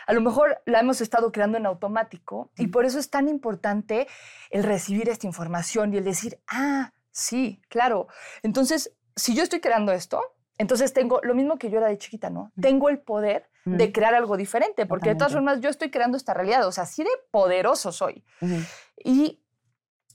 A 0.07 0.13
lo 0.13 0.21
mejor 0.21 0.61
la 0.67 0.81
hemos 0.81 1.01
estado 1.01 1.33
creando 1.33 1.57
en 1.57 1.65
automático 1.65 2.51
y 2.59 2.67
Mm. 2.67 2.71
por 2.71 2.85
eso 2.85 2.99
es 2.99 3.09
tan 3.09 3.29
importante 3.29 4.07
el 4.51 4.65
recibir 4.65 5.09
esta 5.09 5.27
información 5.27 5.95
y 5.95 5.97
el 5.97 6.05
decir, 6.05 6.39
ah, 6.47 6.93
sí, 7.11 7.63
claro. 7.71 8.07
Entonces, 8.43 8.93
si 9.17 9.35
yo 9.35 9.43
estoy 9.43 9.61
creando 9.61 9.93
esto, 9.93 10.21
entonces 10.59 10.93
tengo 10.93 11.21
lo 11.23 11.35
mismo 11.35 11.57
que 11.57 11.71
yo 11.71 11.79
era 11.79 11.89
de 11.89 11.97
chiquita, 11.97 12.29
¿no? 12.29 12.53
Mm. 12.57 12.61
Tengo 12.61 12.89
el 12.91 12.99
poder 12.99 13.49
de 13.65 13.93
crear 13.93 14.15
algo 14.15 14.37
diferente, 14.37 14.85
porque 14.85 15.09
de 15.09 15.15
todas 15.15 15.33
formas 15.33 15.59
yo 15.63 15.71
estoy 15.71 15.91
creando 15.91 16.19
esta 16.19 16.35
realidad, 16.35 16.67
o 16.67 16.71
sea, 16.73 16.85
así 16.85 17.03
de 17.03 17.09
poderoso 17.31 17.93
soy. 17.93 18.23
Y 19.03 19.41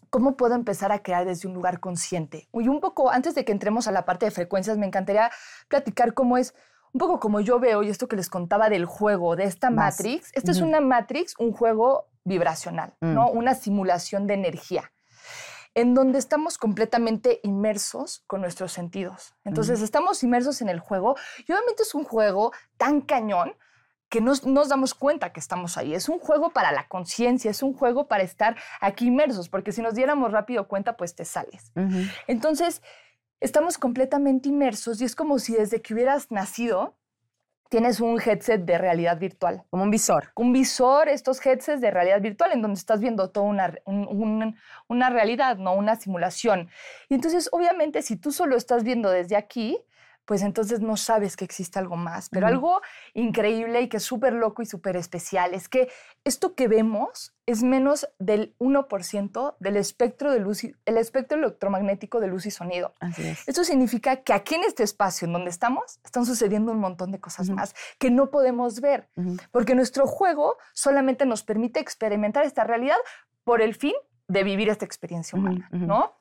cómo 0.10 0.38
puedo 0.38 0.56
empezar 0.56 0.92
a 0.92 1.04
crear 1.04 1.26
desde 1.26 1.48
un 1.48 1.54
lugar 1.54 1.80
consciente. 1.80 2.50
Y 2.54 2.68
un 2.68 2.80
poco, 2.80 3.12
antes 3.12 3.36
de 3.36 3.46
que 3.46 3.52
entremos 3.52 3.88
a 3.88 3.92
la 3.92 4.06
parte 4.06 4.26
de 4.26 4.32
frecuencias, 4.32 4.78
me 4.78 4.86
encantaría 4.86 5.32
platicar 5.68 6.14
cómo 6.14 6.38
es, 6.38 6.54
un 6.94 7.00
poco 7.00 7.20
como 7.20 7.40
yo 7.40 7.60
veo, 7.60 7.84
y 7.84 7.90
esto 7.90 8.08
que 8.08 8.16
les 8.16 8.30
contaba 8.30 8.70
del 8.70 8.86
juego, 8.86 9.36
de 9.36 9.44
esta 9.44 9.70
Vas. 9.70 10.00
Matrix. 10.00 10.32
Esta 10.34 10.52
es 10.52 10.62
una 10.62 10.82
Matrix, 10.82 11.36
un 11.38 11.52
juego 11.54 12.08
vibracional, 12.24 12.96
Mm. 13.02 13.14
¿no? 13.14 13.30
Una 13.30 13.56
simulación 13.56 14.28
de 14.28 14.34
energía 14.36 14.92
en 15.76 15.94
donde 15.94 16.18
estamos 16.18 16.58
completamente 16.58 17.40
inmersos 17.44 18.24
con 18.28 18.42
nuestros 18.42 18.72
sentidos. 18.72 19.36
Entonces, 19.46 19.82
estamos 19.82 20.24
inmersos 20.24 20.62
en 20.62 20.70
el 20.70 20.80
juego 20.80 21.16
y 21.48 21.52
obviamente 21.52 21.84
es 21.84 21.94
un 21.94 22.04
juego 22.04 22.52
tan 22.78 23.02
cañón 23.02 23.54
que 24.10 24.22
no 24.22 24.34
nos 24.46 24.70
damos 24.70 24.94
cuenta 24.96 25.32
que 25.32 25.40
estamos 25.40 25.78
ahí. 25.78 25.94
Es 25.94 26.10
un 26.10 26.20
juego 26.20 26.50
para 26.50 26.72
la 26.72 26.88
conciencia, 26.88 27.52
es 27.52 27.62
un 27.64 27.74
juego 27.74 28.08
para 28.08 28.24
estar 28.24 28.56
aquí 28.82 29.08
inmersos, 29.08 29.50
porque 29.50 29.72
si 29.72 29.82
nos 29.82 29.94
diéramos 29.94 30.32
rápido 30.32 30.68
cuenta, 30.68 30.98
pues 30.98 31.16
te 31.16 31.26
sales. 31.26 31.72
Entonces, 32.28 32.82
estamos 33.40 33.78
completamente 33.78 34.50
inmersos 34.50 35.00
y 35.02 35.06
es 35.06 35.16
como 35.16 35.38
si 35.40 35.54
desde 35.54 35.82
que 35.82 35.94
hubieras 35.94 36.32
nacido 36.32 36.96
tienes 37.70 38.00
un 38.00 38.20
headset 38.20 38.66
de 38.66 38.80
realidad 38.80 39.20
virtual. 39.20 39.64
Como 39.70 39.84
un 39.84 39.92
visor. 39.92 40.32
Un 40.36 40.52
visor, 40.54 41.08
estos 41.08 41.46
headsets 41.46 41.80
de 41.80 41.92
realidad 41.92 42.20
virtual, 42.20 42.52
en 42.52 42.64
donde 42.64 42.80
estás 42.80 43.00
viendo 43.00 43.30
toda 43.30 43.46
una, 43.46 43.76
un- 43.86 44.08
un- 44.08 44.56
una 44.88 45.10
realidad, 45.12 45.58
no 45.58 45.76
una 45.76 45.96
simulación. 45.96 46.70
Y 47.10 47.14
entonces, 47.14 47.48
obviamente, 47.52 48.02
si 48.02 48.16
tú 48.16 48.32
solo 48.32 48.58
estás 48.58 48.84
viendo 48.84 49.12
desde 49.12 49.36
aquí, 49.36 49.78
pues 50.30 50.44
entonces 50.44 50.80
no 50.80 50.96
sabes 50.96 51.36
que 51.36 51.44
existe 51.44 51.80
algo 51.80 51.96
más. 51.96 52.30
Pero 52.30 52.46
algo 52.46 52.82
increíble 53.16 53.82
y 53.82 53.90
que 53.90 53.98
es 53.98 54.04
súper 54.04 54.34
loco 54.34 54.62
y 54.62 54.68
súper 54.68 54.96
especial 54.96 55.56
es 55.56 55.68
que 55.68 55.90
esto 56.24 56.54
que 56.54 56.68
vemos 56.68 57.34
es 57.48 57.64
menos 57.64 58.08
del 58.20 58.54
1% 58.60 59.56
del 59.60 59.76
espectro 59.76 60.32
de 60.32 60.40
luz, 60.40 60.64
y- 60.64 60.76
el 60.86 60.98
espectro 60.98 61.36
electromagnético 61.40 62.20
de 62.20 62.28
luz 62.28 62.46
y 62.46 62.52
sonido. 62.52 62.94
Así 63.00 63.26
es. 63.28 63.48
Esto 63.48 63.64
significa 63.64 64.18
que 64.18 64.34
aquí 64.34 64.54
en 64.54 64.66
este 64.66 64.84
espacio 64.84 65.26
en 65.26 65.34
donde 65.34 65.50
estamos 65.50 66.00
están 66.04 66.28
sucediendo 66.28 66.72
un 66.74 66.80
montón 66.80 67.12
de 67.12 67.20
cosas 67.20 67.50
más 67.50 67.74
que 67.98 68.12
no 68.12 68.30
podemos 68.30 68.82
ver, 68.82 69.10
porque 69.50 69.74
nuestro 69.74 70.06
juego 70.06 70.58
solamente 70.76 71.26
nos 71.26 71.42
permite 71.42 71.80
experimentar 71.80 72.46
esta 72.46 72.64
realidad 72.66 72.98
por 73.44 73.64
el 73.64 73.74
fin 73.74 73.96
de 74.28 74.44
vivir 74.44 74.70
esta 74.70 74.86
experiencia 74.86 75.40
humana. 75.40 75.68
¿no? 75.72 76.19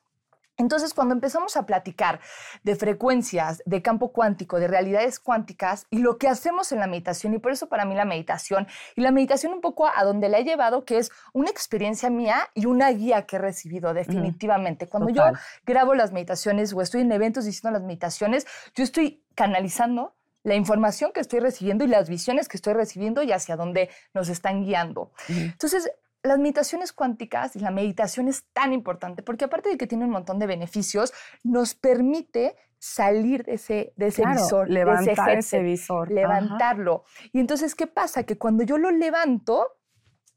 Entonces, 0.59 0.93
cuando 0.93 1.15
empezamos 1.15 1.57
a 1.57 1.65
platicar 1.65 2.19
de 2.63 2.75
frecuencias, 2.75 3.63
de 3.65 3.81
campo 3.81 4.11
cuántico, 4.11 4.59
de 4.59 4.67
realidades 4.67 5.19
cuánticas 5.19 5.87
y 5.89 5.99
lo 5.99 6.17
que 6.17 6.27
hacemos 6.27 6.71
en 6.71 6.79
la 6.79 6.87
meditación, 6.87 7.33
y 7.33 7.39
por 7.39 7.53
eso 7.53 7.69
para 7.69 7.85
mí 7.85 7.95
la 7.95 8.05
meditación, 8.05 8.67
y 8.95 9.01
la 9.01 9.11
meditación 9.11 9.53
un 9.53 9.61
poco 9.61 9.87
a 9.87 10.03
donde 10.03 10.27
la 10.27 10.39
he 10.39 10.43
llevado, 10.43 10.83
que 10.83 10.97
es 10.97 11.11
una 11.33 11.49
experiencia 11.49 12.09
mía 12.09 12.49
y 12.53 12.65
una 12.65 12.89
guía 12.91 13.25
que 13.25 13.37
he 13.37 13.39
recibido 13.39 13.93
definitivamente. 13.93 14.87
Cuando 14.87 15.09
yo 15.09 15.23
grabo 15.65 15.95
las 15.95 16.11
meditaciones 16.11 16.73
o 16.73 16.81
estoy 16.81 17.01
en 17.01 17.11
eventos 17.13 17.45
diciendo 17.45 17.79
las 17.79 17.87
meditaciones, 17.87 18.45
yo 18.75 18.83
estoy 18.83 19.23
canalizando 19.35 20.13
la 20.43 20.55
información 20.55 21.11
que 21.13 21.21
estoy 21.21 21.39
recibiendo 21.39 21.85
y 21.85 21.87
las 21.87 22.09
visiones 22.09 22.49
que 22.49 22.57
estoy 22.57 22.73
recibiendo 22.73 23.23
y 23.23 23.31
hacia 23.31 23.55
dónde 23.55 23.89
nos 24.13 24.29
están 24.29 24.63
guiando. 24.63 25.11
Entonces, 25.27 25.89
las 26.23 26.37
meditaciones 26.37 26.91
cuánticas 26.93 27.55
y 27.55 27.59
la 27.59 27.71
meditación 27.71 28.27
es 28.27 28.45
tan 28.51 28.73
importante 28.73 29.23
porque 29.23 29.45
aparte 29.45 29.69
de 29.69 29.77
que 29.77 29.87
tiene 29.87 30.05
un 30.05 30.11
montón 30.11 30.39
de 30.39 30.47
beneficios, 30.47 31.13
nos 31.43 31.75
permite 31.75 32.55
salir 32.77 33.43
de 33.43 33.53
ese, 33.53 33.93
de 33.95 34.07
ese 34.07 34.21
Claro, 34.21 34.41
visor, 34.41 34.67
de 34.67 34.73
levantar 34.73 35.29
ese 35.29 35.39
ese 35.39 35.57
headset, 35.57 35.63
visor. 35.63 36.07
Ajá. 36.07 36.13
levantarlo. 36.13 37.03
Y 37.33 37.39
entonces, 37.39 37.75
¿qué 37.75 37.87
pasa? 37.87 38.23
Que 38.23 38.37
cuando 38.37 38.63
yo 38.63 38.77
lo 38.77 38.89
levanto, 38.91 39.79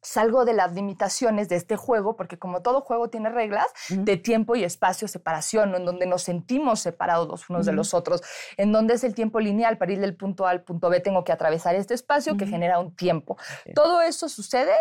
salgo 0.03 0.45
de 0.45 0.53
las 0.53 0.73
limitaciones 0.73 1.49
de 1.49 1.57
este 1.57 1.77
juego, 1.77 2.17
porque 2.17 2.39
como 2.39 2.61
todo 2.61 2.81
juego 2.81 3.09
tiene 3.09 3.31
reglas 3.31 3.67
de 3.89 4.17
tiempo 4.17 4.57
y 4.57 4.65
espacio, 4.65 5.07
separación, 5.07 5.75
en 5.77 5.85
donde 5.85 6.07
nos 6.07 6.23
sentimos 6.23 6.81
separados 6.81 7.29
los 7.29 7.49
unos 7.49 7.67
de 7.67 7.73
los 7.73 7.95
otros, 7.95 8.21
en 8.57 8.73
donde 8.73 8.95
es 8.95 9.05
el 9.05 9.15
tiempo 9.15 9.39
lineal, 9.39 9.79
para 9.79 9.93
ir 9.93 10.01
del 10.01 10.17
punto 10.17 10.47
A 10.47 10.51
al 10.51 10.65
punto 10.65 10.91
B 10.91 10.99
tengo 10.99 11.23
que 11.23 11.31
atravesar 11.31 11.77
este 11.77 11.95
espacio 11.95 12.37
que 12.37 12.47
genera 12.47 12.81
un 12.81 12.95
tiempo. 12.97 13.37
Todo 13.75 14.03
eso 14.03 14.29
sucede 14.29 14.75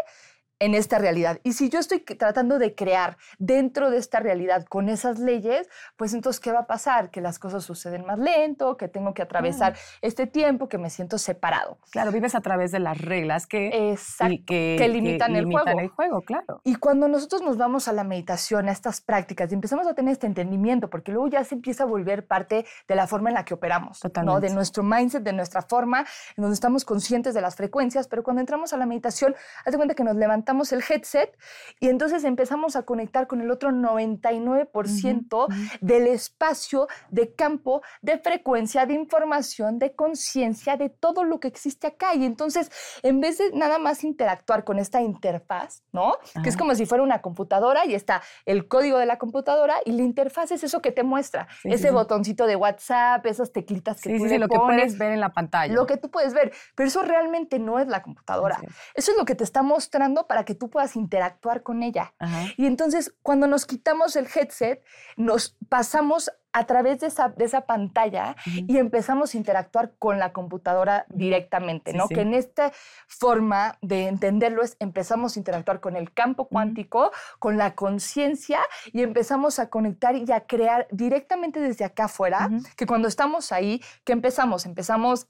en 0.62 0.76
esta 0.76 1.00
realidad. 1.00 1.40
Y 1.44 1.54
si 1.54 1.70
yo 1.70 1.80
estoy 1.80 2.02
que- 2.02 2.16
tratando 2.16 2.60
de 2.60 2.76
crear 2.76 3.18
dentro 3.40 3.90
de 3.90 3.98
esta 3.98 4.20
realidad 4.20 4.64
con 4.66 4.90
esas 4.90 5.18
leyes, 5.20 5.68
pues 5.98 6.14
entonces, 6.14 6.40
¿qué 6.40 6.52
va 6.52 6.60
a 6.60 6.68
pasar? 6.68 7.10
Que 7.10 7.20
las 7.20 7.40
cosas 7.40 7.64
suceden 7.64 8.06
más 8.06 8.20
lento, 8.20 8.78
que 8.78 8.88
tengo 8.88 9.14
que 9.16 9.24
atravesar 9.24 9.76
este 10.02 10.28
tiempo, 10.28 10.70
que 10.70 10.78
me 10.78 10.92
siento 10.92 11.18
separado. 11.18 11.80
Claro, 11.90 12.12
vives 12.12 12.36
a 12.36 12.42
través 12.42 12.72
de 12.72 12.80
las 12.80 13.00
reglas 13.02 13.48
que, 13.48 13.92
Exacto. 13.92 14.36
que, 14.46 14.76
que 14.78 14.88
limitan 14.88 15.36
el 15.36 15.46
juego. 15.46 15.80
el 15.80 15.88
juego, 15.88 16.22
claro. 16.22 16.62
Y 16.64 16.76
cuando 16.76 17.08
nosotros 17.08 17.42
nos 17.42 17.58
vamos 17.58 17.88
a 17.88 17.94
la 17.94 18.04
meditación, 18.04 18.70
a 18.70 18.72
estas 18.72 19.02
prácticas, 19.02 19.52
y 19.52 19.56
empezamos 19.56 19.88
a 19.88 19.96
tener 19.96 20.12
este 20.12 20.28
entendimiento, 20.28 20.90
porque 20.92 21.12
luego 21.12 21.28
ya 21.28 21.44
se 21.44 21.56
empieza 21.56 21.84
a 21.84 21.88
volver 21.88 22.28
parte 22.28 22.66
de 22.88 22.96
la 22.96 23.08
forma 23.08 23.30
en 23.30 23.34
la 23.36 23.46
que 23.46 23.56
operamos, 23.56 24.00
¿no? 24.04 24.10
Totalmente. 24.12 24.48
de 24.48 24.54
nuestro 24.54 24.84
mindset, 24.84 25.24
de 25.24 25.34
nuestra 25.34 25.64
forma, 25.64 26.02
en 26.38 26.42
donde 26.44 26.54
estamos 26.54 26.86
conscientes 26.86 27.34
de 27.34 27.42
las 27.42 27.56
frecuencias, 27.56 28.08
pero 28.08 28.22
cuando 28.22 28.42
entramos 28.42 28.74
a 28.74 28.78
la 28.78 28.86
meditación, 28.86 29.34
haz 29.66 29.72
de 29.72 29.78
cuenta 29.78 29.96
que 29.96 30.04
nos 30.04 30.16
levantamos 30.16 30.51
el 30.72 30.84
headset 30.88 31.38
y 31.80 31.88
entonces 31.90 32.24
empezamos 32.24 32.76
a 32.76 32.84
conectar 32.84 33.28
con 33.28 33.42
el 33.42 33.50
otro 33.52 33.72
99% 33.72 35.48
del 35.82 36.08
espacio 36.08 36.88
de 37.10 37.34
campo, 37.34 37.82
de 38.02 38.18
frecuencia, 38.20 38.86
de 38.86 38.94
información, 38.94 39.80
de 39.80 39.94
conciencia, 39.96 40.78
de 40.78 40.90
todo 40.90 41.24
lo 41.24 41.40
que 41.40 41.48
existe 41.48 41.88
acá. 41.88 42.16
Y 42.16 42.26
entonces, 42.26 42.70
en 43.04 43.20
vez 43.20 43.38
de 43.38 43.52
nada 43.54 43.78
más 43.80 44.04
interactuar 44.04 44.64
con 44.64 44.80
esta 44.80 45.02
interfaz, 45.02 45.84
¿no? 45.92 46.16
Que 46.44 46.50
es 46.50 46.58
como 46.58 46.76
si 46.76 46.86
fuera 46.86 47.04
una 47.04 47.22
computadora 47.22 47.86
y 47.86 47.96
está 47.96 48.22
el 48.46 48.68
código 48.68 48.98
de 48.98 49.06
la 49.06 49.18
computadora 49.18 49.76
y 49.86 49.92
la 49.92 50.04
interfaz 50.04 50.52
es 50.52 50.64
eso 50.64 50.82
que 50.82 50.92
te 50.92 51.04
muestra, 51.04 51.48
Sí, 51.62 51.70
ese 51.72 51.88
sí. 51.90 51.94
botoncito 51.94 52.46
de 52.48 52.56
WhatsApp, 52.56 53.26
esas 53.26 53.52
teclitas 53.52 54.02
que 54.02 54.10
Sí, 54.12 54.18
tú 54.18 54.26
le 54.26 54.40
lo 54.40 54.48
que 54.48 54.56
pones, 54.58 54.78
puedes 54.78 54.98
ver 54.98 55.12
en 55.12 55.20
la 55.20 55.30
pantalla. 55.34 55.74
lo 55.74 55.86
que 55.86 55.98
tú 55.98 56.10
puedes 56.10 56.34
ver, 56.34 56.52
pero 56.76 56.88
eso 56.88 57.02
realmente 57.04 57.60
no 57.60 57.80
es 57.80 57.88
la 57.88 58.02
computadora. 58.02 58.60
Eso 58.96 59.12
es 59.12 59.18
lo 59.18 59.26
que 59.26 59.36
te 59.36 59.44
está 59.44 59.62
mostrando 59.62 60.28
para 60.32 60.46
que 60.46 60.56
tú 60.56 60.70
puedas 60.70 60.96
interactuar 60.96 61.62
con 61.62 61.84
ella. 61.84 62.14
Ajá. 62.18 62.46
Y 62.56 62.66
entonces, 62.66 63.14
cuando 63.22 63.48
nos 63.48 63.66
quitamos 63.66 64.16
el 64.16 64.28
headset, 64.34 64.82
nos 65.18 65.58
pasamos 65.68 66.32
a 66.54 66.66
través 66.66 67.02
de 67.02 67.08
esa, 67.08 67.28
de 67.28 67.44
esa 67.44 67.66
pantalla 67.66 68.38
y 68.46 68.78
empezamos 68.78 69.34
a 69.36 69.38
interactuar 69.38 69.92
con 70.00 70.20
la 70.20 70.32
computadora 70.32 71.06
directamente, 71.10 71.92
Sí, 71.92 71.98
¿no? 71.98 72.08
sí. 72.08 72.16
Que 72.16 72.22
en 72.22 72.34
esta 72.34 72.72
forma 73.10 73.78
de 73.82 74.08
entenderlo 74.08 74.64
es 74.64 74.78
empezamos 74.80 75.36
a 75.36 75.40
interactuar 75.40 75.82
con 75.82 75.98
el 75.98 76.14
campo 76.14 76.48
cuántico, 76.48 77.12
con 77.40 77.58
la 77.58 77.76
conciencia 77.76 78.62
y 78.94 79.02
empezamos 79.02 79.60
a 79.60 79.70
conectar 79.70 80.16
y 80.16 80.32
a 80.32 80.46
crear 80.46 80.88
directamente 80.92 81.60
desde 81.60 81.84
acá 81.84 82.06
afuera, 82.06 82.50
que 82.78 82.86
cuando 82.86 83.10
estamos 83.10 83.52
ahí, 83.52 83.82
¿qué 84.06 84.14
empezamos? 84.14 84.66
Empezamos 84.66 85.28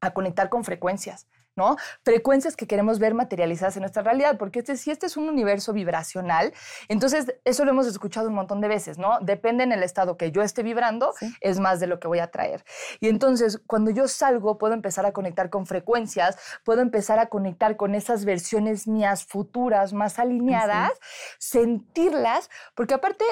a 0.00 0.14
conectar 0.14 0.48
con 0.48 0.64
frecuencias. 0.64 1.26
¿No? 1.56 1.76
Frecuencias 2.04 2.56
que 2.56 2.66
queremos 2.66 2.98
ver 2.98 3.14
materializadas 3.14 3.76
en 3.76 3.82
nuestra 3.82 4.02
realidad, 4.02 4.38
porque 4.38 4.60
este, 4.60 4.76
si 4.76 4.90
este 4.90 5.06
es 5.06 5.16
un 5.16 5.28
universo 5.28 5.72
vibracional, 5.72 6.52
entonces 6.88 7.34
eso 7.44 7.64
lo 7.64 7.70
hemos 7.72 7.86
escuchado 7.86 8.28
un 8.28 8.34
montón 8.34 8.60
de 8.60 8.68
veces, 8.68 8.98
¿no? 8.98 9.18
Depende 9.20 9.64
en 9.64 9.72
el 9.72 9.82
estado 9.82 10.16
que 10.16 10.30
yo 10.32 10.42
esté 10.42 10.62
vibrando, 10.62 11.12
Sí. 11.18 11.32
es 11.40 11.60
más 11.60 11.80
de 11.80 11.86
lo 11.86 11.98
que 12.00 12.08
voy 12.08 12.18
a 12.20 12.30
traer. 12.30 12.64
Y 13.00 13.08
entonces, 13.08 13.60
cuando 13.66 13.90
yo 13.90 14.08
salgo, 14.08 14.58
puedo 14.58 14.74
empezar 14.74 15.06
a 15.06 15.12
conectar 15.12 15.50
con 15.50 15.66
frecuencias, 15.66 16.38
puedo 16.64 16.80
empezar 16.82 17.18
a 17.18 17.26
conectar 17.26 17.76
con 17.76 17.94
esas 17.94 18.24
versiones 18.24 18.86
mías 18.86 19.24
futuras, 19.24 19.92
más 19.92 20.18
alineadas, 20.18 20.92
sentirlas, 21.38 22.50
porque 22.74 22.94
aparte, 22.94 23.24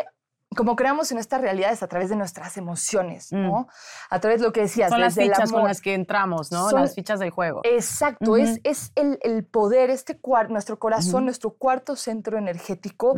como 0.56 0.76
creamos 0.76 1.12
en 1.12 1.18
estas 1.18 1.40
realidades 1.40 1.82
a 1.82 1.88
través 1.88 2.08
de 2.08 2.16
nuestras 2.16 2.56
emociones, 2.56 3.32
¿no? 3.32 3.68
A 4.08 4.18
través 4.18 4.40
de 4.40 4.46
lo 4.46 4.52
que 4.52 4.62
decías, 4.62 4.90
Son 4.90 5.00
las 5.00 5.16
el 5.18 5.30
fichas 5.30 5.52
con 5.52 5.64
las 5.64 5.80
que 5.82 5.94
entramos, 5.94 6.50
¿no? 6.50 6.70
Son- 6.70 6.80
las 6.80 6.94
fichas 6.94 7.20
del 7.20 7.30
juego. 7.30 7.60
Exacto, 7.64 8.36
es, 8.36 8.58
es 8.64 8.92
el, 8.94 9.18
el 9.22 9.44
poder, 9.44 9.90
este 9.90 10.18
nuestro 10.48 10.78
corazón, 10.78 11.24
nuestro 11.24 11.50
cuarto 11.50 11.96
centro 11.96 12.38
energético 12.38 13.14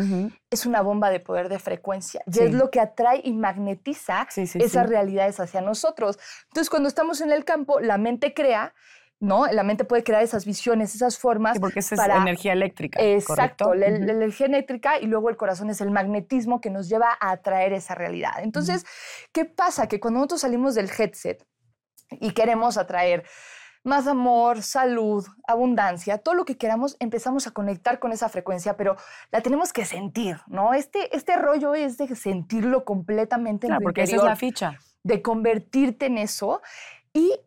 es 0.51 0.67
una 0.67 0.81
bomba 0.83 1.11
de 1.11 1.21
poder 1.21 1.49
de 1.49 1.59
frecuencia 1.59 2.23
y 2.27 2.33
Sí. 2.33 2.41
es 2.41 2.53
lo 2.53 2.71
que 2.71 2.81
atrae 2.81 3.21
y 3.25 3.33
magnetiza 3.33 4.27
Sí, 4.31 4.47
sí, 4.47 4.59
esas 4.61 4.89
realidades 4.89 5.39
hacia 5.41 5.61
nosotros. 5.61 6.19
Entonces, 6.49 6.69
cuando 6.71 6.89
estamos 6.89 7.21
en 7.21 7.31
el 7.33 7.45
campo, 7.45 7.81
la 7.81 7.99
mente 7.99 8.35
crea, 8.35 8.75
¿no? 9.21 9.47
La 9.47 9.63
mente 9.63 9.85
puede 9.85 10.03
crear 10.03 10.23
esas 10.23 10.47
visiones, 10.47 10.95
esas 10.95 11.19
formas. 11.19 11.55
Sí, 11.55 11.61
porque 11.61 11.81
esa 11.81 11.95
es 11.95 12.01
para- 12.01 12.17
energía 12.17 12.55
eléctrica. 12.55 12.99
Exacto, 13.01 13.67
¿correcto? 13.67 13.75
la, 13.75 14.13
energía 14.13 14.47
eléctrica 14.47 14.99
y 14.99 15.07
luego 15.07 15.29
el 15.29 15.37
corazón 15.37 15.69
es 15.71 15.81
el 15.83 15.91
magnetismo 15.91 16.61
que 16.61 16.71
nos 16.71 16.89
lleva 16.89 17.17
a 17.21 17.31
atraer 17.33 17.75
esa 17.75 17.95
realidad. 17.95 18.33
Entonces, 18.39 18.85
¿qué 19.33 19.45
pasa? 19.45 19.87
Que 19.89 20.01
cuando 20.01 20.19
nosotros 20.19 20.41
salimos 20.41 20.75
del 20.75 20.91
headset 20.99 21.47
y 22.13 22.33
queremos 22.33 22.79
atraer 22.79 23.25
más 23.83 24.07
amor, 24.07 24.63
salud, 24.63 25.27
abundancia, 25.47 26.19
todo 26.19 26.35
lo 26.35 26.45
que 26.45 26.57
queramos, 26.59 26.97
empezamos 26.99 27.47
a 27.47 27.51
conectar 27.51 27.99
con 27.99 28.13
esa 28.13 28.29
frecuencia, 28.29 28.77
pero 28.77 28.97
la 29.31 29.41
tenemos 29.43 29.73
que 29.73 29.85
sentir, 29.87 30.39
¿no? 30.49 30.75
Este, 30.75 31.15
este 31.17 31.37
rollo 31.37 31.75
es 31.75 31.97
de 31.97 32.15
sentirlo 32.15 32.85
completamente 32.85 33.67
en 33.67 33.71
Claro, 33.71 33.81
tu 33.81 33.85
porque 33.85 34.03
esa 34.03 34.17
es 34.17 34.23
la 34.23 34.37
ficha. 34.37 34.79
de 35.03 35.23
convertirte 35.23 36.07
en 36.07 36.19
eso 36.19 36.61
y 37.15 37.39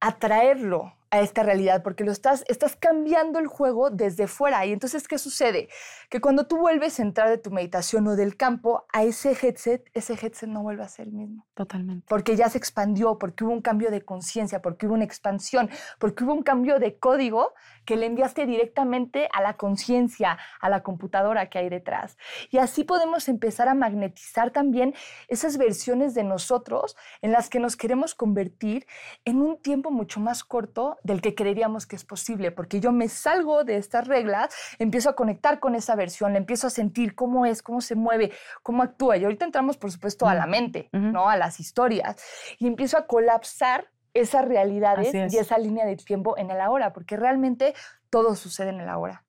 atraerlo 0.00 0.94
a 1.10 1.20
esta 1.20 1.42
realidad, 1.42 1.82
porque 1.82 2.04
lo 2.04 2.12
estás, 2.12 2.44
estás 2.48 2.76
cambiando 2.76 3.38
el 3.38 3.46
juego 3.46 3.90
desde 3.90 4.26
fuera. 4.26 4.64
Y 4.66 4.72
entonces, 4.72 5.08
¿qué 5.08 5.18
sucede? 5.18 5.68
Que 6.10 6.20
cuando 6.20 6.46
tú 6.46 6.58
vuelves 6.58 6.98
a 6.98 7.02
entrar 7.02 7.28
de 7.28 7.38
tu 7.38 7.50
meditación 7.50 8.06
o 8.08 8.16
del 8.16 8.36
campo 8.36 8.86
a 8.92 9.04
ese 9.04 9.30
headset, 9.30 9.88
ese 9.94 10.14
headset 10.14 10.48
no 10.48 10.62
vuelve 10.62 10.82
a 10.82 10.88
ser 10.88 11.08
el 11.08 11.14
mismo 11.14 11.46
Totalmente. 11.54 12.06
porque 12.08 12.36
ya 12.36 12.48
se 12.48 12.58
expandió, 12.58 13.18
porque 13.18 13.44
hubo 13.44 13.52
un 13.52 13.62
cambio 13.62 13.90
de 13.90 14.04
conciencia, 14.04 14.60
porque 14.60 14.86
hubo 14.86 14.94
una 14.94 15.04
expansión, 15.04 15.70
porque 15.98 16.24
hubo 16.24 16.32
un 16.34 16.42
cambio 16.42 16.78
de 16.78 16.98
código 16.98 17.54
que 17.84 17.96
le 17.96 18.06
enviaste 18.06 18.44
directamente 18.46 19.28
a 19.32 19.40
la 19.40 19.54
conciencia, 19.54 20.38
a 20.60 20.68
la 20.68 20.82
computadora 20.82 21.48
que 21.48 21.58
hay 21.58 21.68
detrás. 21.70 22.18
Y 22.50 22.58
así 22.58 22.84
podemos 22.84 23.28
empezar 23.28 23.68
a 23.68 23.74
magnetizar 23.74 24.50
también 24.50 24.94
esas 25.28 25.56
versiones 25.56 26.14
de 26.14 26.24
nosotros 26.24 26.96
en 27.22 27.32
las 27.32 27.48
que 27.48 27.60
nos 27.60 27.76
queremos 27.76 28.14
convertir 28.14 28.86
en 29.24 29.40
un 29.40 29.60
tiempo 29.60 29.90
mucho 29.90 30.20
más 30.20 30.44
corto 30.44 30.97
del 31.02 31.20
que 31.20 31.34
creeríamos 31.34 31.86
que 31.86 31.96
es 31.96 32.04
posible, 32.04 32.50
porque 32.50 32.80
yo 32.80 32.92
me 32.92 33.08
salgo 33.08 33.64
de 33.64 33.76
estas 33.76 34.06
reglas, 34.06 34.54
empiezo 34.78 35.10
a 35.10 35.16
conectar 35.16 35.60
con 35.60 35.74
esa 35.74 35.94
versión, 35.96 36.36
empiezo 36.36 36.66
a 36.66 36.70
sentir 36.70 37.14
cómo 37.14 37.46
es, 37.46 37.62
cómo 37.62 37.80
se 37.80 37.94
mueve, 37.94 38.32
cómo 38.62 38.82
actúa. 38.82 39.16
Y 39.16 39.24
ahorita 39.24 39.44
entramos, 39.44 39.76
por 39.76 39.90
supuesto, 39.90 40.26
a 40.26 40.34
la 40.34 40.46
mente. 40.46 40.88
¿no? 40.92 41.28
A 41.28 41.36
las 41.36 41.60
historias. 41.60 42.16
Y 42.58 42.66
empiezo 42.66 42.98
a 42.98 43.06
colapsar 43.06 43.88
esas 44.14 44.46
realidades 44.46 45.14
es. 45.14 45.32
y 45.32 45.38
esa 45.38 45.58
línea 45.58 45.86
de 45.86 45.96
tiempo 45.96 46.36
en 46.38 46.50
el 46.50 46.60
ahora, 46.60 46.92
porque 46.92 47.16
realmente 47.16 47.74
todo 48.10 48.34
sucede 48.34 48.70
en 48.70 48.80
el 48.80 48.88
ahora. 48.88 49.24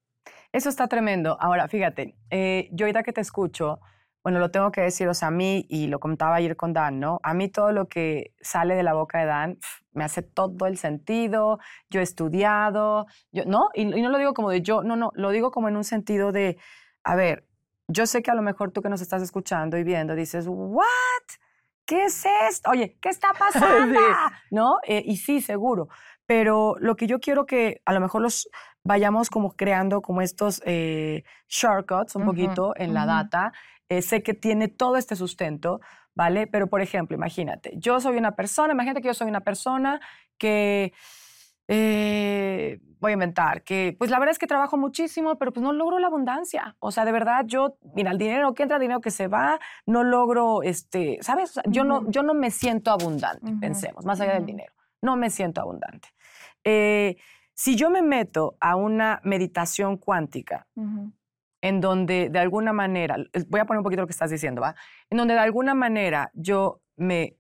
Eso 0.51 0.69
está 0.69 0.88
tremendo. 0.88 1.38
Ahora, 1.39 1.67
fíjate, 1.67 2.15
eh, 2.32 2.69
yo 2.71 2.86
ahorita 2.86 3.03
que 3.03 3.13
te 3.13 3.21
escucho, 3.21 3.79
bueno, 4.23 4.39
lo 4.39 4.51
tengo 4.51 4.71
que 4.71 4.82
decir, 4.82 5.08
o 5.08 5.13
sea, 5.13 5.29
a 5.29 5.32
mí, 5.32 5.65
y 5.69 5.88
lo 5.88 5.99
contaba 5.99 6.36
ayer 6.36 6.55
con 6.58 6.73
Dan, 6.73 6.99
¿no? 6.99 7.19
A 7.23 7.34
mí 7.34 7.49
todo 7.49 7.71
lo 7.71 7.88
que 7.88 8.34
sale 8.41 8.75
de 8.75 8.84
la 8.84 8.93
boca 8.93 9.19
de 9.19 9.25
Dan 9.25 9.55
pf, 9.55 9.84
me 9.93 10.03
hace 10.03 10.21
todo 10.21 10.65
el 10.67 10.77
sentido, 10.77 11.60
yo 11.89 11.99
he 11.99 12.03
estudiado, 12.03 13.05
yo, 13.32 13.45
¿no? 13.45 13.69
Y, 13.73 13.82
y 13.84 14.01
no 14.01 14.10
lo 14.10 14.17
digo 14.17 14.34
como 14.34 14.49
de 14.49 14.62
yo, 14.62 14.84
no, 14.84 14.95
no, 14.95 15.12
lo 15.15 15.29
digo 15.32 15.51
como 15.51 15.69
en 15.69 15.77
un 15.77 15.84
sentido 15.84 16.32
de, 16.32 16.58
a 17.03 17.15
ver, 17.15 17.47
yo 17.88 18.05
sé 18.05 18.21
que 18.21 18.32
a 18.32 18.36
lo 18.36 18.41
mejor 18.41 18.71
tú 18.71 18.82
que 18.82 18.89
nos 18.89 19.01
estás 19.01 19.21
escuchando 19.21 19.77
y 19.77 19.84
viendo 19.84 20.15
dices, 20.15 20.45
¿what? 20.47 20.86
¿Qué 21.86 22.05
es 22.05 22.23
esto? 22.49 22.69
Oye, 22.69 22.97
¿qué 23.01 23.10
está 23.10 23.29
pasando? 23.39 23.99
¿No? 24.51 24.77
Eh, 24.84 25.01
y 25.05 25.17
sí, 25.17 25.41
seguro. 25.41 25.88
Pero 26.27 26.75
lo 26.79 26.95
que 26.95 27.08
yo 27.08 27.19
quiero 27.19 27.45
que 27.47 27.82
a 27.86 27.93
lo 27.93 27.99
mejor 27.99 28.21
los 28.21 28.47
vayamos 28.84 29.29
como 29.32 29.55
creando 29.55 30.01
como 30.01 30.21
estos 30.21 30.62
eh, 30.65 31.23
shortcuts 31.47 32.15
un 32.15 32.21
Ujú, 32.23 32.25
poquito 32.25 32.73
en 32.75 32.93
la 32.93 33.01
ujú. 33.01 33.08
data. 33.08 33.53
Eh, 33.89 34.02
sé 34.02 34.21
que 34.21 34.34
tiene 34.36 34.67
todo 34.67 34.97
este 34.97 35.15
sustento, 35.15 35.82
¿vale? 36.13 36.45
Pero, 36.45 36.67
por 36.67 36.82
ejemplo, 36.82 37.15
imagínate, 37.17 37.73
yo 37.78 37.99
soy 37.99 38.17
una 38.17 38.36
persona, 38.36 38.73
imagínate 38.73 39.02
que 39.02 39.08
yo 39.08 39.13
soy 39.13 39.28
una 39.28 39.41
persona 39.41 39.99
que, 40.38 40.93
eh, 41.67 42.80
voy 42.99 43.12
a 43.12 43.13
inventar, 43.13 43.63
que 43.63 43.95
pues 43.97 44.10
la 44.12 44.19
verdad 44.19 44.32
es 44.32 44.39
que 44.39 44.47
trabajo 44.47 44.78
muchísimo, 44.78 45.38
pero 45.38 45.54
pues 45.54 45.63
no 45.63 45.71
logro 45.71 45.99
la 45.99 46.08
abundancia. 46.08 46.75
O 46.80 46.91
sea, 46.91 47.06
de 47.06 47.12
verdad, 47.12 47.45
yo, 47.45 47.78
mira, 47.95 48.12
el 48.12 48.17
dinero 48.17 48.54
que 48.54 48.63
entra, 48.63 48.78
el 48.78 48.82
dinero 48.82 49.02
que 49.02 49.12
se 49.12 49.28
va, 49.28 49.60
no 49.86 50.04
logro, 50.04 50.63
este, 50.63 51.19
¿sabes? 51.21 51.52
O 51.52 51.54
sea, 51.54 51.63
yo, 51.67 51.84
no, 51.84 52.10
yo 52.10 52.23
no 52.23 52.34
me 52.34 52.52
siento 52.52 52.91
abundante, 52.91 53.52
pensemos, 53.60 54.06
más 54.06 54.19
allá 54.19 54.34
del 54.34 54.45
dinero. 54.45 54.73
No 55.02 55.15
me 55.15 55.30
siento 55.30 55.62
abundante. 55.62 56.10
Eh, 56.63 57.17
si 57.54 57.75
yo 57.75 57.89
me 57.89 58.02
meto 58.02 58.58
a 58.60 58.75
una 58.75 59.21
meditación 59.23 59.97
cuántica, 59.97 60.67
en 61.61 61.81
donde 61.81 62.29
de 62.29 62.39
alguna 62.39 62.73
manera, 62.73 63.17
voy 63.47 63.59
a 63.59 63.65
poner 63.65 63.79
un 63.79 63.83
poquito 63.83 64.01
lo 64.01 64.07
que 64.07 64.13
estás 64.13 64.31
diciendo, 64.31 64.61
¿va? 64.61 64.75
En 65.09 65.17
donde 65.17 65.33
de 65.33 65.39
alguna 65.39 65.73
manera 65.73 66.31
yo 66.33 66.81
me 66.95 67.37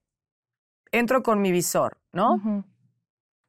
entro 0.91 1.23
con 1.23 1.41
mi 1.41 1.51
visor, 1.51 1.97
¿no? 2.11 2.65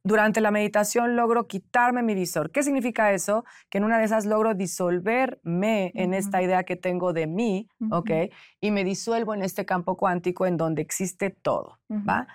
Durante 0.02 0.40
la 0.40 0.50
meditación 0.50 1.14
logro 1.14 1.46
quitarme 1.46 2.02
mi 2.02 2.14
visor. 2.14 2.50
¿Qué 2.50 2.62
significa 2.62 3.12
eso? 3.12 3.44
Que 3.68 3.78
en 3.78 3.85
una 3.85 3.98
de 3.98 4.04
esas 4.04 4.24
logro 4.24 4.54
disolverme 4.54 5.92
en 5.94 6.14
esta 6.14 6.40
idea 6.42 6.64
que 6.64 6.76
tengo 6.76 7.12
de 7.12 7.26
mí, 7.26 7.68
¿ok? 7.90 8.11
Ujú. 8.11 8.28
Y 8.61 8.70
me 8.70 8.85
disuelvo 8.85 9.35
en 9.35 9.42
este 9.42 9.66
campo 9.66 9.96
cuántico 9.96 10.46
en 10.46 10.56
donde 10.56 10.80
existe 10.80 11.30
todo. 11.30 11.78
¿va? 11.90 12.28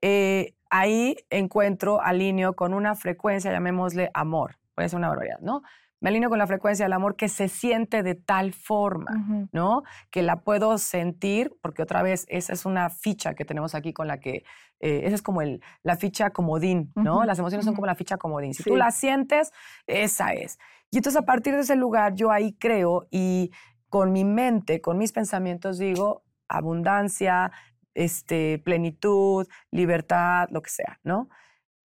Eh, 0.00 0.54
ahí 0.68 1.16
encuentro, 1.30 2.00
alineo 2.02 2.54
con 2.54 2.74
una 2.74 2.96
frecuencia, 2.96 3.52
llamémosle 3.52 4.10
amor, 4.14 4.58
puede 4.74 4.88
ser 4.88 4.98
una 4.98 5.08
barbaridad, 5.08 5.38
¿no? 5.40 5.62
Me 6.02 6.10
alineo 6.10 6.28
con 6.28 6.38
la 6.38 6.46
frecuencia 6.46 6.84
del 6.84 6.92
amor 6.92 7.16
que 7.16 7.28
se 7.28 7.48
siente 7.48 8.02
de 8.02 8.14
tal 8.16 8.52
forma. 8.52 9.48
¿no? 9.52 9.84
Que 10.10 10.22
la 10.22 10.40
puedo 10.42 10.76
sentir, 10.76 11.54
porque 11.62 11.82
otra 11.82 12.02
vez, 12.02 12.26
esa 12.28 12.52
es 12.52 12.66
una 12.66 12.90
ficha 12.90 13.34
que 13.34 13.44
tenemos 13.44 13.74
aquí 13.74 13.92
con 13.92 14.08
la 14.08 14.18
que, 14.18 14.44
eh, 14.80 15.02
esa 15.04 15.14
es 15.14 15.22
como 15.22 15.42
el, 15.42 15.62
la 15.84 15.96
ficha 15.96 16.30
comodín, 16.30 16.92
¿no? 16.96 17.24
Las 17.24 17.38
emociones 17.38 17.64
son 17.64 17.74
como 17.74 17.86
la 17.86 17.94
ficha 17.94 18.16
comodín. 18.18 18.52
Si 18.52 18.62
Sí. 18.64 18.70
tú 18.70 18.76
la 18.76 18.90
sientes, 18.90 19.52
esa 19.86 20.32
es. 20.34 20.58
Y 20.90 20.96
entonces 20.98 21.22
a 21.22 21.24
partir 21.24 21.54
de 21.54 21.60
ese 21.60 21.76
lugar 21.76 22.14
yo 22.14 22.30
ahí 22.32 22.52
creo 22.58 23.06
y 23.10 23.52
con 23.88 24.10
mi 24.12 24.24
mente, 24.24 24.80
con 24.80 24.98
mis 24.98 25.12
pensamientos 25.12 25.78
digo 25.78 26.24
abundancia, 26.48 27.52
este, 27.94 28.58
plenitud, 28.58 29.46
libertad, 29.70 30.48
lo 30.50 30.62
que 30.62 30.70
sea, 30.70 30.98
¿no? 31.04 31.28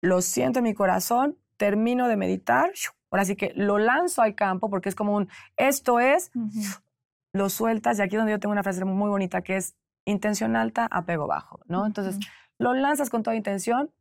Lo 0.02 0.22
siento 0.22 0.60
en 0.60 0.64
mi 0.64 0.74
corazón, 0.74 1.38
termino 1.58 2.08
de 2.08 2.16
meditar. 2.18 2.72
Ahora 3.16 3.26
sí 3.26 3.36
que 3.36 3.54
lo 3.56 3.78
lanzo 3.80 4.22
al 4.22 4.36
campo 4.36 4.70
porque 4.70 4.90
es 4.90 4.96
como 4.96 5.16
un, 5.16 5.30
esto 5.58 6.00
es, 6.00 6.32
lo 7.34 7.50
sueltas 7.50 8.00
y 8.00 8.02
aquí 8.02 8.16
es 8.16 8.20
donde 8.20 8.32
yo 8.32 8.40
tengo 8.40 8.52
una 8.54 8.64
frase 8.64 8.84
muy 8.86 9.10
bonita 9.10 9.42
que 9.42 9.58
es 9.58 9.76
intención 10.06 10.56
alta, 10.56 10.88
apego 10.92 11.28
bajo, 11.28 11.60
¿no? 11.68 11.86
Entonces 11.86 12.20
lo 12.58 12.74
lanzas 12.74 13.10
con 13.10 13.24
toda 13.24 13.36
intención 13.36 13.92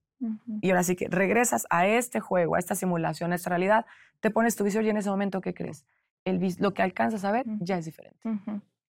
y 0.62 0.70
ahora 0.70 0.82
sí 0.84 0.94
que 0.96 1.08
regresas 1.08 1.66
a 1.70 1.86
este 1.86 2.20
juego, 2.20 2.54
a 2.54 2.58
esta 2.58 2.74
simulación, 2.74 3.32
a 3.32 3.34
esta 3.34 3.50
realidad, 3.50 3.86
te 4.20 4.30
pones 4.30 4.54
tu 4.56 4.64
visor 4.64 4.84
y 4.84 4.90
en 4.90 4.96
ese 4.96 5.10
momento, 5.10 5.40
¿qué 5.40 5.52
crees? 5.54 5.84
El, 6.24 6.38
vis- 6.38 6.60
lo 6.60 6.72
que 6.72 6.82
alcanzas 6.82 7.24
a 7.24 7.32
ver 7.32 7.46
Ujú. 7.48 7.58
ya 7.64 7.76
es 7.78 7.84
diferente. 7.84 8.18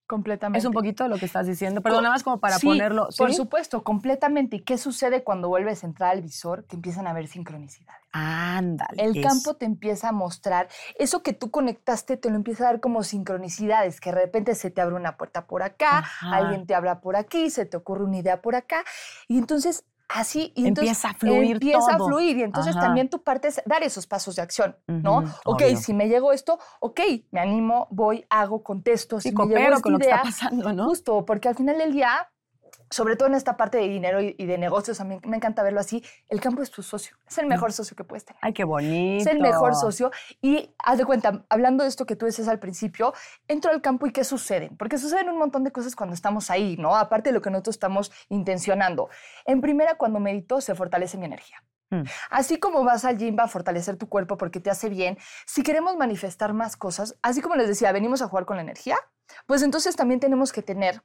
Completamente. 0.08 0.60
Es 0.60 0.66
un 0.66 0.74
poquito 0.74 1.08
lo 1.08 1.18
que 1.18 1.26
estás 1.26 1.48
diciendo, 1.48 1.82
pero 1.82 1.96
nada 1.98 2.12
más 2.12 2.24
como 2.24 2.40
para 2.40 2.60
Sí, 2.60 2.68
ponerlo. 2.68 3.10
Por 3.18 3.32
¿sí? 3.32 3.36
supuesto, 3.36 3.84
completamente. 3.84 4.58
¿Y 4.58 4.60
qué 4.62 4.78
sucede 4.78 5.24
cuando 5.24 5.48
vuelves 5.50 5.84
a 5.84 5.88
entrar 5.88 6.12
al 6.12 6.22
visor? 6.22 6.66
Que 6.66 6.76
empiezan 6.76 7.08
a 7.08 7.10
haber 7.10 7.28
sincronicidades. 7.28 8.02
Ándale. 8.12 9.04
El 9.04 9.18
eso. 9.18 9.28
campo 9.28 9.56
te 9.56 9.66
empieza 9.66 10.10
a 10.10 10.12
mostrar 10.12 10.70
eso 11.00 11.24
que 11.24 11.34
tú 11.34 11.50
conectaste, 11.52 12.18
te 12.18 12.30
lo 12.30 12.36
empieza 12.36 12.64
a 12.64 12.68
dar 12.68 12.80
como 12.80 13.04
sincronicidades, 13.04 14.00
que 14.00 14.12
de 14.12 14.22
repente 14.22 14.56
se 14.56 14.70
te 14.72 14.80
abre 14.80 14.96
una 14.96 15.18
puerta 15.18 15.48
por 15.48 15.64
acá, 15.64 15.98
Ajá. 16.00 16.36
alguien 16.36 16.66
te 16.66 16.76
habla 16.76 17.02
por 17.02 17.16
aquí, 17.16 17.50
se 17.50 17.66
te 17.66 17.76
ocurre 17.76 18.04
una 18.06 18.18
idea 18.18 18.42
por 18.42 18.56
acá, 18.56 18.84
y 19.28 19.38
entonces 19.38 19.84
así 20.08 20.52
y 20.56 20.68
entonces 20.68 20.90
Empieza 20.98 21.10
a 21.10 21.14
fluir 21.16 21.52
empieza 21.54 21.98
todo. 21.98 22.06
a 22.06 22.08
fluir 22.10 22.38
y 22.38 22.44
entonces 22.44 22.76
Ajá. 22.76 22.86
también 22.86 23.10
tu 23.10 23.24
parte 23.24 23.48
es 23.48 23.62
dar 23.66 23.84
esos 23.84 24.06
pasos 24.08 24.36
de 24.36 24.42
acción, 24.42 24.76
¿no? 24.88 25.18
Ok, 25.46 25.62
obvio. 25.64 25.78
si 25.78 25.94
me 25.94 26.08
llegó 26.08 26.32
esto, 26.32 26.60
ok, 26.80 27.00
me 27.32 27.40
animo, 27.40 27.88
voy, 27.92 28.26
hago, 28.30 28.64
contesto, 28.64 29.20
Sí, 29.20 29.30
si 29.30 29.36
me 29.36 29.44
llegó 29.46 29.54
coopero 29.56 29.76
esta 29.76 29.82
con 29.82 29.94
lo 29.94 30.00
que 30.00 30.06
está 30.06 30.22
pasando, 30.24 30.74
¿no? 30.74 30.86
Justo, 30.86 31.26
porque 31.26 31.50
al 31.50 31.56
final 31.56 31.78
del 31.78 31.92
día, 31.94 32.30
sobre 32.90 33.16
todo 33.16 33.28
en 33.28 33.36
esta 33.36 33.58
parte 33.58 33.78
de 33.78 33.88
dinero 33.88 34.22
y, 34.22 34.34
de 34.34 34.58
negocios, 34.58 35.02
a 35.02 35.04
mí 35.04 35.20
me 35.26 35.38
encanta 35.38 35.64
verlo 35.64 35.80
así, 35.80 36.04
el 36.30 36.40
campo 36.40 36.62
es 36.62 36.72
tu 36.72 36.84
socio, 36.84 37.18
es 37.28 37.38
el 37.38 37.48
mejor 37.48 37.74
socio 37.74 37.96
que 37.96 38.04
puedes 38.04 38.26
tener. 38.26 38.40
Ay, 38.42 38.54
qué 38.54 38.64
bonito. 38.64 39.22
Es 39.22 39.28
el 39.28 39.42
mejor 39.42 39.76
socio. 39.76 40.12
Y 40.42 40.74
haz 40.78 40.98
de 40.98 41.06
cuenta, 41.06 41.46
hablando 41.50 41.84
de 41.84 41.90
esto 41.90 42.06
que 42.06 42.16
tú 42.16 42.26
decías 42.26 42.48
al 42.48 42.60
principio, 42.60 43.14
entro 43.48 43.72
al 43.72 43.82
campo 43.82 44.08
y 44.08 44.12
¿qué 44.12 44.24
sucede? 44.24 44.72
Porque 44.78 44.98
suceden 44.98 45.30
un 45.30 45.38
montón 45.38 45.64
de 45.64 45.72
cosas 45.72 45.96
cuando 45.96 46.14
estamos 46.14 46.50
ahí, 46.50 46.78
¿no? 46.78 46.96
Aparte 46.96 47.30
de 47.30 47.34
lo 47.34 47.42
que 47.42 47.50
nosotros 47.50 47.76
estamos 47.76 48.12
intencionando. 48.30 49.10
En 49.46 49.62
primera, 49.62 49.96
cuando 49.96 50.20
medito, 50.20 50.62
se 50.62 50.76
fortalece 50.76 51.18
mi 51.18 51.26
energía. 51.26 51.64
Mm. 51.90 52.04
Así 52.30 52.58
como 52.58 52.84
vas 52.84 53.06
al 53.06 53.18
gym 53.18 53.36
va 53.38 53.44
a 53.44 53.48
fortalecer 53.48 53.98
tu 53.98 54.10
cuerpo 54.10 54.38
porque 54.38 54.60
te 54.60 54.70
hace 54.70 54.90
bien, 54.90 55.18
si 55.46 55.64
queremos 55.64 55.96
manifestar 55.98 56.54
más 56.54 56.78
cosas, 56.78 57.16
así 57.22 57.42
como 57.42 57.56
les 57.56 57.68
decía, 57.68 57.92
venimos 57.92 58.22
a 58.22 58.28
jugar 58.28 58.46
con 58.46 58.58
la 58.58 58.64
energía, 58.64 58.98
pues 59.46 59.62
entonces 59.62 59.96
también 59.96 60.20
tenemos 60.20 60.52
que 60.52 60.62
tener 60.62 61.02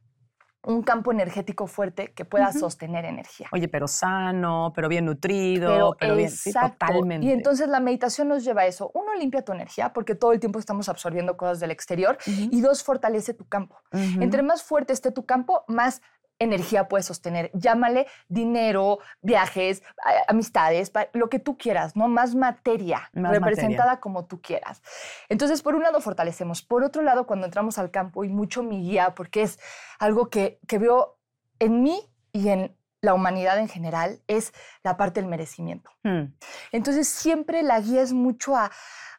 un 0.63 0.83
campo 0.83 1.11
energético 1.11 1.67
fuerte 1.67 2.13
que 2.13 2.25
pueda 2.25 2.53
sostener 2.53 3.05
energía. 3.05 3.49
Oye, 3.53 3.69
pero 3.69 3.89
sano, 3.89 4.73
pero 4.75 4.89
bien 4.89 5.07
nutrido, 5.07 5.97
pero, 5.99 6.17
bien. 6.17 6.31
Sí, 6.31 6.53
totalmente. 6.53 7.27
Y 7.27 7.31
entonces 7.31 7.69
la 7.69 7.81
meditación 7.81 8.29
nos 8.29 8.45
lleva 8.45 8.63
a 8.63 8.67
eso. 8.67 8.91
Uno, 8.95 9.15
limpia 9.15 9.43
tu 9.43 9.53
energía 9.53 9.93
porque 9.93 10.15
todo 10.15 10.33
el 10.33 10.41
tiempo 10.41 10.59
estamos 10.59 10.89
absorbiendo 10.89 11.37
cosas 11.37 11.61
del 11.61 11.71
exterior. 11.71 12.19
Y 12.27 12.61
dos, 12.61 12.83
fortalece 12.83 13.35
tu 13.35 13.47
campo. 13.47 13.81
Entre 13.93 14.43
más 14.43 14.63
fuerte 14.63 14.93
esté 14.93 15.11
tu 15.11 15.25
campo, 15.25 15.65
más 15.67 16.03
energía 16.41 16.89
puedes 16.89 17.07
sostener. 17.07 17.51
Llámale 17.55 18.07
dinero, 18.29 18.99
viajes, 19.23 19.85
amistades, 20.27 20.91
lo 21.13 21.29
que 21.29 21.39
tú 21.39 21.57
quieras, 21.57 21.95
¿no? 21.95 22.09
Más 22.09 22.35
materia 22.35 23.09
Más 23.13 23.31
representada 23.31 24.01
como 24.01 24.25
tú 24.25 24.41
quieras. 24.41 24.83
Entonces, 25.29 25.63
por 25.63 25.77
un 25.77 25.83
lado, 25.83 26.01
fortalecemos. 26.01 26.63
Por 26.63 26.83
otro 26.83 27.03
lado, 27.03 27.27
cuando 27.27 27.47
entramos 27.47 27.79
al 27.79 27.91
campo, 27.91 28.25
y 28.25 28.29
mucho 28.29 28.63
mi 28.63 28.83
guía, 28.83 29.15
porque 29.15 29.43
es 29.43 29.61
algo 29.99 30.29
que, 30.29 30.59
que 30.67 30.79
veo 30.79 31.19
en 31.59 31.83
mí 31.83 32.01
y 32.33 32.49
en 32.49 32.77
la 33.03 33.15
humanidad 33.15 33.59
en 33.59 33.69
general, 33.69 34.21
es 34.27 34.53
la 34.83 34.97
parte 34.97 35.21
del 35.21 35.31
merecimiento. 35.31 35.91
Hmm. 36.03 36.35
Entonces 36.73 37.09
siempre 37.09 37.63
la 37.63 37.81
guía 37.81 38.03
es 38.03 38.13
mucho 38.13 38.57
a 38.57 38.71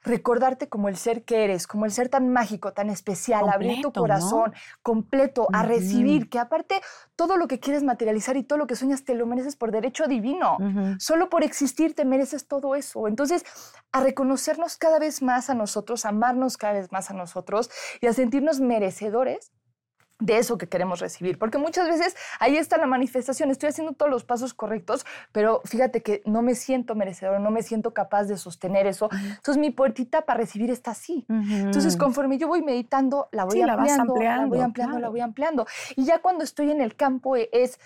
recordarte 0.04 0.68
como 0.68 0.90
el 0.90 0.98
ser 0.98 1.24
que 1.24 1.44
eres, 1.44 1.68
como 1.68 1.86
el 1.86 1.92
ser 1.92 2.10
tan 2.10 2.30
mágico, 2.30 2.74
tan 2.74 2.90
especial, 2.90 3.48
abrir 3.50 3.82
tu 3.82 3.92
Completo, 3.92 4.00
¿no? 4.00 4.02
corazón 4.02 4.54
completo, 4.82 5.48
a 5.54 5.64
recibir, 5.64 6.30
que 6.30 6.40
aparte 6.40 6.82
todo 7.16 7.38
lo 7.38 7.48
que 7.48 7.60
quieres 7.60 7.84
materializar 7.84 8.36
y 8.36 8.44
todo 8.44 8.58
lo 8.58 8.68
que 8.68 8.76
sueñas 8.76 9.04
te 9.04 9.14
lo 9.14 9.26
mereces 9.26 9.56
por 9.56 9.72
derecho 9.72 10.08
divino. 10.08 10.58
Solo 10.98 11.30
por 11.30 11.44
existir 11.44 11.94
te 11.94 12.06
mereces 12.06 12.48
todo 12.48 12.76
eso. 12.76 13.08
Entonces, 13.08 13.46
a 13.92 14.02
reconocernos 14.02 14.78
cada 14.78 14.98
vez 14.98 15.22
más 15.22 15.50
a 15.50 15.54
nosotros, 15.54 16.06
a 16.06 16.10
amarnos 16.10 16.58
cada 16.58 16.74
vez 16.74 16.92
más 16.92 17.12
a 17.12 17.14
nosotros 17.14 17.70
y 18.00 18.08
a 18.08 18.14
sentirnos 18.14 18.60
merecedores 18.60 19.52
de 20.22 20.38
eso 20.38 20.58
que 20.58 20.70
queremos 20.70 21.00
recibir. 21.02 21.38
Porque 21.38 21.58
muchas 21.58 21.88
veces 21.90 22.16
ahí 22.40 22.56
está 22.56 22.78
la 22.78 22.86
manifestación, 22.86 23.52
estoy 23.52 23.70
haciendo 23.70 23.94
todos 23.94 24.10
los 24.10 24.24
pasos 24.24 24.54
correctos, 24.54 25.06
pero 25.34 25.62
fíjate 25.66 26.02
que 26.02 26.22
no 26.26 26.42
me 26.42 26.56
siento 26.56 26.96
merecedor, 26.96 27.42
no 27.42 27.52
me 27.52 27.64
siento 27.64 27.94
capaz 27.94 28.26
de 28.26 28.38
sostener 28.38 28.88
eso. 28.88 29.10
Entonces 29.12 29.58
mi 29.58 29.72
puertita 29.72 30.22
para 30.22 30.40
recibir 30.40 30.70
está 30.72 30.92
así. 30.92 31.26
Entonces, 31.66 31.94
Ujú. 31.94 32.00
conforme 32.00 32.38
yo 32.38 32.48
voy 32.48 32.62
meditando, 32.62 33.28
la 33.32 33.44
voy 33.46 33.56
Sí, 33.56 33.64
la 33.64 33.76
vas 33.76 34.00
ampliando, 34.00 34.24
la 34.24 34.46
voy 34.46 34.62
ampliando, 34.62 34.66
ampliando, 34.66 35.00
la 35.00 35.10
voy 35.10 35.20
ampliando. 35.22 35.68
Y 35.96 36.06
ya 36.06 36.22
cuando 36.22 36.44
estoy 36.44 36.72
en 36.72 36.82
el 36.82 36.96
campo 36.96 37.36
e- 37.36 37.50
es, 37.52 37.80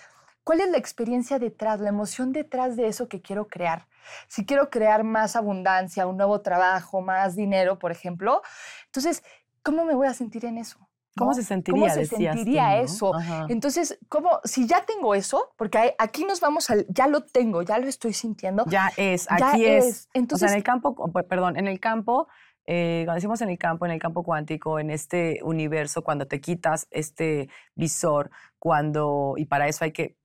¿cuál 0.43 0.59
es 0.61 0.69
la 0.69 0.77
experiencia 0.77 1.39
detrás, 1.39 1.79
la 1.79 1.89
emoción 1.89 2.31
detrás 2.31 2.75
de 2.75 2.87
eso 2.87 3.07
que 3.07 3.21
quiero 3.21 3.47
crear? 3.47 3.87
Si 4.27 4.45
quiero 4.45 4.69
crear 4.69 5.03
más 5.03 5.35
abundancia, 5.35 6.05
un 6.05 6.17
nuevo 6.17 6.41
trabajo, 6.41 7.01
más 7.01 7.35
dinero, 7.35 7.79
por 7.79 7.91
ejemplo, 7.91 8.41
entonces, 8.85 9.23
¿cómo 9.63 9.85
me 9.85 9.95
voy 9.95 10.07
a 10.07 10.13
sentir 10.13 10.45
en 10.45 10.57
eso? 10.57 10.84
¿Cómo 11.17 11.33
se 11.33 11.43
sentiría? 11.43 11.81
¿Cómo 11.81 11.93
se 11.93 12.07
tú, 12.07 12.15
sentiría 12.17 12.75
¿no? 12.75 12.83
eso? 12.83 13.15
Ajá. 13.15 13.45
Entonces, 13.49 13.97
¿cómo, 14.09 14.39
si 14.43 14.67
ya 14.67 14.85
tengo 14.85 15.15
eso, 15.15 15.53
porque 15.57 15.95
aquí 15.97 16.25
nos 16.25 16.41
vamos 16.41 16.69
al, 16.69 16.85
ya 16.89 17.07
lo 17.07 17.21
tengo, 17.21 17.61
ya 17.61 17.77
lo 17.77 17.87
estoy 17.87 18.13
sintiendo, 18.13 18.65
Ya 18.67 18.91
es, 18.97 19.27
ya 19.39 19.51
aquí 19.51 19.65
es. 19.65 19.85
es. 19.85 19.91
o 19.91 19.93
sea, 19.93 20.09
Entonces, 20.13 20.51
en 20.51 20.57
el 20.57 20.63
campo, 20.63 21.11
perdón, 21.27 21.57
en 21.57 21.67
el 21.67 21.79
campo, 21.79 22.27
eh, 22.67 23.03
cuando 23.05 23.15
decimos 23.15 23.41
en 23.41 23.49
el 23.49 23.57
campo, 23.57 23.85
en 23.85 23.91
el 23.91 23.99
campo 23.99 24.23
cuántico, 24.23 24.79
en 24.79 24.89
este 24.89 25.39
universo, 25.43 26.03
cuando 26.03 26.25
te 26.27 26.41
quitas 26.41 26.87
este 26.91 27.49
visor, 27.75 28.31
cuando, 28.59 29.35
y 29.37 29.45
para 29.45 29.67
eso 29.67 29.83
hay 29.85 29.91
que 29.91 30.17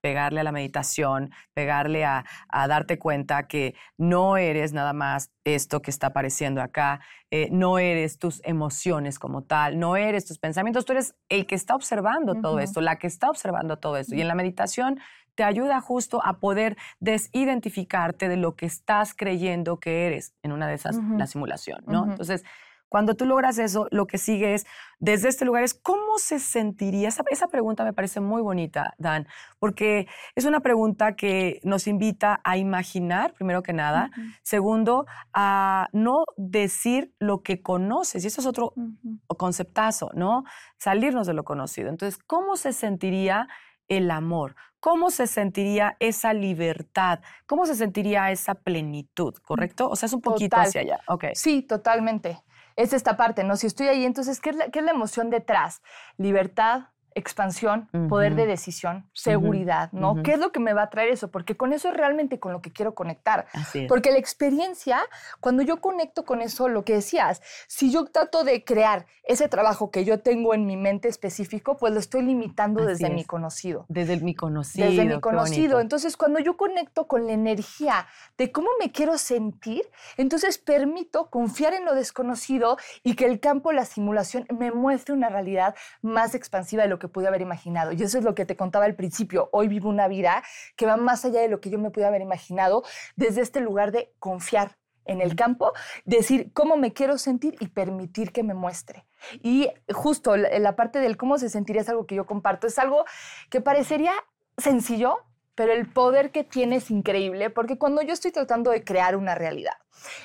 pegarle 0.00 0.40
a 0.40 0.44
la 0.44 0.52
meditación, 0.52 1.30
pegarle 1.54 2.04
a, 2.04 2.24
a 2.48 2.68
darte 2.68 2.98
cuenta 2.98 3.48
que 3.48 3.74
no 3.96 4.36
eres 4.36 4.72
nada 4.72 4.92
más 4.92 5.32
esto 5.44 5.82
que 5.82 5.90
está 5.90 6.08
apareciendo 6.08 6.62
acá, 6.62 7.00
eh, 7.30 7.48
no 7.50 7.78
eres 7.78 8.18
tus 8.18 8.40
emociones 8.44 9.18
como 9.18 9.42
tal, 9.42 9.78
no 9.78 9.96
eres 9.96 10.24
tus 10.24 10.38
pensamientos, 10.38 10.84
tú 10.84 10.92
eres 10.92 11.14
el 11.28 11.46
que 11.46 11.54
está 11.54 11.74
observando 11.74 12.34
todo 12.40 12.58
esto, 12.60 12.80
la 12.80 12.96
que 12.96 13.06
está 13.06 13.28
observando 13.28 13.78
todo 13.78 13.96
esto. 13.96 14.14
Y 14.14 14.20
en 14.20 14.28
la 14.28 14.34
meditación 14.34 15.00
te 15.34 15.44
ayuda 15.44 15.80
justo 15.80 16.20
a 16.24 16.40
poder 16.40 16.76
desidentificarte 17.00 18.28
de 18.28 18.36
lo 18.36 18.56
que 18.56 18.66
estás 18.66 19.14
creyendo 19.14 19.78
que 19.78 20.06
eres 20.06 20.34
en 20.42 20.52
una 20.52 20.66
de 20.66 20.74
esas, 20.74 20.96
Ujú. 20.96 21.16
la 21.16 21.26
simulación, 21.26 21.84
¿no? 21.86 22.10
Entonces, 22.10 22.44
cuando 22.88 23.14
tú 23.14 23.26
logras 23.26 23.58
eso, 23.58 23.86
lo 23.90 24.06
que 24.06 24.18
sigue 24.18 24.54
es, 24.54 24.66
desde 24.98 25.28
este 25.28 25.44
lugar, 25.44 25.62
es 25.62 25.74
cómo 25.74 26.18
se 26.18 26.38
sentiría. 26.38 27.08
Esa, 27.08 27.22
esa 27.30 27.48
pregunta 27.48 27.84
me 27.84 27.92
parece 27.92 28.20
muy 28.20 28.42
bonita, 28.42 28.94
Dan, 28.98 29.26
porque 29.58 30.08
es 30.34 30.44
una 30.44 30.60
pregunta 30.60 31.14
que 31.14 31.60
nos 31.62 31.86
invita 31.86 32.40
a 32.44 32.56
imaginar, 32.56 33.34
primero 33.34 33.62
que 33.62 33.72
nada. 33.72 34.10
Segundo, 34.42 35.06
a 35.32 35.88
no 35.92 36.24
decir 36.36 37.12
lo 37.18 37.42
que 37.42 37.62
conoces. 37.62 38.24
Y 38.24 38.28
eso 38.28 38.40
es 38.40 38.46
otro 38.46 38.72
ujú. 38.74 39.18
conceptazo, 39.36 40.10
¿no? 40.14 40.44
Salirnos 40.78 41.26
de 41.26 41.34
lo 41.34 41.44
conocido. 41.44 41.90
Entonces, 41.90 42.18
¿cómo 42.26 42.56
se 42.56 42.72
sentiría 42.72 43.48
el 43.88 44.10
amor? 44.10 44.56
¿Cómo 44.80 45.10
se 45.10 45.26
sentiría 45.26 45.96
esa 45.98 46.32
libertad? 46.32 47.20
¿Cómo 47.46 47.66
se 47.66 47.74
sentiría 47.74 48.30
esa 48.30 48.54
plenitud? 48.54 49.34
¿Correcto? 49.42 49.88
O 49.88 49.96
sea, 49.96 50.06
es 50.06 50.12
un 50.12 50.20
poquito 50.20 50.56
Total. 50.56 50.66
hacia 50.66 50.80
allá. 50.82 51.00
Ok. 51.08 51.24
Sí, 51.34 51.62
totalmente. 51.62 52.42
Es 52.78 52.92
esta 52.92 53.16
parte, 53.16 53.42
¿no? 53.42 53.56
Si 53.56 53.66
estoy 53.66 53.88
ahí, 53.88 54.04
entonces, 54.04 54.40
¿qué 54.40 54.50
es 54.50 54.56
la, 54.56 54.68
qué 54.70 54.78
es 54.78 54.84
la 54.84 54.92
emoción 54.92 55.30
detrás? 55.30 55.82
Libertad, 56.16 56.90
expansión, 57.18 57.88
poder 58.08 58.34
de 58.34 58.46
decisión, 58.46 59.08
seguridad, 59.12 59.90
¿no? 59.92 60.22
¿Qué 60.22 60.32
es 60.34 60.38
lo 60.38 60.52
que 60.52 60.60
me 60.60 60.72
va 60.72 60.82
a 60.82 60.90
traer 60.90 61.10
eso? 61.10 61.30
Porque 61.30 61.56
con 61.56 61.72
eso 61.72 61.88
es 61.88 61.96
realmente 61.96 62.38
con 62.40 62.52
lo 62.52 62.62
que 62.62 62.72
quiero 62.72 62.94
conectar. 62.94 63.46
Así 63.52 63.80
es. 63.80 63.88
Porque 63.88 64.10
la 64.10 64.18
experiencia, 64.18 65.00
cuando 65.40 65.62
yo 65.62 65.80
conecto 65.80 66.24
con 66.24 66.40
eso, 66.40 66.68
lo 66.68 66.84
que 66.84 66.94
decías, 66.94 67.42
si 67.66 67.90
yo 67.92 68.06
trato 68.06 68.44
de 68.44 68.64
crear 68.64 69.06
ese 69.24 69.48
trabajo 69.48 69.90
que 69.90 70.04
yo 70.04 70.20
tengo 70.20 70.54
en 70.54 70.64
mi 70.66 70.76
mente 70.76 71.08
específico, 71.08 71.76
pues 71.76 71.92
lo 71.92 72.00
estoy 72.00 72.22
limitando 72.22 72.80
Así 72.80 72.88
desde 72.88 73.10
mi 73.10 73.24
conocido. 73.24 73.84
Desde 73.88 74.14
el- 74.14 74.22
mi 74.22 74.34
conocido. 74.34 74.86
Desde 74.88 75.04
mi 75.04 75.20
conocido. 75.20 75.80
Entonces, 75.80 76.16
cuando 76.16 76.38
yo 76.38 76.56
conecto 76.56 77.06
con 77.06 77.26
la 77.26 77.32
energía 77.32 78.06
de 78.38 78.50
cómo 78.52 78.68
me 78.80 78.90
quiero 78.92 79.18
sentir, 79.18 79.82
entonces 80.16 80.58
permito 80.58 81.28
confiar 81.30 81.74
en 81.74 81.84
lo 81.84 81.94
desconocido 81.94 82.76
y 83.02 83.14
que 83.16 83.26
el 83.26 83.40
campo, 83.40 83.72
la 83.72 83.84
simulación, 83.84 84.46
me 84.56 84.70
muestre 84.70 85.14
una 85.14 85.28
realidad 85.28 85.74
más 86.02 86.34
expansiva 86.34 86.82
de 86.84 86.88
lo 86.88 86.98
que 86.98 87.07
pude 87.08 87.28
haber 87.28 87.40
imaginado. 87.40 87.92
Y 87.92 88.02
eso 88.02 88.18
es 88.18 88.24
lo 88.24 88.34
que 88.34 88.44
te 88.44 88.56
contaba 88.56 88.84
al 88.84 88.94
principio. 88.94 89.48
Hoy 89.52 89.68
vivo 89.68 89.88
una 89.88 90.08
vida 90.08 90.42
que 90.76 90.86
va 90.86 90.96
más 90.96 91.24
allá 91.24 91.40
de 91.40 91.48
lo 91.48 91.60
que 91.60 91.70
yo 91.70 91.78
me 91.78 91.90
pude 91.90 92.06
haber 92.06 92.22
imaginado 92.22 92.84
desde 93.16 93.40
este 93.40 93.60
lugar 93.60 93.92
de 93.92 94.12
confiar 94.18 94.76
en 95.04 95.20
el 95.22 95.34
campo, 95.36 95.72
decir 96.04 96.52
cómo 96.52 96.76
me 96.76 96.92
quiero 96.92 97.16
sentir 97.18 97.56
y 97.60 97.68
permitir 97.68 98.30
que 98.30 98.42
me 98.42 98.54
muestre. 98.54 99.06
Y 99.42 99.70
justo 99.92 100.36
la, 100.36 100.58
la 100.58 100.76
parte 100.76 101.00
del 101.00 101.16
cómo 101.16 101.38
se 101.38 101.48
sentiría 101.48 101.82
es 101.82 101.88
algo 101.88 102.06
que 102.06 102.14
yo 102.14 102.26
comparto. 102.26 102.66
Es 102.66 102.78
algo 102.78 103.04
que 103.50 103.60
parecería 103.60 104.12
sencillo, 104.58 105.16
pero 105.54 105.72
el 105.72 105.90
poder 105.90 106.30
que 106.30 106.44
tiene 106.44 106.76
es 106.76 106.90
increíble, 106.90 107.50
porque 107.50 107.78
cuando 107.78 108.02
yo 108.02 108.12
estoy 108.12 108.30
tratando 108.30 108.70
de 108.70 108.84
crear 108.84 109.16
una 109.16 109.34
realidad 109.34 109.74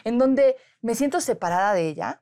en 0.04 0.20
donde 0.20 0.58
me 0.82 0.96
siento 0.96 1.22
separada 1.22 1.74
de 1.74 1.88
ella 1.88 2.22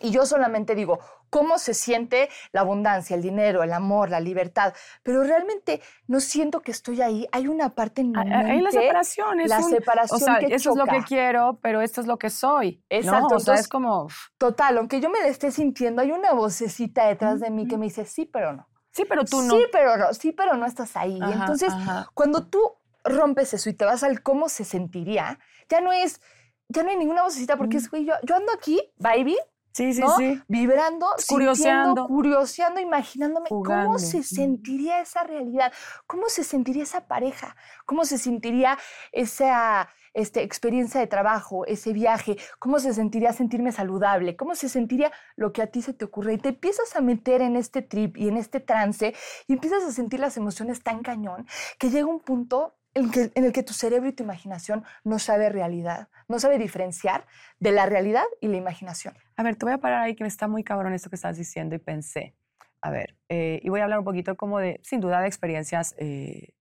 y 0.00 0.10
yo 0.10 0.26
solamente 0.26 0.74
digo, 0.74 0.98
¿cómo 1.30 1.58
se 1.58 1.74
siente 1.74 2.28
la 2.52 2.60
abundancia, 2.62 3.16
el 3.16 3.22
dinero, 3.22 3.62
el 3.62 3.72
amor, 3.72 4.10
la 4.10 4.20
libertad? 4.20 4.74
Pero 5.02 5.22
realmente 5.22 5.80
no 6.06 6.20
siento 6.20 6.60
que 6.60 6.70
estoy 6.70 7.02
ahí. 7.02 7.26
Hay 7.32 7.48
una 7.48 7.74
parte 7.74 8.00
en 8.02 8.12
mi 8.12 8.18
Ahí- 8.18 8.30
Ahí 8.32 8.60
la 8.60 8.70
mente, 8.70 8.80
separación 8.80 9.40
es 9.40 9.48
la 9.50 9.58
un- 9.58 9.70
separación 9.70 10.22
o 10.22 10.24
sea, 10.24 10.38
que 10.38 10.54
eso 10.54 10.70
es 10.70 10.76
lo 10.76 10.84
que 10.84 10.90
choca. 10.96 11.04
quiero, 11.06 11.58
pero 11.62 11.80
esto 11.80 12.00
es 12.00 12.06
lo 12.06 12.18
que 12.18 12.30
soy. 12.30 12.76
¿no? 12.90 12.96
Exacto, 12.96 13.34
O 13.36 13.40
sea, 13.40 13.54
es 13.54 13.68
como, 13.68 14.08
Total, 14.38 14.78
aunque 14.78 15.00
yo 15.00 15.10
me 15.10 15.20
la 15.20 15.28
esté 15.28 15.50
sintiendo, 15.50 16.02
hay 16.02 16.12
una 16.12 16.32
vocecita 16.32 17.06
detrás 17.06 17.40
de 17.40 17.50
mí 17.50 17.66
que 17.66 17.76
me 17.78 17.86
dice, 17.86 18.04
sí, 18.04 18.24
pero 18.26 18.52
no. 18.52 18.68
sí, 18.90 19.04
pero 19.08 19.24
tú 19.24 19.42
no. 19.42 19.50
Sí, 19.56 19.64
pero 19.72 19.96
no, 19.96 20.14
sí, 20.14 20.32
pero 20.32 20.56
no 20.56 20.64
estás 20.66 20.96
ahí. 20.96 21.18
Ajá, 21.20 21.32
Entonces, 21.34 21.72
ajá. 21.72 22.08
cuando 22.14 22.46
tú 22.46 22.60
rompes 23.04 23.52
eso 23.54 23.68
y 23.70 23.74
te 23.74 23.84
vas 23.84 24.02
al 24.02 24.22
cómo 24.22 24.48
se 24.48 24.64
sentiría, 24.64 25.38
ya 25.68 25.80
no 25.80 25.92
es, 25.92 26.20
ya 26.68 26.82
no 26.82 26.90
hay 26.90 26.96
ninguna 26.96 27.22
vocecita 27.22 27.56
porque 27.56 27.76
es, 27.76 27.90
güey, 27.90 28.04
yo, 28.04 28.14
yo 28.22 28.34
ando 28.36 28.52
aquí, 28.52 28.80
baby, 28.96 29.36
Sí, 29.76 29.92
sí, 29.92 30.00
¿no? 30.00 30.16
sí. 30.16 30.42
Vibrando, 30.48 31.06
Curioseando. 31.28 32.06
curioseando, 32.06 32.80
imaginándome 32.80 33.50
Jugando. 33.50 33.84
cómo 33.88 33.98
se 33.98 34.22
sentiría 34.22 35.00
esa 35.00 35.22
realidad, 35.22 35.70
cómo 36.06 36.28
se 36.30 36.44
sentiría 36.44 36.82
esa 36.84 37.06
pareja, 37.06 37.56
cómo 37.84 38.06
se 38.06 38.16
sentiría 38.16 38.78
esa 39.12 39.88
este, 40.14 40.42
experiencia 40.42 40.98
de 40.98 41.06
trabajo, 41.06 41.66
ese 41.66 41.92
viaje, 41.92 42.38
cómo 42.58 42.78
se 42.78 42.94
sentiría 42.94 43.34
sentirme 43.34 43.70
saludable, 43.70 44.34
cómo 44.34 44.54
se 44.54 44.70
sentiría 44.70 45.12
lo 45.36 45.52
que 45.52 45.60
a 45.60 45.66
ti 45.66 45.82
se 45.82 45.92
te 45.92 46.06
ocurre. 46.06 46.32
Y 46.32 46.38
te 46.38 46.48
empiezas 46.48 46.96
a 46.96 47.02
meter 47.02 47.42
en 47.42 47.54
este 47.54 47.82
trip 47.82 48.16
y 48.16 48.28
en 48.28 48.38
este 48.38 48.60
trance 48.60 49.14
y 49.46 49.52
empiezas 49.52 49.84
a 49.84 49.92
sentir 49.92 50.20
las 50.20 50.38
emociones 50.38 50.82
tan 50.82 51.02
cañón 51.02 51.46
que 51.78 51.90
llega 51.90 52.06
un 52.06 52.20
punto 52.20 52.78
en, 52.94 53.10
que- 53.10 53.30
en 53.34 53.44
el 53.44 53.52
que 53.52 53.62
tu 53.62 53.74
cerebro 53.74 54.08
y 54.08 54.14
tu 54.14 54.22
imaginación 54.22 54.84
no 55.04 55.18
sabe 55.18 55.50
realidad, 55.50 56.08
no 56.28 56.38
sabe 56.38 56.56
diferenciar 56.56 57.26
de 57.60 57.72
la 57.72 57.84
realidad 57.84 58.24
y 58.40 58.48
la 58.48 58.56
imaginación. 58.56 59.14
A 59.36 59.42
ver, 59.42 59.56
te 59.56 59.66
voy 59.66 59.74
a 59.74 59.78
parar 59.78 60.02
ahí 60.02 60.14
que 60.14 60.24
me 60.24 60.28
está 60.28 60.48
muy 60.48 60.64
cabrón 60.64 60.94
esto 60.94 61.10
que 61.10 61.16
estás 61.16 61.36
diciendo 61.36 61.74
y 61.74 61.78
pensé. 61.78 62.34
A 62.80 62.90
ver, 62.90 63.16
eh, 63.28 63.60
y 63.62 63.68
voy 63.68 63.80
a 63.80 63.84
hablar 63.84 63.98
un 63.98 64.04
poquito 64.04 64.36
como 64.36 64.58
de, 64.58 64.80
sin 64.82 65.00
duda, 65.00 65.20
de 65.20 65.26
experiencias 65.26 65.94
eh, 65.98 66.54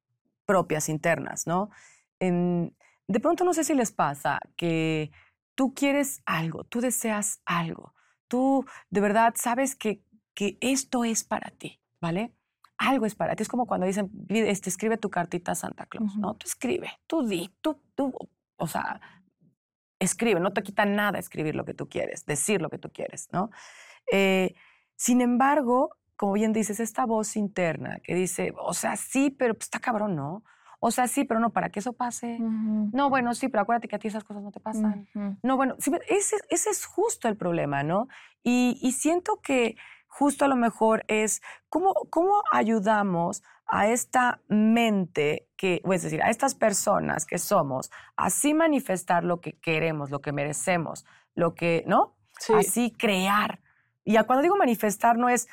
propias, 0.45 0.89
internas, 0.89 1.47
¿no? 1.47 1.69
Em, 2.19 2.71
de 3.07 3.19
pronto 3.19 3.43
no 3.45 3.53
sé 3.53 3.63
si 3.63 3.73
les 3.75 3.91
pasa 3.91 4.39
que 4.57 5.11
tú 5.55 5.73
quieres 5.73 6.21
algo, 6.25 6.63
tú 6.65 6.81
deseas 6.81 7.41
algo, 7.45 7.93
tú 8.27 8.65
de 8.89 9.01
verdad 9.01 9.33
sabes 9.37 9.75
que, 9.75 10.01
que 10.33 10.57
esto 10.61 11.03
es 11.05 11.23
para 11.23 11.51
ti, 11.51 11.79
¿vale? 12.01 12.33
Algo 12.77 13.05
es 13.05 13.15
para 13.15 13.35
ti. 13.35 13.43
Es 13.43 13.49
como 13.49 13.67
cuando 13.67 13.85
dicen, 13.87 14.09
"Pide- 14.27 14.49
este, 14.49 14.69
escribe 14.69 14.97
tu 14.97 15.09
cartita 15.09 15.53
a 15.53 15.55
Santa 15.55 15.85
Claus, 15.85 16.11
Ujú. 16.11 16.19
¿no? 16.19 16.33
Tú 16.35 16.45
escribe, 16.47 16.89
tú 17.07 17.25
di, 17.27 17.53
tú, 17.61 17.79
tú, 17.95 18.13
o 18.57 18.67
sea, 18.67 18.99
escribe, 19.99 20.39
no 20.39 20.53
te 20.53 20.63
quita 20.63 20.85
nada 20.85 21.19
escribir 21.19 21.55
lo 21.55 21.65
que 21.65 21.73
tú 21.73 21.89
quieres, 21.89 22.25
decir 22.25 22.61
lo 22.61 22.69
que 22.69 22.77
tú 22.77 22.91
quieres, 22.91 23.29
¿no? 23.31 23.49
Eh, 24.11 24.55
sin 24.95 25.21
embargo, 25.21 25.95
como 26.15 26.33
bien 26.33 26.53
dices, 26.53 26.79
esta 26.79 27.05
voz 27.05 27.35
interna 27.35 27.99
que 28.03 28.15
dice, 28.15 28.53
o 28.57 28.73
sea, 28.73 28.95
sí, 28.95 29.29
pero 29.29 29.53
pues, 29.53 29.65
está 29.65 29.79
cabrón, 29.79 30.15
¿no? 30.15 30.43
O 30.79 30.91
sea, 30.91 31.07
sí, 31.07 31.23
pero 31.23 31.39
no, 31.39 31.51
para 31.51 31.69
que 31.69 31.79
eso 31.79 31.93
pase. 31.93 32.37
No, 32.39 33.09
bueno, 33.09 33.33
sí, 33.33 33.47
pero 33.47 33.63
acuérdate 33.63 33.87
que 33.87 33.95
a 33.95 33.99
ti 33.99 34.07
esas 34.07 34.23
cosas 34.23 34.43
no 34.43 34.51
te 34.51 34.59
pasan. 34.59 35.07
No, 35.41 35.57
bueno, 35.57 35.75
sí, 35.79 35.91
ese, 36.07 36.35
ese 36.49 36.69
es 36.69 36.85
justo 36.85 37.27
el 37.27 37.37
problema, 37.37 37.81
¿no? 37.81 38.07
Y, 38.43 38.77
y 38.81 38.91
siento 38.91 39.39
que 39.41 39.77
justo 40.07 40.45
a 40.45 40.47
lo 40.47 40.55
mejor 40.55 41.03
es 41.07 41.41
cómo, 41.69 41.93
cómo 42.09 42.43
ayudamos 42.51 43.41
a 43.67 43.87
esta 43.87 44.41
mente, 44.47 45.47
que, 45.57 45.81
o 45.83 45.93
es 45.93 46.03
decir, 46.03 46.21
a 46.21 46.29
estas 46.29 46.55
personas 46.55 47.25
que 47.25 47.37
somos, 47.37 47.91
así 48.15 48.53
manifestar 48.53 49.23
lo 49.23 49.41
que 49.41 49.53
queremos, 49.53 50.11
lo 50.11 50.21
que 50.21 50.31
merecemos, 50.31 51.05
lo 51.33 51.55
que, 51.55 51.83
¿no? 51.87 52.15
Sí. 52.39 52.53
Así 52.53 52.91
crear. 52.91 53.59
Y 54.03 54.13
ya 54.13 54.23
cuando 54.23 54.43
digo 54.43 54.55
manifestar 54.55 55.17
no 55.17 55.29
es 55.29 55.47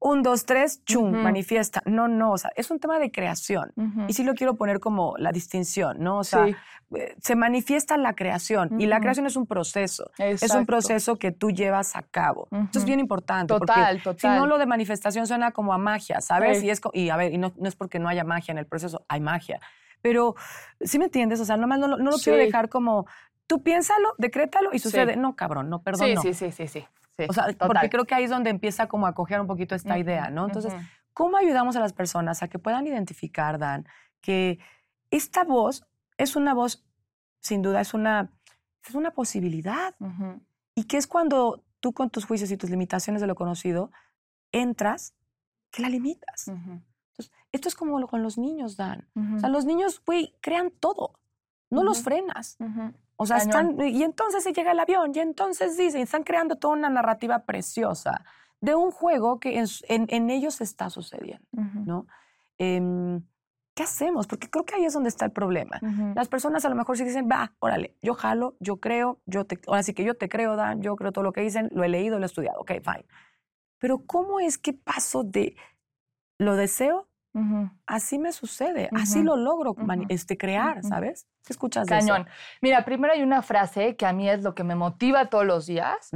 un, 0.00 0.22
dos, 0.22 0.46
tres, 0.46 0.84
chum, 0.84 1.10
manifiesta. 1.10 1.82
No, 1.84 2.06
no, 2.08 2.32
o 2.32 2.38
sea, 2.38 2.50
es 2.56 2.70
un 2.70 2.78
tema 2.78 2.98
de 2.98 3.10
creación. 3.10 3.72
Y 4.06 4.12
sí 4.12 4.22
lo 4.24 4.34
quiero 4.34 4.54
poner 4.54 4.78
como 4.80 5.14
la 5.18 5.32
distinción, 5.32 5.98
¿no? 6.00 6.18
O 6.18 6.24
sea, 6.24 6.46
Sí. 6.46 6.54
eh, 6.94 7.16
se 7.20 7.34
manifiesta 7.34 7.96
la 7.96 8.14
creación 8.14 8.80
y 8.80 8.86
la 8.86 9.00
creación 9.00 9.26
es 9.26 9.34
un 9.36 9.46
proceso. 9.46 10.10
Es 10.18 10.42
Exacto. 10.42 10.60
un 10.60 10.66
proceso 10.66 11.16
que 11.16 11.32
tú 11.32 11.50
llevas 11.50 11.96
a 11.96 12.02
cabo. 12.02 12.46
Esto 12.52 12.78
es 12.78 12.84
bien 12.84 13.00
importante. 13.00 13.52
Total, 13.52 14.00
porque 14.04 14.20
Si 14.20 14.26
no, 14.28 14.34
total. 14.34 14.48
lo 14.48 14.58
de 14.58 14.66
manifestación 14.66 15.26
suena 15.26 15.50
como 15.50 15.72
a 15.72 15.78
magia, 15.78 16.20
¿sabes? 16.20 16.60
Sí. 16.60 16.66
Y, 16.66 16.70
es, 16.70 16.80
y 16.92 17.08
a 17.10 17.16
ver, 17.16 17.32
y 17.32 17.38
no, 17.38 17.52
no 17.56 17.68
es 17.68 17.74
porque 17.74 17.98
no 17.98 18.08
haya 18.08 18.24
magia 18.24 18.52
en 18.52 18.58
el 18.58 18.66
proceso, 18.66 19.04
hay 19.08 19.20
magia. 19.20 19.60
Pero, 20.00 20.36
¿sí 20.80 20.98
me 21.00 21.06
entiendes? 21.06 21.40
O 21.40 21.44
sea, 21.44 21.56
nomás 21.56 21.80
no, 21.80 21.88
lo- 21.88 21.98
no 21.98 22.10
lo 22.12 22.18
quiero 22.18 22.38
dejar 22.38 22.68
como, 22.68 23.06
tú 23.48 23.62
piénsalo, 23.64 24.14
decrétalo 24.16 24.70
y 24.72 24.78
sucede. 24.78 25.16
No, 25.16 25.34
cabrón, 25.34 25.68
no, 25.68 25.82
perdón, 25.82 26.06
sí, 26.06 26.14
no. 26.14 26.22
sí, 26.22 26.34
sí, 26.34 26.52
sí, 26.52 26.68
sí, 26.68 26.84
sí, 27.18 27.26
O 27.28 27.32
sea, 27.32 27.44
porque 27.46 27.56
total. 27.56 27.90
creo 27.90 28.04
que 28.06 28.14
ahí 28.14 28.24
es 28.24 28.30
donde 28.30 28.50
empieza 28.50 28.86
como 28.86 29.06
a 29.06 29.14
coger 29.14 29.40
un 29.40 29.46
poquito 29.46 29.74
esta 29.74 29.94
Ujú, 29.94 30.00
idea, 30.02 30.30
¿no? 30.30 30.46
Entonces, 30.46 30.72
ujú. 30.72 30.82
¿cómo 31.12 31.36
ayudamos 31.36 31.76
a 31.76 31.80
las 31.80 31.92
personas 31.92 32.42
a 32.42 32.48
que 32.48 32.58
puedan 32.58 32.86
identificar, 32.86 33.58
Dan, 33.58 33.86
que 34.20 34.58
esta 35.10 35.44
voz 35.44 35.86
es 36.16 36.36
una 36.36 36.54
voz, 36.54 36.84
sin 37.40 37.62
duda, 37.62 37.80
es 37.80 37.92
una, 37.94 38.30
es 38.86 38.94
una 38.94 39.10
posibilidad? 39.10 39.94
Ujú. 39.98 40.40
Y 40.74 40.84
que 40.84 40.96
es 40.96 41.06
cuando 41.06 41.64
tú 41.80 41.92
con 41.92 42.10
tus 42.10 42.24
juicios 42.24 42.50
y 42.50 42.56
tus 42.56 42.70
limitaciones 42.70 43.20
de 43.20 43.26
lo 43.26 43.34
conocido 43.34 43.90
entras, 44.52 45.14
que 45.70 45.82
la 45.82 45.88
limitas. 45.88 46.48
Entonces, 46.48 47.32
esto 47.52 47.68
es 47.68 47.74
como 47.74 48.06
con 48.06 48.22
los 48.22 48.38
niños, 48.38 48.76
Dan. 48.76 49.08
O 49.36 49.38
sea, 49.40 49.48
los 49.48 49.64
niños, 49.64 50.00
güey, 50.06 50.34
crean 50.40 50.70
todo. 50.70 51.18
No 51.70 51.82
los 51.82 52.02
frenas. 52.02 52.56
O 53.20 53.26
sea, 53.26 53.38
están, 53.38 53.76
y 53.80 54.02
entonces 54.04 54.42
se 54.44 54.52
llega 54.52 54.72
el 54.72 54.80
avión, 54.80 55.12
y 55.14 55.18
entonces 55.18 55.76
dicen, 55.76 56.00
están 56.02 56.22
creando 56.22 56.56
toda 56.56 56.74
una 56.74 56.88
narrativa 56.88 57.40
preciosa 57.40 58.24
de 58.60 58.74
un 58.74 58.90
juego 58.90 59.38
que 59.40 59.58
en, 59.58 59.66
en- 59.88 60.06
en 60.08 60.30
ellos 60.30 60.60
está 60.60 60.88
sucediendo, 60.88 61.44
Ujú. 61.52 61.80
¿no? 61.84 62.06
Em, 62.58 63.22
¿Qué 63.74 63.84
hacemos? 63.84 64.26
Porque 64.26 64.50
creo 64.50 64.64
que 64.64 64.74
ahí 64.74 64.84
es 64.84 64.92
donde 64.92 65.08
está 65.08 65.24
el 65.24 65.30
problema. 65.30 65.78
Ujú. 65.82 66.12
Las 66.16 66.28
personas 66.28 66.64
a 66.64 66.68
lo 66.68 66.74
mejor 66.74 66.96
sí 66.96 67.04
dicen, 67.04 67.28
va, 67.30 67.52
órale, 67.60 67.94
yo 68.02 68.14
jalo, 68.14 68.56
yo 68.58 68.78
creo, 68.78 69.20
yo 69.26 69.44
te, 69.46 69.60
ahora 69.68 69.84
sí 69.84 69.94
que 69.94 70.02
yo 70.02 70.16
te 70.16 70.28
creo, 70.28 70.56
Dan, 70.56 70.82
yo 70.82 70.96
creo 70.96 71.12
todo 71.12 71.22
lo 71.22 71.32
que 71.32 71.42
dicen, 71.42 71.68
lo 71.72 71.84
he 71.84 71.88
leído, 71.88 72.18
lo 72.18 72.24
he 72.24 72.26
estudiado, 72.26 72.60
ok, 72.60 72.72
fine. 72.82 73.04
Pero 73.78 73.98
¿cómo 74.04 74.40
es 74.40 74.58
que 74.58 74.72
paso 74.72 75.22
de 75.22 75.54
lo 76.38 76.56
deseo, 76.56 77.06
Así 77.86 78.18
me 78.18 78.32
sucede, 78.32 78.88
así 78.92 79.22
lo 79.22 79.36
logro 79.36 79.74
este, 80.08 80.36
crear. 80.36 80.82
¿sabes? 80.82 81.26
¿Qué 81.44 81.52
escuchas 81.52 81.86
de 81.86 81.98
eso? 81.98 82.08
Cañón. 82.08 82.28
Mira, 82.60 82.84
primero 82.84 83.14
hay 83.14 83.22
una 83.22 83.42
frase 83.42 83.96
que 83.96 84.06
a 84.06 84.12
mí 84.12 84.28
es 84.28 84.42
lo 84.42 84.54
que 84.54 84.64
me 84.64 84.74
motiva 84.74 85.26
todos 85.30 85.46
los 85.46 85.66
días. 85.66 86.10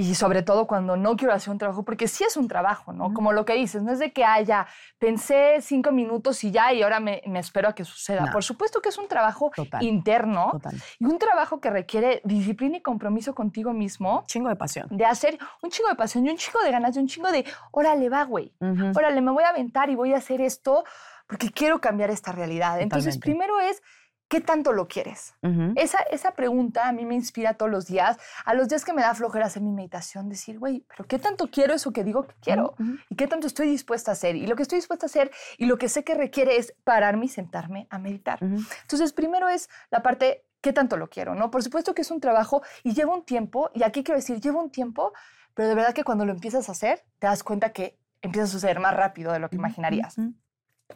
Y 0.00 0.14
sobre 0.14 0.42
todo 0.44 0.68
cuando 0.68 0.96
no 0.96 1.16
quiero 1.16 1.34
hacer 1.34 1.50
un 1.50 1.58
trabajo, 1.58 1.84
porque 1.84 2.06
sí 2.06 2.22
es 2.22 2.36
un 2.36 2.46
trabajo, 2.46 2.92
¿no? 2.92 3.12
Como 3.12 3.32
lo 3.32 3.44
que 3.44 3.54
dices, 3.54 3.82
no 3.82 3.90
es 3.90 3.98
de 3.98 4.12
que 4.12 4.24
haya, 4.24 4.68
pensé 4.96 5.56
cinco 5.60 5.90
minutos 5.90 6.44
y 6.44 6.52
ya 6.52 6.72
y 6.72 6.82
ahora 6.82 7.00
me, 7.00 7.20
me 7.26 7.40
espero 7.40 7.68
a 7.68 7.74
que 7.74 7.84
suceda. 7.84 8.26
No. 8.26 8.32
Por 8.32 8.44
supuesto 8.44 8.80
que 8.80 8.90
es 8.90 8.98
un 8.98 9.08
trabajo 9.08 9.50
Total. 9.56 9.82
interno 9.82 10.50
Total. 10.52 10.74
y 11.00 11.04
un 11.04 11.18
trabajo 11.18 11.60
que 11.60 11.70
requiere 11.70 12.20
disciplina 12.24 12.76
y 12.76 12.80
compromiso 12.80 13.34
contigo 13.34 13.72
mismo 13.72 14.22
Chingo 14.26 14.48
de 14.48 14.56
pasión. 14.56 14.86
de 14.90 15.04
hacer 15.04 15.36
un 15.62 15.70
chingo 15.70 15.88
de 15.88 15.96
pasión 15.96 16.24
y 16.26 16.30
un 16.30 16.36
chingo 16.36 16.60
de 16.62 16.70
ganas 16.70 16.94
y 16.96 17.00
un 17.00 17.08
chingo 17.08 17.32
de, 17.32 17.44
órale, 17.72 18.08
va, 18.08 18.22
güey. 18.24 18.52
Ujú. 18.60 18.92
órale, 18.96 19.20
me 19.20 19.32
voy 19.32 19.42
a 19.42 19.48
aventar 19.48 19.90
y 19.90 19.96
voy 19.96 20.14
a 20.14 20.18
hacer 20.18 20.40
esto 20.40 20.84
porque 21.26 21.50
quiero 21.50 21.80
cambiar 21.80 22.10
esta 22.10 22.30
realidad. 22.32 22.80
Entonces, 22.80 23.18
primero 23.18 23.58
es 23.60 23.82
¿qué 24.28 24.40
tanto 24.40 24.72
lo 24.72 24.88
quieres? 24.88 25.34
Ujú. 25.42 25.72
Esa, 25.76 25.98
esa 26.10 26.32
pregunta 26.32 26.86
a 26.86 26.92
mí 26.92 27.04
me 27.04 27.14
inspira 27.14 27.54
todos 27.54 27.70
los 27.70 27.86
días. 27.86 28.18
A 28.44 28.54
los 28.54 28.68
días 28.68 28.84
que 28.84 28.92
me 28.92 29.02
da 29.02 29.14
flojera 29.14 29.46
hacer 29.46 29.62
mi 29.62 29.72
meditación, 29.72 30.28
decir, 30.28 30.58
güey, 30.58 30.84
pero 30.88 31.06
¿qué 31.06 31.18
tanto 31.18 31.50
quiero 31.50 31.74
eso 31.74 31.92
que 31.92 32.04
digo 32.04 32.26
que 32.26 32.34
quiero? 32.40 32.74
Ujú. 32.78 32.98
¿Y 33.08 33.16
qué 33.16 33.26
tanto 33.26 33.46
estoy 33.46 33.68
dispuesta 33.68 34.10
a 34.10 34.12
hacer? 34.12 34.36
Y 34.36 34.46
lo 34.46 34.54
que 34.54 34.62
estoy 34.62 34.78
dispuesta 34.78 35.06
a 35.06 35.08
hacer 35.08 35.30
y 35.56 35.66
lo 35.66 35.78
que 35.78 35.88
sé 35.88 36.04
que 36.04 36.14
requiere 36.14 36.56
es 36.56 36.74
pararme 36.84 37.26
y 37.26 37.28
sentarme 37.28 37.86
a 37.90 37.98
meditar. 37.98 38.42
Ujú. 38.42 38.62
Entonces, 38.82 39.12
primero 39.12 39.48
es 39.48 39.68
la 39.90 40.02
parte, 40.02 40.44
¿qué 40.60 40.72
tanto 40.72 40.96
lo 40.96 41.08
quiero? 41.08 41.34
¿no? 41.34 41.50
Por 41.50 41.62
supuesto 41.62 41.94
que 41.94 42.02
es 42.02 42.10
un 42.10 42.20
trabajo 42.20 42.62
y 42.82 42.94
lleva 42.94 43.14
un 43.14 43.24
tiempo, 43.24 43.70
y 43.74 43.82
aquí 43.82 44.04
quiero 44.04 44.18
decir, 44.18 44.40
lleva 44.40 44.60
un 44.60 44.70
tiempo, 44.70 45.12
pero 45.54 45.68
de 45.68 45.74
verdad 45.74 45.94
que 45.94 46.04
cuando 46.04 46.24
lo 46.24 46.32
empiezas 46.32 46.68
a 46.68 46.72
hacer, 46.72 47.04
te 47.18 47.26
das 47.26 47.42
cuenta 47.42 47.72
que 47.72 47.98
empieza 48.20 48.44
a 48.44 48.50
suceder 48.50 48.78
más 48.80 48.94
rápido 48.94 49.32
de 49.32 49.38
lo 49.38 49.48
que 49.48 49.56
imaginarías. 49.56 50.16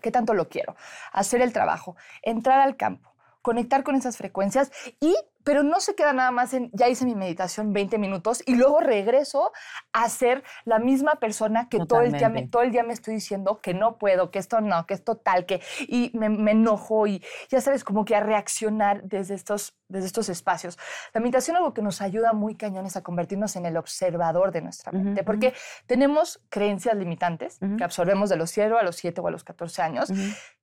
¿Qué 0.01 0.11
tanto 0.11 0.35
lo 0.35 0.49
quiero? 0.49 0.75
Hacer 1.13 1.43
el 1.43 1.53
trabajo, 1.53 1.97
entrar 2.23 2.61
al 2.61 2.77
campo, 2.77 3.12
conectar 3.43 3.83
con 3.85 3.97
esas 3.97 4.17
frecuencias 4.17 4.71
y, 5.01 5.15
pero 5.45 5.63
no 5.63 5.81
se 5.81 5.95
queda 5.95 6.13
nada 6.13 6.31
más 6.31 6.55
en, 6.55 6.71
ya 6.73 6.89
hice 6.89 7.05
mi 7.05 7.15
meditación 7.15 7.73
20 7.73 7.99
minutos 7.99 8.43
y 8.47 8.55
luego 8.57 8.81
regreso 8.81 9.53
a 9.93 10.09
ser 10.09 10.43
la 10.65 10.79
misma 10.79 11.17
persona 11.17 11.69
que 11.69 11.79
todo 11.87 12.01
el, 12.01 12.13
día 12.19 12.29
me, 12.29 12.41
todo 12.49 12.63
el 12.63 12.71
día 12.73 12.83
me 12.83 12.93
estoy 12.93 13.15
diciendo 13.15 13.61
que 13.61 13.75
no 13.75 13.99
puedo, 13.99 14.31
que 14.31 14.39
esto 14.39 14.61
no, 14.61 14.87
que 14.87 14.95
esto 14.95 15.17
tal, 15.17 15.47
que, 15.47 15.61
y 15.81 16.11
me, 16.15 16.29
me 16.29 16.53
enojo 16.53 17.07
y 17.07 17.23
ya 17.49 17.61
sabes, 17.61 17.85
como 17.85 18.05
que 18.05 18.15
a 18.17 18.21
reaccionar 18.21 19.03
desde 19.05 19.35
estos, 19.35 19.75
desde 19.89 20.07
estos 20.07 20.29
espacios. 20.29 20.79
La 21.13 21.21
meditación 21.21 21.57
algo 21.57 21.75
que 21.75 21.83
nos 21.83 22.01
ayuda 22.03 22.33
muy 22.33 22.55
cañón 22.57 22.87
es 22.87 22.97
a 22.97 23.03
convertirnos 23.03 23.57
en 23.57 23.67
el 23.67 23.77
observador 23.77 24.53
de 24.53 24.63
nuestra 24.63 24.93
mente, 24.93 25.23
porque 25.25 25.55
tenemos 25.87 26.41
creencias 26.49 26.97
limitantes 26.97 27.59
que 27.77 27.85
absorbemos 27.85 28.29
de 28.31 28.37
los 28.37 28.51
0 28.51 28.79
a 28.79 28.83
los 28.83 28.97
7 28.97 29.21
o 29.21 29.29
a 29.29 29.31
los 29.31 29.45
14 29.45 29.83
años, 29.83 30.11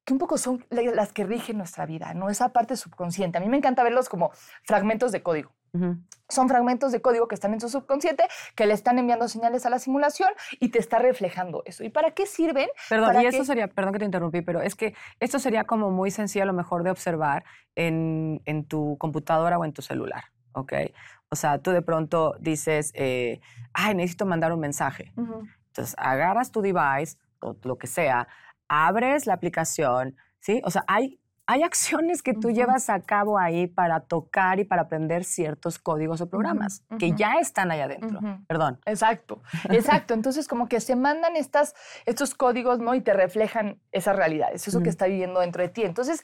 que 0.06 0.14
un 0.14 0.20
poco 0.20 0.38
son 0.38 0.66
la- 0.72 0.82
las 0.82 1.14
que 1.14 1.24
rigen 1.24 1.58
nuestra 1.58 1.86
vida, 1.86 2.14
¿no? 2.16 2.30
Esa 2.30 2.50
parte 2.50 2.76
subconsciente. 2.76 3.38
A 3.38 3.42
mí 3.42 3.48
me 3.48 3.58
encanta 3.58 3.84
verlos 3.84 4.10
como 4.10 4.32
fragmentos 4.70 5.12
de 5.12 5.24
código. 5.24 5.52
Ujú. 5.74 5.98
Son 6.30 6.48
fragmentos 6.48 6.92
de 6.92 7.02
código 7.02 7.28
que 7.28 7.34
están 7.34 7.54
en 7.54 7.60
tu 7.60 7.70
subconsciente, 7.70 8.24
que 8.56 8.68
le 8.68 8.74
están 8.76 9.00
enviando 9.00 9.28
señales 9.28 9.66
a 9.66 9.72
la 9.72 9.80
simulación 9.80 10.30
y 10.60 10.70
te 10.70 10.78
está 10.78 11.00
reflejando 11.00 11.64
eso. 11.66 11.84
¿Y 11.84 11.90
para 11.90 12.12
qué 12.12 12.28
sirven? 12.28 12.70
Perdón, 12.88 13.08
Para 13.08 13.24
y 13.24 13.26
eso 13.26 13.44
sería, 13.44 13.68
perdón 13.68 13.94
que 13.94 14.00
te 14.00 14.06
interrumpí, 14.06 14.42
pero 14.42 14.62
es 14.62 14.76
que 14.76 14.94
esto 15.20 15.40
sería 15.40 15.64
como 15.64 15.90
muy 15.90 16.12
sencillo 16.12 16.44
a 16.44 16.46
lo 16.46 16.54
mejor 16.54 16.84
de 16.84 16.92
observar 16.92 17.46
en, 17.76 18.42
en 18.46 18.66
tu 18.66 18.98
computadora 19.00 19.58
o 19.58 19.66
en 19.66 19.74
tu 19.74 19.82
celular, 19.82 20.26
¿ok? 20.54 20.74
O 21.30 21.36
sea, 21.36 21.60
tú 21.60 21.72
de 21.72 21.82
pronto 21.82 22.36
dices, 22.40 22.92
eh, 22.94 23.40
ay, 23.74 23.96
necesito 23.96 24.26
mandar 24.26 24.54
un 24.54 24.60
mensaje. 24.60 25.12
Entonces, 25.16 25.96
agarras 25.98 26.52
tu 26.52 26.62
device 26.62 27.18
o 27.40 27.56
lo 27.64 27.78
que 27.78 27.88
sea, 27.88 28.28
abres 28.68 29.26
la 29.26 29.34
aplicación, 29.34 30.16
¿sí? 30.40 30.62
O 30.64 30.72
sea, 30.72 30.84
hay, 30.88 31.19
hay 31.50 31.64
acciones 31.64 32.22
que 32.22 32.36
tú 32.36 32.52
llevas 32.52 32.92
a 32.92 33.02
cabo 33.02 33.40
ahí 33.40 33.66
para 33.66 34.02
tocar 34.02 34.60
y 34.60 34.66
para 34.66 34.84
aprender 34.84 35.24
ciertos 35.24 35.80
códigos 35.80 36.22
o 36.22 36.30
programas 36.30 36.84
que 37.00 37.14
ya 37.14 37.40
están 37.40 37.72
ahí 37.72 37.80
adentro. 37.80 38.20
Perdón. 38.46 38.80
Exacto, 38.86 39.42
exacto. 39.72 40.14
Entonces, 40.14 40.48
como 40.48 40.68
que 40.68 40.80
se 40.80 40.96
mandan 40.96 41.36
estas, 41.36 41.74
estos 42.06 42.36
códigos, 42.36 42.78
¿no? 42.78 42.94
Y 42.94 43.02
te 43.02 43.14
reflejan 43.14 43.82
esas 43.92 44.16
realidades, 44.16 44.68
eso 44.68 44.84
que 44.84 44.90
está 44.90 45.08
viviendo 45.08 45.40
dentro 45.40 45.64
de 45.64 45.70
ti. 45.70 45.82
Entonces, 45.86 46.22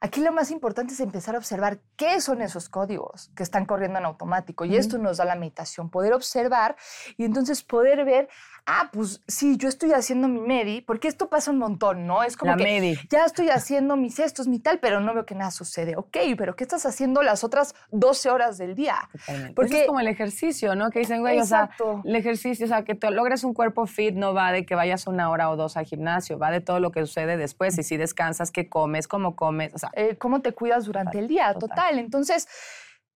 aquí 0.00 0.20
lo 0.20 0.30
más 0.30 0.52
importante 0.52 0.94
es 0.94 1.00
empezar 1.00 1.34
a 1.34 1.38
observar 1.38 1.80
qué 1.96 2.20
son 2.20 2.40
esos 2.40 2.68
códigos 2.68 3.32
que 3.34 3.42
están 3.42 3.66
corriendo 3.66 3.98
en 3.98 4.04
automático. 4.04 4.64
Y 4.64 4.76
esto 4.76 4.98
nos 4.98 5.16
da 5.16 5.24
la 5.24 5.34
meditación, 5.34 5.90
poder 5.90 6.12
observar 6.12 6.76
y 7.16 7.24
entonces 7.24 7.64
poder 7.64 8.04
ver, 8.04 8.28
ah, 8.66 8.90
pues 8.92 9.20
sí, 9.26 9.56
yo 9.56 9.68
estoy 9.68 9.92
haciendo 9.92 10.28
mi 10.28 10.40
medi, 10.40 10.80
porque 10.80 11.08
esto 11.08 11.28
pasa 11.28 11.50
un 11.50 11.58
montón, 11.58 12.06
¿no? 12.06 12.22
Es 12.22 12.36
como 12.36 12.52
La 12.52 12.56
que 12.58 12.64
Medi. 12.64 12.98
ya 13.10 13.24
estoy 13.24 13.48
haciendo 13.50 13.96
mis 13.96 14.18
estos, 14.18 14.46
mi 14.48 14.58
tal, 14.58 14.78
pero 14.80 15.00
no 15.00 15.12
veo 15.14 15.26
que 15.26 15.34
nada 15.34 15.50
sucede. 15.50 15.96
Ok, 15.96 16.16
pero 16.38 16.54
¿qué 16.56 16.64
estás 16.64 16.86
haciendo 16.86 17.22
las 17.22 17.44
otras 17.44 17.74
12 17.90 18.30
horas 18.30 18.58
del 18.58 18.74
día? 18.74 18.96
Totalmente. 19.12 19.54
Porque- 19.54 19.72
Eso 19.72 19.80
es 19.82 19.86
como 19.86 20.00
el 20.00 20.08
ejercicio, 20.08 20.74
¿no? 20.74 20.90
Que 20.90 21.00
dicen, 21.00 21.20
güey, 21.20 21.38
o 21.40 21.44
sea, 21.44 21.64
Exacto. 21.64 22.02
el 22.04 22.16
ejercicio, 22.16 22.64
o 22.66 22.68
sea, 22.68 22.84
que 22.84 22.94
te 22.94 23.10
logres 23.10 23.44
un 23.44 23.54
cuerpo 23.54 23.86
fit 23.86 24.14
no 24.14 24.34
va 24.34 24.52
de 24.52 24.64
que 24.66 24.74
vayas 24.74 25.06
una 25.06 25.30
hora 25.30 25.50
o 25.50 25.56
dos 25.56 25.76
al 25.76 25.84
gimnasio, 25.86 26.38
va 26.38 26.50
de 26.50 26.60
todo 26.60 26.80
lo 26.80 26.90
que 26.92 27.00
sucede 27.06 27.36
después. 27.36 27.76
Y 27.78 27.82
si 27.82 27.96
descansas, 27.96 28.50
qué 28.50 28.68
comes, 28.68 29.08
cómo 29.08 29.36
comes, 29.36 29.74
o 29.74 29.78
sea, 29.78 29.90
eh, 29.94 30.16
cómo 30.16 30.40
te 30.42 30.52
cuidas 30.52 30.84
durante 30.84 31.12
Total, 31.12 31.22
el 31.22 31.28
día, 31.28 31.52
total. 31.54 31.68
total. 31.70 31.98
Entonces, 31.98 32.48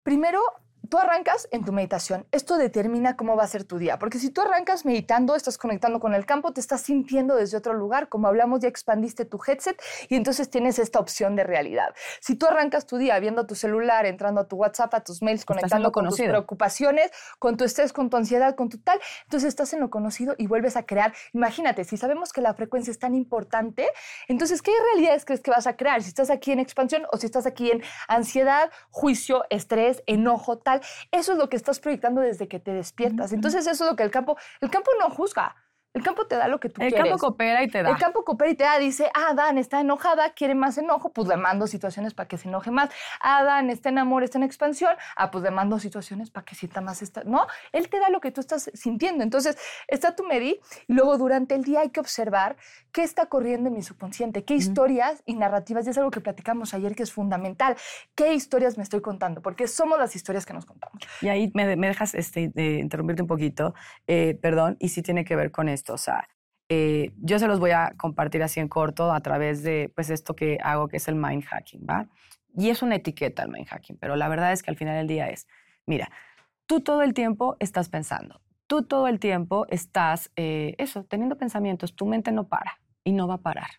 primero, 0.02 0.40
tú 0.88 0.98
arrancas 0.98 1.48
en 1.50 1.64
tu 1.64 1.72
meditación. 1.72 2.26
Esto 2.32 2.56
determina 2.56 3.16
cómo 3.16 3.36
va 3.36 3.44
a 3.44 3.48
ser 3.48 3.64
tu 3.64 3.78
día, 3.78 3.98
porque 3.98 4.18
si 4.18 4.30
tú 4.30 4.40
arrancas 4.40 4.84
meditando, 4.84 5.34
estás 5.34 5.58
conectando 5.58 6.00
con 6.00 6.14
el 6.14 6.26
campo, 6.26 6.52
te 6.52 6.60
estás 6.60 6.80
sintiendo 6.80 7.36
desde 7.36 7.56
otro 7.56 7.74
lugar, 7.74 8.08
como 8.08 8.28
hablamos, 8.28 8.60
ya 8.60 8.68
expandiste 8.68 9.24
tu 9.24 9.40
headset 9.46 9.80
y 10.08 10.16
entonces 10.16 10.50
tienes 10.50 10.78
esta 10.78 10.98
opción 10.98 11.36
de 11.36 11.44
realidad. 11.44 11.94
Si 12.20 12.36
tú 12.36 12.46
arrancas 12.46 12.86
tu 12.86 12.96
día 12.96 13.18
viendo 13.18 13.46
tu 13.46 13.54
celular, 13.54 14.06
entrando 14.06 14.40
a 14.40 14.48
tu 14.48 14.56
WhatsApp, 14.56 14.94
a 14.94 15.00
tus 15.00 15.22
mails, 15.22 15.44
conectando 15.44 15.92
con 15.92 16.08
tus 16.08 16.18
preocupaciones, 16.18 17.10
con 17.38 17.56
tu 17.56 17.64
estrés, 17.64 17.92
con 17.92 18.10
tu 18.10 18.16
ansiedad, 18.16 18.54
con 18.54 18.68
tu 18.68 18.78
tal, 18.78 19.00
entonces 19.24 19.48
estás 19.48 19.72
en 19.72 19.80
lo 19.80 19.90
conocido 19.90 20.34
y 20.38 20.46
vuelves 20.46 20.76
a 20.76 20.84
crear. 20.84 21.12
Imagínate, 21.32 21.84
si 21.84 21.96
sabemos 21.96 22.32
que 22.32 22.40
la 22.40 22.54
frecuencia 22.54 22.90
es 22.90 22.98
tan 22.98 23.14
importante, 23.14 23.88
entonces, 24.28 24.62
¿qué 24.62 24.72
realidades 24.92 25.24
crees 25.24 25.40
que 25.40 25.50
vas 25.50 25.66
a 25.66 25.76
crear? 25.76 26.02
Si 26.02 26.08
estás 26.08 26.30
aquí 26.30 26.52
en 26.52 26.60
expansión 26.60 27.06
o 27.12 27.16
si 27.16 27.26
estás 27.26 27.46
aquí 27.46 27.70
en 27.70 27.82
ansiedad, 28.08 28.70
juicio, 28.90 29.44
estrés, 29.50 30.02
enojo, 30.06 30.58
tal. 30.58 30.69
Eso 31.10 31.32
es 31.32 31.38
lo 31.38 31.48
que 31.48 31.56
estás 31.56 31.80
proyectando 31.80 32.20
desde 32.20 32.48
que 32.48 32.60
te 32.60 32.72
despiertas. 32.72 33.32
Entonces, 33.32 33.66
eso 33.66 33.84
es 33.84 33.90
lo 33.90 33.96
que 33.96 34.02
el 34.02 34.10
campo, 34.10 34.36
el 34.60 34.70
campo 34.70 34.90
no 34.98 35.10
juzga. 35.10 35.54
El 35.92 36.04
campo 36.04 36.24
te 36.26 36.36
da 36.36 36.46
lo 36.46 36.60
que 36.60 36.68
tú 36.68 36.80
el 36.80 36.88
quieres. 36.92 37.08
campo 37.08 37.18
coopera 37.18 37.64
y 37.64 37.68
te 37.68 37.82
da. 37.82 37.90
El 37.90 37.96
campo 37.96 38.24
coopera 38.24 38.50
y 38.50 38.54
te 38.54 38.62
da, 38.62 38.78
dice, 38.78 39.10
ah, 39.12 39.34
Dan 39.34 39.58
está 39.58 39.80
enojada, 39.80 40.30
quiere 40.34 40.54
más 40.54 40.78
enojo, 40.78 41.12
pues 41.12 41.26
le 41.26 41.36
mando 41.36 41.66
situaciones 41.66 42.14
para 42.14 42.28
que 42.28 42.38
se 42.38 42.46
enoje 42.48 42.70
más. 42.70 42.90
Ah, 43.20 43.42
Dan 43.42 43.70
está 43.70 43.88
en 43.88 43.98
amor, 43.98 44.22
está 44.22 44.38
en 44.38 44.44
expansión, 44.44 44.94
ah, 45.16 45.32
pues 45.32 45.42
le 45.42 45.50
mando 45.50 45.80
situaciones 45.80 46.30
para 46.30 46.44
que 46.44 46.54
sienta 46.54 46.80
más 46.80 47.02
esta. 47.02 47.24
No, 47.24 47.46
él 47.72 47.88
te 47.88 47.98
da 47.98 48.08
lo 48.08 48.20
que 48.20 48.30
tú 48.30 48.40
estás 48.40 48.70
sintiendo. 48.72 49.24
Entonces, 49.24 49.58
está 49.88 50.14
tu 50.14 50.24
medi, 50.24 50.60
y 50.86 50.92
luego 50.92 51.18
durante 51.18 51.56
el 51.56 51.64
día 51.64 51.80
hay 51.80 51.90
que 51.90 51.98
observar 51.98 52.56
qué 52.92 53.02
está 53.02 53.26
corriendo 53.26 53.68
en 53.68 53.74
mi 53.74 53.82
subconsciente, 53.82 54.44
qué 54.44 54.54
historias 54.54 55.22
y 55.26 55.34
narrativas, 55.34 55.86
y 55.86 55.90
es 55.90 55.98
algo 55.98 56.12
que 56.12 56.20
platicamos 56.20 56.72
ayer 56.72 56.94
que 56.94 57.02
es 57.02 57.12
fundamental. 57.12 57.76
¿Qué 58.14 58.34
historias 58.34 58.76
me 58.76 58.84
estoy 58.84 59.00
contando? 59.00 59.42
Porque 59.42 59.66
somos 59.66 59.98
las 59.98 60.14
historias 60.14 60.46
que 60.46 60.52
nos 60.52 60.66
contamos. 60.66 61.02
Y 61.20 61.28
ahí 61.28 61.50
me, 61.54 61.74
me 61.74 61.88
dejas 61.88 62.14
este, 62.14 62.52
interrumpirte 62.54 63.22
un 63.22 63.28
poquito, 63.28 63.74
eh, 64.06 64.38
perdón, 64.40 64.76
y 64.78 64.90
sí 64.90 65.02
tiene 65.02 65.24
que 65.24 65.34
ver 65.34 65.50
con 65.50 65.68
esto. 65.80 65.94
O 65.94 65.98
sea, 65.98 66.28
eh, 66.68 67.12
yo 67.16 67.38
se 67.38 67.48
los 67.48 67.58
voy 67.58 67.72
a 67.72 67.92
compartir 67.96 68.42
así 68.42 68.60
en 68.60 68.68
corto 68.68 69.12
a 69.12 69.20
través 69.20 69.62
de 69.62 69.90
pues 69.94 70.10
esto 70.10 70.36
que 70.36 70.58
hago, 70.62 70.86
que 70.88 70.98
es 70.98 71.08
el 71.08 71.16
mind 71.16 71.44
hacking, 71.44 71.84
¿va? 71.88 72.06
Y 72.56 72.70
es 72.70 72.82
una 72.82 72.96
etiqueta 72.96 73.42
el 73.42 73.50
mind 73.50 73.66
hacking, 73.66 73.96
pero 73.96 74.16
la 74.16 74.28
verdad 74.28 74.52
es 74.52 74.62
que 74.62 74.70
al 74.70 74.76
final 74.76 74.96
del 74.96 75.08
día 75.08 75.28
es, 75.28 75.48
mira, 75.86 76.10
tú 76.66 76.80
todo 76.80 77.02
el 77.02 77.14
tiempo 77.14 77.56
estás 77.58 77.88
pensando, 77.88 78.40
tú 78.66 78.82
todo 78.82 79.08
el 79.08 79.18
tiempo 79.18 79.66
estás, 79.68 80.30
eh, 80.36 80.74
eso, 80.78 81.04
teniendo 81.04 81.36
pensamientos, 81.36 81.96
tu 81.96 82.06
mente 82.06 82.30
no 82.30 82.48
para 82.48 82.80
y 83.02 83.12
no 83.12 83.26
va 83.26 83.34
a 83.34 83.42
parar, 83.42 83.70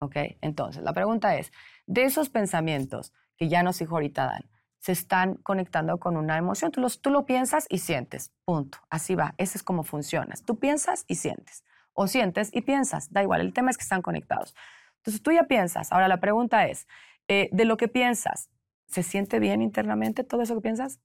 ¿ok? 0.00 0.16
Entonces, 0.42 0.82
la 0.82 0.92
pregunta 0.92 1.36
es, 1.36 1.52
de 1.86 2.04
esos 2.04 2.28
pensamientos 2.28 3.12
que 3.36 3.48
ya 3.48 3.62
nos 3.62 3.78
dijo 3.78 3.94
ahorita 3.94 4.26
Dan, 4.26 4.50
se 4.84 4.92
están 4.92 5.36
conectando 5.36 5.96
con 5.96 6.18
una 6.18 6.36
emoción. 6.36 6.70
Tú, 6.70 6.82
los, 6.82 7.00
tú 7.00 7.08
lo 7.08 7.24
piensas 7.24 7.64
y 7.70 7.78
sientes, 7.78 8.34
punto. 8.44 8.76
Así 8.90 9.14
va, 9.14 9.34
ese 9.38 9.56
es 9.56 9.62
como 9.62 9.82
funcionas. 9.82 10.44
Tú 10.44 10.58
piensas 10.58 11.06
y 11.08 11.14
sientes, 11.14 11.64
o 11.94 12.06
sientes 12.06 12.50
y 12.52 12.60
piensas, 12.60 13.10
da 13.10 13.22
igual, 13.22 13.40
el 13.40 13.54
tema 13.54 13.70
es 13.70 13.78
que 13.78 13.82
están 13.82 14.02
conectados. 14.02 14.54
Entonces 14.96 15.22
tú 15.22 15.32
ya 15.32 15.44
piensas, 15.44 15.90
ahora 15.90 16.06
la 16.06 16.20
pregunta 16.20 16.66
es, 16.66 16.86
eh, 17.28 17.48
de 17.50 17.64
lo 17.64 17.78
que 17.78 17.88
piensas, 17.88 18.50
¿se 18.86 19.02
siente 19.02 19.38
bien 19.38 19.62
internamente 19.62 20.22
todo 20.22 20.42
eso 20.42 20.54
que 20.54 20.60
piensas? 20.60 21.00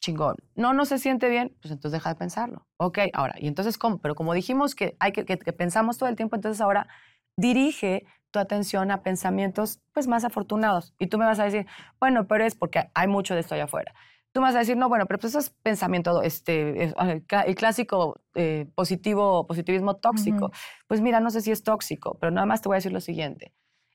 Chingón. 0.00 0.34
No, 0.56 0.72
no 0.72 0.86
se 0.86 0.98
siente 0.98 1.28
bien, 1.28 1.56
pues 1.62 1.70
entonces 1.70 1.92
deja 1.92 2.10
de 2.10 2.16
pensarlo. 2.16 2.66
Ok, 2.78 2.98
ahora, 3.12 3.36
y 3.38 3.46
entonces, 3.46 3.78
¿cómo? 3.78 4.00
Pero 4.00 4.16
como 4.16 4.34
dijimos 4.34 4.74
que, 4.74 4.96
hay 4.98 5.12
que, 5.12 5.24
que, 5.24 5.38
que 5.38 5.52
pensamos 5.52 5.98
todo 5.98 6.08
el 6.08 6.16
tiempo, 6.16 6.34
entonces 6.34 6.60
ahora 6.60 6.88
dirige 7.36 8.06
tu 8.30 8.38
atención 8.38 8.90
a 8.90 9.02
pensamientos 9.02 9.80
pues 9.92 10.06
más 10.06 10.24
afortunados. 10.24 10.94
Y 10.98 11.08
tú 11.08 11.18
me 11.18 11.26
vas 11.26 11.38
a 11.40 11.44
decir, 11.44 11.66
bueno, 11.98 12.26
pero 12.26 12.44
es 12.44 12.54
porque 12.54 12.90
hay 12.94 13.08
mucho 13.08 13.34
de 13.34 13.40
esto 13.40 13.54
allá 13.54 13.64
afuera. 13.64 13.94
Tú 14.32 14.40
me 14.40 14.46
vas 14.46 14.54
a 14.54 14.60
decir, 14.60 14.76
no, 14.76 14.88
bueno, 14.88 15.06
pero 15.06 15.18
pues 15.18 15.32
eso 15.32 15.40
es 15.40 15.50
pensamiento, 15.50 16.22
este, 16.22 16.84
es, 16.84 16.94
el 16.98 17.56
clásico 17.56 18.20
eh, 18.34 18.70
positivo, 18.76 19.46
positivismo 19.46 19.96
tóxico. 19.96 20.52
Pues 20.86 21.00
mira, 21.00 21.18
no 21.18 21.30
sé 21.30 21.40
si 21.40 21.50
es 21.50 21.64
tóxico, 21.64 22.16
pero 22.20 22.30
nada 22.30 22.46
más 22.46 22.62
te 22.62 22.68
voy 22.68 22.76
a 22.76 22.78
decir 22.78 22.92
lo 22.92 23.00
siguiente. 23.00 23.52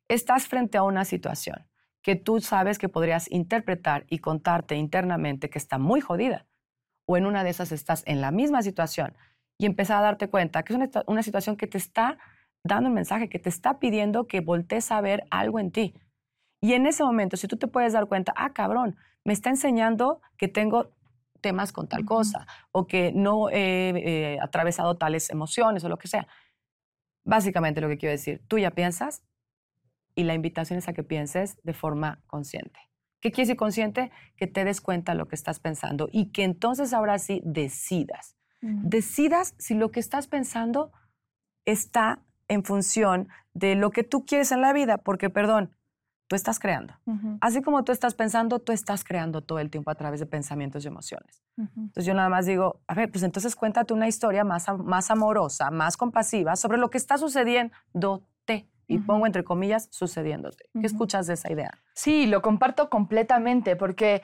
Estás 0.09 0.47
frente 0.47 0.77
a 0.77 0.83
una 0.83 1.05
situación 1.05 1.67
que 2.01 2.15
tú 2.15 2.41
sabes 2.41 2.77
que 2.77 2.89
podrías 2.89 3.31
interpretar 3.31 4.05
y 4.09 4.19
contarte 4.19 4.75
internamente 4.75 5.49
que 5.49 5.57
está 5.57 5.77
muy 5.77 6.01
jodida. 6.01 6.45
O 7.07 7.17
en 7.17 7.25
una 7.25 7.43
de 7.43 7.51
esas 7.51 7.71
estás 7.71 8.03
en 8.05 8.19
la 8.19 8.31
misma 8.31 8.61
situación 8.61 9.15
y 9.57 9.65
empezar 9.65 9.97
a 9.99 10.01
darte 10.01 10.27
cuenta 10.27 10.63
que 10.63 10.73
es 10.73 10.77
una, 10.77 10.89
una 11.07 11.23
situación 11.23 11.55
que 11.55 11.67
te 11.67 11.77
está 11.77 12.17
dando 12.65 12.89
un 12.89 12.95
mensaje, 12.95 13.29
que 13.29 13.39
te 13.39 13.49
está 13.49 13.79
pidiendo 13.79 14.27
que 14.27 14.41
voltees 14.41 14.91
a 14.91 14.99
ver 14.99 15.23
algo 15.29 15.59
en 15.59 15.71
ti. 15.71 15.93
Y 16.61 16.73
en 16.73 16.87
ese 16.87 17.03
momento, 17.03 17.37
si 17.37 17.47
tú 17.47 17.57
te 17.57 17.67
puedes 17.67 17.93
dar 17.93 18.07
cuenta, 18.07 18.33
ah, 18.35 18.53
cabrón, 18.53 18.97
me 19.23 19.33
está 19.33 19.49
enseñando 19.49 20.21
que 20.37 20.47
tengo 20.47 20.91
temas 21.41 21.71
con 21.71 21.87
tal 21.87 22.01
Ujú. 22.01 22.07
cosa 22.07 22.47
o 22.71 22.87
que 22.87 23.11
no 23.13 23.49
he 23.49 23.89
eh, 23.89 24.39
atravesado 24.41 24.97
tales 24.97 25.29
emociones 25.29 25.83
o 25.83 25.89
lo 25.89 25.97
que 25.97 26.07
sea. 26.07 26.27
Básicamente 27.23 27.81
lo 27.81 27.87
que 27.87 27.97
quiero 27.97 28.11
decir, 28.11 28.41
tú 28.47 28.57
ya 28.57 28.71
piensas, 28.71 29.23
y 30.15 30.23
la 30.23 30.33
invitación 30.33 30.79
es 30.79 30.87
a 30.87 30.93
que 30.93 31.03
pienses 31.03 31.57
de 31.63 31.73
forma 31.73 32.23
consciente. 32.25 32.79
¿Qué 33.21 33.31
quiere 33.31 33.47
decir 33.47 33.57
consciente? 33.57 34.11
Que 34.37 34.47
te 34.47 34.63
des 34.63 34.81
cuenta 34.81 35.11
de 35.11 35.17
lo 35.17 35.27
que 35.27 35.35
estás 35.35 35.59
pensando 35.59 36.07
y 36.11 36.31
que 36.31 36.43
entonces 36.43 36.93
ahora 36.93 37.19
sí 37.19 37.41
decidas. 37.43 38.35
Decidas 38.61 39.53
si 39.59 39.75
lo 39.75 39.91
que 39.91 39.99
estás 39.99 40.27
pensando 40.27 40.91
está 41.65 42.23
en 42.47 42.63
función 42.63 43.27
de 43.53 43.75
lo 43.75 43.91
que 43.91 44.03
tú 44.03 44.25
quieres 44.25 44.51
en 44.51 44.61
la 44.61 44.73
vida, 44.73 44.97
porque, 44.97 45.29
perdón, 45.29 45.71
tú 46.27 46.35
estás 46.35 46.59
creando. 46.59 46.95
Así 47.39 47.61
como 47.61 47.83
tú 47.83 47.91
estás 47.91 48.15
pensando, 48.15 48.59
tú 48.59 48.71
estás 48.71 49.03
creando 49.03 49.41
todo 49.41 49.59
el 49.59 49.69
tiempo 49.69 49.91
a 49.91 49.95
través 49.95 50.19
de 50.19 50.25
pensamientos 50.25 50.83
y 50.83 50.87
emociones. 50.87 51.43
ujú. 51.57 51.81
Entonces 51.81 52.05
yo 52.05 52.13
nada 52.13 52.29
más 52.29 52.45
digo, 52.45 52.81
a 52.87 52.95
ver, 52.95 53.11
pues 53.11 53.23
entonces 53.23 53.55
cuéntate 53.55 53.93
una 53.93 54.07
historia 54.07 54.43
más, 54.43 54.65
más 54.79 55.11
amorosa, 55.11 55.69
más 55.71 55.97
compasiva 55.97 56.55
sobre 56.55 56.77
lo 56.77 56.89
que 56.89 56.97
está 56.97 57.17
sucediéndote. 57.17 58.67
Y 58.87 58.99
pongo 58.99 59.25
entre 59.25 59.43
comillas, 59.43 59.87
sucediéndote. 59.89 60.69
¿Qué 60.79 60.85
escuchas 60.85 61.25
de 61.25 61.33
esa 61.33 61.51
idea? 61.51 61.71
Sí, 61.95 62.27
lo 62.27 62.43
comparto 62.43 62.87
completamente 62.87 63.75
porque 63.75 64.21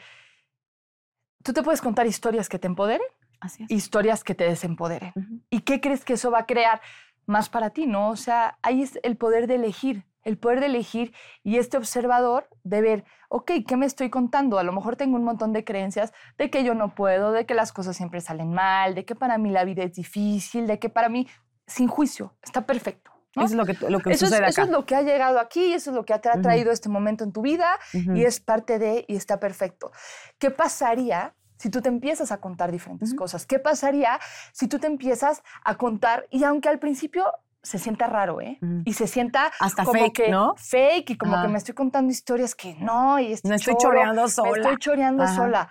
tú 1.44 1.52
te 1.54 1.64
puedes 1.64 1.82
contar 1.82 2.06
historias 2.06 2.48
que 2.48 2.60
te 2.60 2.68
empoderen, 2.68 3.08
Así 3.40 3.64
es. 3.64 3.72
historias 3.72 4.24
que 4.24 4.36
te 4.36 4.44
desempoderen. 4.44 5.14
¿Y 5.50 5.62
qué 5.62 5.82
crees 5.82 6.06
que 6.06 6.14
eso 6.14 6.30
va 6.30 6.40
a 6.42 6.46
crear 6.46 6.80
más 7.26 7.50
para 7.50 7.72
ti, 7.72 7.88
no? 7.88 8.10
O 8.10 8.16
sea, 8.16 8.58
ahí 8.62 8.82
es 8.82 9.00
el 9.04 9.18
poder 9.18 9.48
de 9.48 9.56
elegir, 9.56 10.06
el 10.24 10.38
poder 10.38 10.60
de 10.60 10.68
elegir 10.68 11.14
y 11.44 11.58
este 11.58 11.78
observador 11.78 12.48
de 12.64 12.82
ver, 12.82 13.06
ok, 13.30 13.52
¿qué 13.68 13.78
me 13.78 13.86
estoy 13.86 14.10
contando? 14.10 14.60
A 14.60 14.64
lo 14.64 14.74
mejor 14.74 14.96
tengo 14.96 15.16
un 15.16 15.24
montón 15.24 15.54
de 15.54 15.64
creencias 15.64 16.14
de 16.38 16.50
que 16.50 16.64
yo 16.64 16.74
no 16.74 16.94
puedo, 16.94 17.32
de 17.32 17.46
que 17.46 17.54
las 17.54 17.72
cosas 17.74 17.96
siempre 17.96 18.22
salen 18.22 18.54
mal, 18.54 18.96
de 18.96 19.06
que 19.06 19.16
para 19.16 19.38
mí 19.38 19.50
la 19.50 19.64
vida 19.64 19.84
es 19.84 19.94
difícil, 19.94 20.68
de 20.68 20.80
que 20.80 20.90
para 20.90 21.10
mí, 21.10 21.28
sin 21.68 21.88
juicio, 21.88 22.36
está 22.42 22.66
perfecto. 22.66 23.12
¿no? 23.36 23.46
Eso 23.46 23.54
es 23.54 23.58
lo 23.58 23.66
que, 23.66 23.90
lo 23.90 24.00
que 24.00 24.12
Eso 24.12 24.26
es, 24.26 24.34
eso 24.34 24.66
lo 24.66 24.86
que 24.86 24.96
ha 24.96 25.04
llegado 25.04 25.40
aquí, 25.40 25.74
eso 25.74 25.92
es 25.92 25.96
lo 25.96 26.04
que 26.04 26.18
te 26.20 26.30
ha 26.30 26.42
traído 26.42 26.72
este 26.72 26.90
momento 26.90 27.24
en 27.24 27.32
tu 27.32 27.42
vida 27.42 27.80
y 27.94 28.26
es 28.26 28.42
parte 28.42 28.78
de 28.78 29.06
y 29.08 29.16
está 29.16 29.40
perfecto. 29.40 29.92
¿Qué 30.38 30.52
pasaría 30.52 31.34
si 31.62 31.70
tú 31.70 31.80
te 31.82 31.90
empiezas 31.90 32.32
a 32.32 32.42
contar 32.42 32.72
diferentes 32.72 33.14
cosas? 33.14 33.46
¿Qué 33.46 33.60
pasaría 33.60 34.20
si 34.52 34.68
tú 34.68 34.80
te 34.80 34.88
empiezas 34.88 35.44
a 35.64 35.76
contar 35.76 36.26
y 36.32 36.44
aunque 36.44 36.70
al 36.70 36.80
principio 36.80 37.32
se 37.62 37.78
sienta 37.78 38.08
raro, 38.08 38.42
¿eh? 38.42 38.58
Y 38.84 38.94
se 38.94 39.06
sienta 39.06 39.52
Hasta 39.60 39.84
como 39.84 40.06
fake, 40.06 40.14
que 40.16 40.30
¿no? 40.30 40.56
fake 40.58 41.12
y 41.12 41.18
como 41.18 41.40
que 41.40 41.48
me 41.48 41.60
estoy 41.60 41.76
contando 41.76 42.12
historias 42.12 42.56
que 42.56 42.74
no 42.74 43.20
y 43.20 43.34
este 43.34 43.48
Me 43.48 43.56
estoy 43.56 43.76
choro, 43.76 43.94
choreando 44.00 44.24
Me 44.24 44.30
sola. 44.30 44.56
estoy 44.56 44.78
choreando 44.78 45.24
Ajá. 45.24 45.36
sola. 45.36 45.70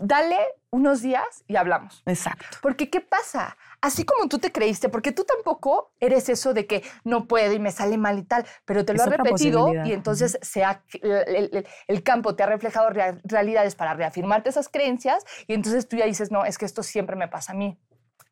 Dale 0.00 0.38
unos 0.70 1.02
días 1.02 1.42
y 1.48 1.56
hablamos. 1.56 2.04
Exacto. 2.06 2.58
Porque, 2.62 2.88
¿qué 2.88 3.00
pasa? 3.00 3.56
Así 3.80 4.04
como 4.04 4.28
tú 4.28 4.38
te 4.38 4.50
creíste, 4.50 4.88
porque 4.88 5.12
tú 5.12 5.24
tampoco 5.24 5.92
eres 6.00 6.28
eso 6.28 6.52
de 6.52 6.66
que 6.66 6.82
no 7.04 7.26
puedo 7.28 7.52
y 7.52 7.58
me 7.60 7.70
sale 7.70 7.96
mal 7.96 8.18
y 8.18 8.24
tal, 8.24 8.44
pero 8.64 8.84
te 8.84 8.92
lo 8.92 9.02
has 9.02 9.08
repetido 9.34 9.66
y 9.86 9.92
entonces 9.92 10.38
se 10.42 10.64
ha- 10.64 10.82
el, 11.00 11.50
el- 11.54 11.66
el 11.86 12.02
campo 12.02 12.34
te 12.34 12.42
ha 12.42 12.46
reflejado 12.46 12.90
rea- 12.90 13.18
realidades 13.22 13.76
para 13.76 13.94
reafirmarte 13.94 14.48
esas 14.50 14.68
creencias 14.68 15.24
y 15.46 15.54
entonces 15.54 15.86
tú 15.88 15.96
ya 15.96 16.06
dices, 16.06 16.32
no, 16.32 16.44
es 16.44 16.58
que 16.58 16.64
esto 16.64 16.82
siempre 16.82 17.14
me 17.14 17.28
pasa 17.28 17.52
a 17.52 17.54
mí. 17.54 17.78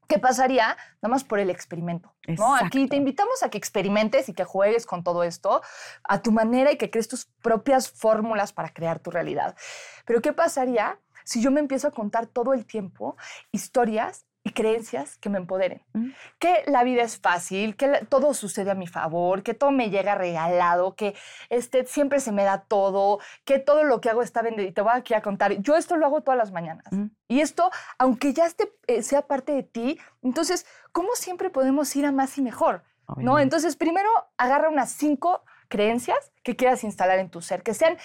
¿Qué 0.09 0.18
pasaría? 0.20 0.76
Nada 1.03 1.11
más 1.12 1.24
por 1.24 1.38
el 1.40 1.51
experimento. 1.51 2.12
¿no? 2.38 2.55
Aquí 2.66 2.88
te 2.88 2.97
invitamos 2.97 3.42
a 3.42 3.49
que 3.49 3.59
experimentes 3.59 4.28
y 4.28 4.34
que 4.34 4.44
juegues 4.44 4.86
con 4.86 5.03
todo 5.05 5.22
esto 5.24 5.62
a 6.05 6.22
tu 6.22 6.30
manera 6.32 6.70
y 6.72 6.76
que 6.76 6.90
crees 6.90 7.09
tus 7.09 7.26
propias 7.42 7.90
fórmulas 7.90 8.53
para 8.53 8.72
crear 8.72 8.99
tu 9.01 9.11
realidad. 9.11 9.57
Pero 10.05 10.20
¿qué 10.22 10.32
pasaría 10.32 10.99
si 11.24 11.40
yo 11.42 11.51
me 11.51 11.59
empiezo 11.61 11.88
a 11.88 11.90
contar 11.90 12.26
todo 12.26 12.53
el 12.53 12.66
tiempo 12.66 13.16
historias 13.51 14.26
y 14.47 14.53
creencias 14.53 15.18
que 15.18 15.28
me 15.28 15.38
empoderen? 15.38 15.82
Que 16.38 16.62
la 16.66 16.84
vida 16.84 17.03
es 17.03 17.18
fácil, 17.18 17.74
que 17.74 18.07
todo 18.09 18.32
sucede 18.32 18.70
a 18.70 18.76
mi 18.76 18.86
favor, 18.86 19.42
que 19.42 19.55
todo 19.55 19.72
me 19.72 19.90
llega 19.90 20.14
regalado, 20.14 20.94
que 20.94 21.16
este, 21.51 21.84
siempre 21.84 22.20
se 22.20 22.30
me 22.30 22.44
da 22.44 22.61
todo, 22.61 23.18
que 23.44 23.59
todo 23.59 23.82
lo 23.82 24.01
que 24.01 24.09
hago 24.09 24.22
está 24.22 24.42
bendito. 24.42 24.68
Y 24.68 24.70
te 24.70 24.82
voy 24.82 24.92
aquí 24.94 25.14
a 25.14 25.20
contar, 25.20 25.61
yo 25.62 25.74
esto 25.74 25.97
lo 25.97 26.07
hago 26.07 26.20
todas 26.20 26.38
las 26.38 26.53
mañanas. 26.53 26.86
Y 27.26 27.40
esto, 27.40 27.72
aunque 27.99 28.32
ya 28.34 28.47
esté, 28.47 28.72
eh, 28.86 29.03
sea 29.03 29.22
parte 29.22 29.51
de 29.51 29.64
ti, 29.64 29.99
entonces, 30.22 30.64
¿cómo 30.92 31.16
siempre 31.16 31.51
podemos 31.51 31.94
ir 31.97 32.07
a 32.07 32.12
más 32.12 32.38
y 32.38 32.42
mejor? 32.42 32.84
¿No? 33.16 33.40
Entonces, 33.40 33.74
primero 33.74 34.09
agarra 34.36 34.68
unas 34.68 34.92
cinco 34.92 35.42
creencias 35.66 36.30
que 36.44 36.55
quieras 36.55 36.84
instalar 36.84 37.18
en 37.18 37.30
tu 37.30 37.42
ser, 37.42 37.64
que 37.64 37.74
sean 37.74 37.97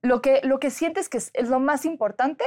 lo 0.00 0.22
que, 0.22 0.40
lo 0.42 0.58
que 0.58 0.70
sientes 0.70 1.10
que 1.10 1.18
es, 1.18 1.30
es 1.34 1.50
lo 1.50 1.60
más 1.60 1.84
importante 1.84 2.44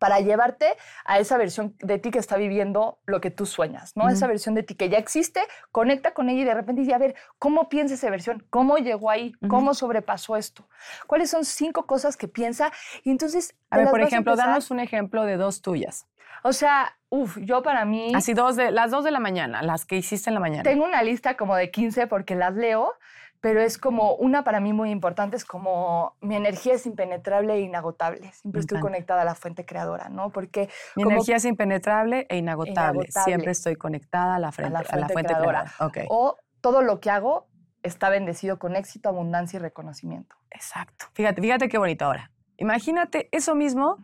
para 0.00 0.18
llevarte 0.20 0.76
a 1.04 1.18
esa 1.18 1.36
versión 1.36 1.76
de 1.78 1.98
ti 1.98 2.10
que 2.10 2.18
está 2.18 2.38
viviendo 2.38 2.98
lo 3.04 3.20
que 3.20 3.30
tú 3.30 3.44
sueñas, 3.44 3.94
¿no? 3.96 4.08
Esa 4.08 4.26
versión 4.26 4.54
de 4.54 4.62
ti 4.62 4.74
que 4.74 4.88
ya 4.88 4.96
existe, 4.96 5.42
conecta 5.70 6.14
con 6.14 6.30
ella 6.30 6.40
y 6.40 6.44
de 6.44 6.54
repente 6.54 6.80
dice, 6.80 6.94
a 6.94 6.98
ver, 6.98 7.14
¿cómo 7.38 7.68
piensa 7.68 7.94
esa 7.94 8.08
versión? 8.08 8.44
¿Cómo 8.48 8.78
llegó 8.78 9.10
ahí? 9.10 9.32
¿Cómo 9.48 9.74
sobrepasó 9.74 10.36
esto? 10.36 10.66
¿Cuáles 11.06 11.30
son 11.30 11.44
cinco 11.44 11.86
cosas 11.86 12.16
que 12.16 12.28
piensa? 12.28 12.72
Y 13.04 13.10
entonces... 13.10 13.54
A 13.68 13.76
ver, 13.76 13.90
por 13.90 14.00
a 14.00 14.04
ejemplo, 14.04 14.32
empezar- 14.32 14.48
danos 14.48 14.70
un 14.70 14.80
ejemplo 14.80 15.24
de 15.24 15.36
dos 15.36 15.60
tuyas. 15.60 16.06
O 16.42 16.54
sea, 16.54 16.96
uff, 17.10 17.36
yo 17.42 17.62
para 17.62 17.84
mí... 17.84 18.14
Así 18.14 18.32
dos 18.32 18.56
de, 18.56 18.70
las 18.70 18.90
dos 18.90 19.04
de 19.04 19.10
la 19.10 19.20
mañana, 19.20 19.62
las 19.62 19.84
que 19.84 19.96
hiciste 19.96 20.30
en 20.30 20.34
la 20.34 20.40
mañana. 20.40 20.62
Tengo 20.62 20.84
una 20.86 21.02
lista 21.02 21.36
como 21.36 21.54
de 21.54 21.70
15 21.70 22.06
porque 22.06 22.34
las 22.36 22.54
leo, 22.54 22.94
pero 23.40 23.60
es 23.60 23.78
como 23.78 24.14
una 24.16 24.44
para 24.44 24.60
mí 24.60 24.72
muy 24.72 24.90
importante, 24.90 25.36
es 25.36 25.44
como 25.44 26.16
mi 26.20 26.36
energía 26.36 26.74
es 26.74 26.86
impenetrable 26.86 27.54
e 27.54 27.60
inagotable. 27.60 28.32
Siempre 28.32 28.60
estoy 28.60 28.80
conectada 28.80 29.22
a 29.22 29.24
la 29.24 29.34
fuente 29.34 29.64
creadora, 29.64 30.08
¿no? 30.08 30.30
Porque 30.30 30.68
Mi 30.96 31.04
como- 31.04 31.16
energía 31.16 31.36
es 31.36 31.44
impenetrable 31.46 32.26
e 32.28 32.36
inagotable. 32.36 32.98
Inagotable. 33.00 33.24
Siempre 33.24 33.52
estoy 33.52 33.76
conectada 33.76 34.34
a 34.34 34.38
la, 34.38 34.52
frente, 34.52 34.76
a 34.76 34.80
la 34.82 34.84
fuente, 34.88 35.12
fuente 35.12 35.34
creadora. 35.34 35.72
o 36.08 36.36
todo 36.60 36.82
lo 36.82 37.00
que 37.00 37.10
hago 37.10 37.48
está 37.82 38.10
bendecido 38.10 38.58
con 38.58 38.76
éxito, 38.76 39.08
abundancia 39.08 39.56
y 39.56 39.60
reconocimiento. 39.60 40.36
Exacto. 40.50 41.06
Fíjate, 41.14 41.40
fíjate 41.40 41.68
qué 41.70 41.78
bonito 41.78 42.04
ahora. 42.04 42.30
Imagínate 42.58 43.28
eso 43.32 43.54
mismo 43.54 43.96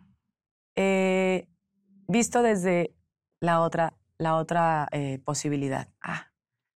eh, 0.75 1.47
visto 2.07 2.41
desde 2.41 2.95
la 3.39 3.61
otra, 3.61 3.93
la 4.17 4.35
otra 4.35 4.87
eh, 4.91 5.19
posibilidad. 5.23 5.89
Ah, 6.01 6.26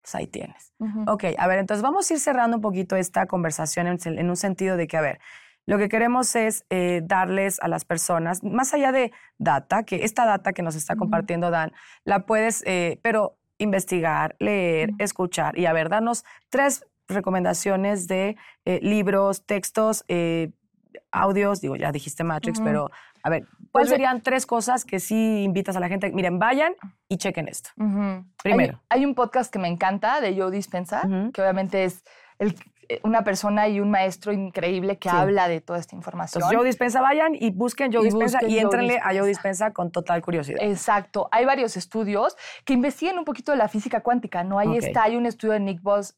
pues 0.08 0.14
ahí 0.14 0.26
tienes. 0.26 0.72
Ok, 1.06 1.24
a 1.36 1.46
ver, 1.46 1.58
entonces 1.58 1.82
vamos 1.82 2.10
a 2.10 2.14
ir 2.14 2.20
cerrando 2.20 2.56
un 2.56 2.62
poquito 2.62 2.96
esta 2.96 3.26
conversación 3.26 3.86
en, 3.86 4.30
un 4.30 4.36
sentido 4.36 4.78
de 4.78 4.86
que, 4.86 4.96
a 4.96 5.02
ver, 5.02 5.20
lo 5.66 5.76
que 5.76 5.90
queremos 5.90 6.34
es 6.34 6.64
eh, 6.70 7.02
darles 7.04 7.60
a 7.60 7.68
las 7.68 7.84
personas, 7.84 8.42
más 8.42 8.72
allá 8.72 8.90
de 8.90 9.12
data, 9.36 9.82
que 9.82 10.04
esta 10.04 10.24
data 10.24 10.54
que 10.54 10.62
nos 10.62 10.76
está 10.76 10.96
compartiendo 10.96 11.50
Dan, 11.50 11.72
la 12.04 12.24
puedes, 12.24 12.62
eh, 12.64 13.00
pero 13.02 13.36
investigar, 13.58 14.34
leer, 14.38 14.92
escuchar 14.98 15.58
y, 15.58 15.66
a 15.66 15.74
ver, 15.74 15.90
darnos 15.90 16.24
tres 16.48 16.86
recomendaciones 17.06 18.08
de 18.08 18.36
eh, 18.64 18.80
libros, 18.82 19.44
textos, 19.44 20.04
eh, 20.08 20.52
audios, 21.12 21.60
digo, 21.60 21.76
ya 21.76 21.92
dijiste 21.92 22.24
Matrix, 22.24 22.60
pero, 22.60 22.90
a 23.22 23.30
ver, 23.30 23.42
Pues 23.44 23.68
¿cuáles 23.72 23.90
serían 23.90 24.20
tres 24.22 24.46
cosas 24.46 24.84
que 24.84 25.00
sí 25.00 25.42
invitas 25.42 25.76
a 25.76 25.80
la 25.80 25.88
gente? 25.88 26.10
Miren, 26.12 26.38
vayan 26.38 26.74
y 27.08 27.16
chequen 27.16 27.48
esto. 27.48 27.70
Primero. 28.42 28.80
Hay, 28.88 29.04
un 29.04 29.14
podcast 29.14 29.52
que 29.52 29.58
me 29.58 29.68
encanta 29.68 30.20
de 30.20 30.36
Joe 30.36 30.50
Dispensa, 30.50 31.02
que 31.32 31.42
obviamente 31.42 31.84
es 31.84 32.04
el- 32.38 32.54
eh, 32.90 33.00
una 33.02 33.22
persona 33.22 33.68
y 33.68 33.80
un 33.80 33.90
maestro 33.90 34.32
increíble 34.32 34.96
que 34.96 35.10
Sí. 35.10 35.14
habla 35.14 35.46
de 35.46 35.60
toda 35.60 35.78
esta 35.78 35.94
información. 35.94 36.40
Entonces, 36.40 36.56
Joe 36.56 36.66
Dispensa, 36.66 37.02
vayan 37.02 37.34
y 37.34 37.50
busquen 37.50 37.92
Joe 37.92 38.00
Y 38.00 38.04
Dispensa 38.06 38.38
busquen 38.38 38.50
y 38.50 38.54
Joe 38.54 38.62
éntrenle 38.62 38.98
a 38.98 39.08
Joe 39.14 39.28
Dispensa. 39.28 39.72
Con 39.74 39.90
total 39.90 40.22
curiosidad. 40.22 40.58
Exacto. 40.62 41.28
Hay 41.30 41.44
varios 41.44 41.76
estudios 41.76 42.34
que 42.64 42.72
investigan 42.72 43.18
un 43.18 43.26
poquito 43.26 43.52
de 43.52 43.58
la 43.58 43.68
física 43.68 44.00
cuántica, 44.00 44.42
¿no? 44.42 44.58
Ahí 44.58 44.68
Ok. 44.68 44.76
está, 44.84 45.02
hay 45.02 45.16
un 45.16 45.26
estudio 45.26 45.52
de 45.52 45.60
Nick 45.60 45.82
Boss 45.82 46.16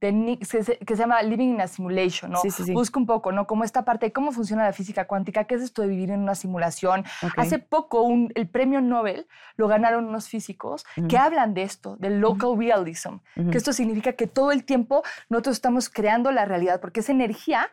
de 0.00 0.12
Nick, 0.12 0.40
que, 0.48 0.62
se, 0.62 0.78
que 0.78 0.94
se 0.96 1.00
llama 1.02 1.20
Living 1.22 1.48
in 1.54 1.60
a 1.60 1.66
Simulation, 1.66 2.30
¿no? 2.30 2.38
Sí, 2.40 2.50
sí, 2.50 2.62
sí. 2.64 2.72
Busca 2.72 3.00
un 3.00 3.06
poco, 3.06 3.32
¿no? 3.32 3.46
Como 3.46 3.64
esta 3.64 3.84
parte 3.84 4.06
de 4.06 4.12
cómo 4.12 4.30
funciona 4.32 4.64
la 4.64 4.72
física 4.72 5.06
cuántica, 5.06 5.44
qué 5.44 5.56
es 5.56 5.62
esto 5.62 5.82
de 5.82 5.88
vivir 5.88 6.10
en 6.10 6.20
una 6.20 6.34
simulación. 6.34 7.04
Ok. 7.22 7.32
Hace 7.36 7.58
poco 7.58 8.02
un- 8.02 8.30
el 8.36 8.46
premio 8.48 8.80
Nobel 8.80 9.26
lo 9.56 9.66
ganaron 9.66 10.06
unos 10.06 10.28
físicos 10.28 10.84
Ujú. 10.96 11.08
que 11.08 11.18
hablan 11.18 11.52
de 11.54 11.62
esto, 11.62 11.96
del 11.96 12.20
local 12.20 12.56
realism, 12.56 13.14
Ujú. 13.36 13.50
que 13.50 13.58
esto 13.58 13.72
significa 13.72 14.12
que 14.12 14.26
todo 14.28 14.52
el 14.52 14.64
tiempo 14.64 15.02
nosotros 15.28 15.56
estamos 15.56 15.88
creando 15.88 16.30
la 16.30 16.44
realidad, 16.44 16.80
porque 16.80 17.00
es 17.00 17.08
energía 17.08 17.68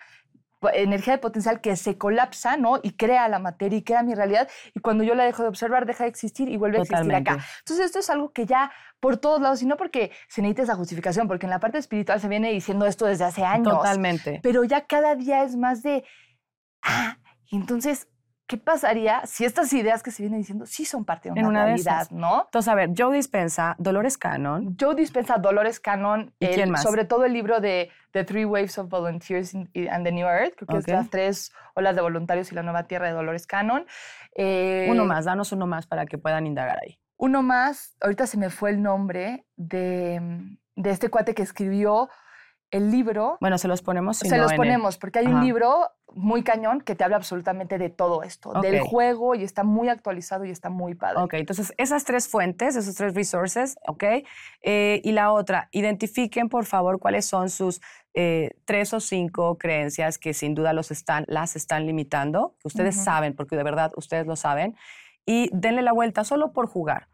energía 0.74 1.14
de 1.14 1.20
potencial 1.20 1.62
que 1.62 1.76
se 1.76 1.98
colapsa, 1.98 2.58
¿no? 2.58 2.80
Y 2.82 2.92
crea 2.92 3.28
la 3.28 3.40
materia 3.40 3.78
y 3.78 3.84
crea 3.84 4.04
mi 4.04 4.16
realidad. 4.16 4.50
Y 4.74 4.80
cuando 4.80 5.04
yo 5.04 5.16
la 5.16 5.24
dejo 5.24 5.44
de 5.44 5.50
observar, 5.50 5.86
deja 5.86 6.04
de 6.04 6.10
existir 6.10 6.50
y 6.50 6.58
vuelve 6.58 6.80
a 6.80 6.82
existir 6.82 7.16
acá. 7.16 7.40
Entonces, 7.60 7.86
esto 7.86 8.00
es 8.00 8.10
algo 8.10 8.32
que 8.32 8.46
ya 8.46 8.72
por 9.00 9.18
todos 9.18 9.40
lados, 9.42 9.62
y 9.62 9.66
no 9.66 9.78
porque 9.78 10.12
se 10.28 10.42
necesite 10.42 10.64
esa 10.64 10.76
justificación, 10.76 11.28
porque 11.28 11.46
en 11.46 11.52
la 11.52 11.60
parte 11.60 11.78
espiritual 11.78 12.20
se 12.20 12.28
viene 12.28 12.52
diciendo 12.52 12.86
esto 12.86 13.06
desde 13.06 13.26
hace 13.26 13.44
años. 13.44 13.76
Totalmente. 13.76 14.40
Pero 14.42 14.64
ya 14.64 14.88
cada 14.88 15.16
día 15.16 15.44
es 15.44 15.56
más 15.56 15.84
de, 15.84 16.04
ah, 16.82 17.18
entonces, 17.52 18.08
¿qué 18.48 18.58
pasaría 18.58 19.26
si 19.26 19.44
estas 19.46 19.74
ideas 19.74 20.04
que 20.04 20.12
se 20.12 20.22
vienen 20.24 20.40
diciendo 20.40 20.66
sí 20.66 20.86
son 20.86 21.04
parte 21.06 21.30
de 21.30 21.34
una, 21.34 21.42
En 21.42 21.48
una 21.48 21.60
de 21.62 21.66
realidad. 21.68 22.08
¿no? 22.12 22.44
Entonces, 22.46 22.72
a 22.72 22.76
ver, 22.76 22.92
Joe 22.96 23.16
Dispensa, 23.16 23.76
Dolores 23.80 24.18
Cannon. 24.18 24.76
Joe 24.80 24.94
dispensa 24.96 25.38
Dolores 25.38 25.80
Cannon, 25.80 26.34
¿Y 26.40 26.46
el- 26.46 26.54
quién 26.54 26.70
más? 26.70 26.84
sobre 26.84 27.06
todo 27.06 27.26
el 27.26 27.34
libro 27.34 27.60
de 27.60 27.90
The 28.12 28.24
Three 28.24 28.46
Waves 28.46 28.78
of 28.78 28.90
Volunteers 28.90 29.54
in- 29.54 29.70
and 29.92 30.06
the 30.06 30.12
New 30.12 30.28
Earth, 30.28 30.54
creo 30.56 30.68
que 30.68 30.76
Ok. 30.78 30.88
es 30.88 30.94
las 30.94 31.10
tres 31.10 31.52
olas 31.74 31.96
de 31.96 32.02
voluntarios 32.02 32.52
y 32.52 32.56
la 32.56 32.62
nueva 32.64 32.84
tierra 32.84 33.08
de 33.08 33.14
Dolores 33.14 33.48
Cannon. 33.48 33.86
Eh, 34.36 34.88
Uno 34.90 35.06
más, 35.06 35.26
danos 35.26 35.52
uno 35.52 35.66
más 35.68 35.88
para 35.88 36.06
que 36.06 36.18
puedan 36.18 36.46
indagar 36.46 36.78
ahí. 36.84 37.00
Uno 37.18 37.42
más, 37.42 37.96
ahorita 38.02 38.28
se 38.28 38.38
me 38.38 38.50
fue 38.50 38.70
el 38.72 38.82
nombre 38.82 39.46
de, 39.56 40.22
de 40.76 40.90
este 40.92 41.10
cuate 41.10 41.34
que 41.34 41.42
escribió 41.44 42.10
el 42.76 42.92
libro. 42.92 43.38
Bueno, 43.42 43.58
se 43.58 43.68
los 43.68 43.82
ponemos. 43.82 44.18
si 44.18 44.28
se 44.30 44.38
no, 44.38 44.44
los 44.44 44.52
el- 44.52 44.58
ponemos, 44.58 44.98
porque 44.98 45.20
hay 45.20 45.28
un 45.28 45.44
libro 45.44 45.90
muy 46.14 46.44
cañón 46.44 46.82
que 46.82 46.96
te 46.96 47.04
habla 47.04 47.18
absolutamente 47.18 47.78
de 47.78 47.90
todo 47.90 48.24
esto, 48.24 48.54
del 48.62 48.80
juego 48.82 49.36
y 49.36 49.44
está 49.44 49.64
muy 49.64 49.90
actualizado 49.90 50.46
y 50.46 50.52
está 50.52 50.70
muy 50.70 50.96
padre. 50.96 51.22
Ok, 51.22 51.34
entonces 51.34 51.74
esas 51.78 52.06
tres 52.06 52.28
fuentes, 52.28 52.76
esos 52.76 52.96
tres 52.96 53.14
resources, 53.14 53.78
¿ok? 53.88 54.04
Eh, 54.62 55.02
y 55.04 55.12
la 55.12 55.32
otra, 55.32 55.68
identifiquen 55.72 56.48
por 56.50 56.66
favor 56.66 57.00
cuáles 57.00 57.26
son 57.26 57.50
sus 57.50 57.82
eh, 58.14 58.52
tres 58.66 58.94
o 58.94 59.00
cinco 59.00 59.58
creencias 59.58 60.18
que 60.18 60.34
sin 60.34 60.56
duda 60.56 60.72
los 60.72 60.90
están, 60.92 61.26
las 61.28 61.56
están 61.56 61.86
limitando, 61.86 62.56
que 62.62 62.68
ustedes 62.70 62.96
saben, 63.04 63.36
porque 63.36 63.58
de 63.58 63.64
verdad 63.64 63.92
ustedes 63.98 64.26
lo 64.26 64.36
saben, 64.38 64.76
y 65.26 65.50
denle 65.52 65.82
la 65.82 65.92
vuelta 65.92 66.24
solo 66.24 66.54
por 66.54 66.68
jugar. 66.68 67.08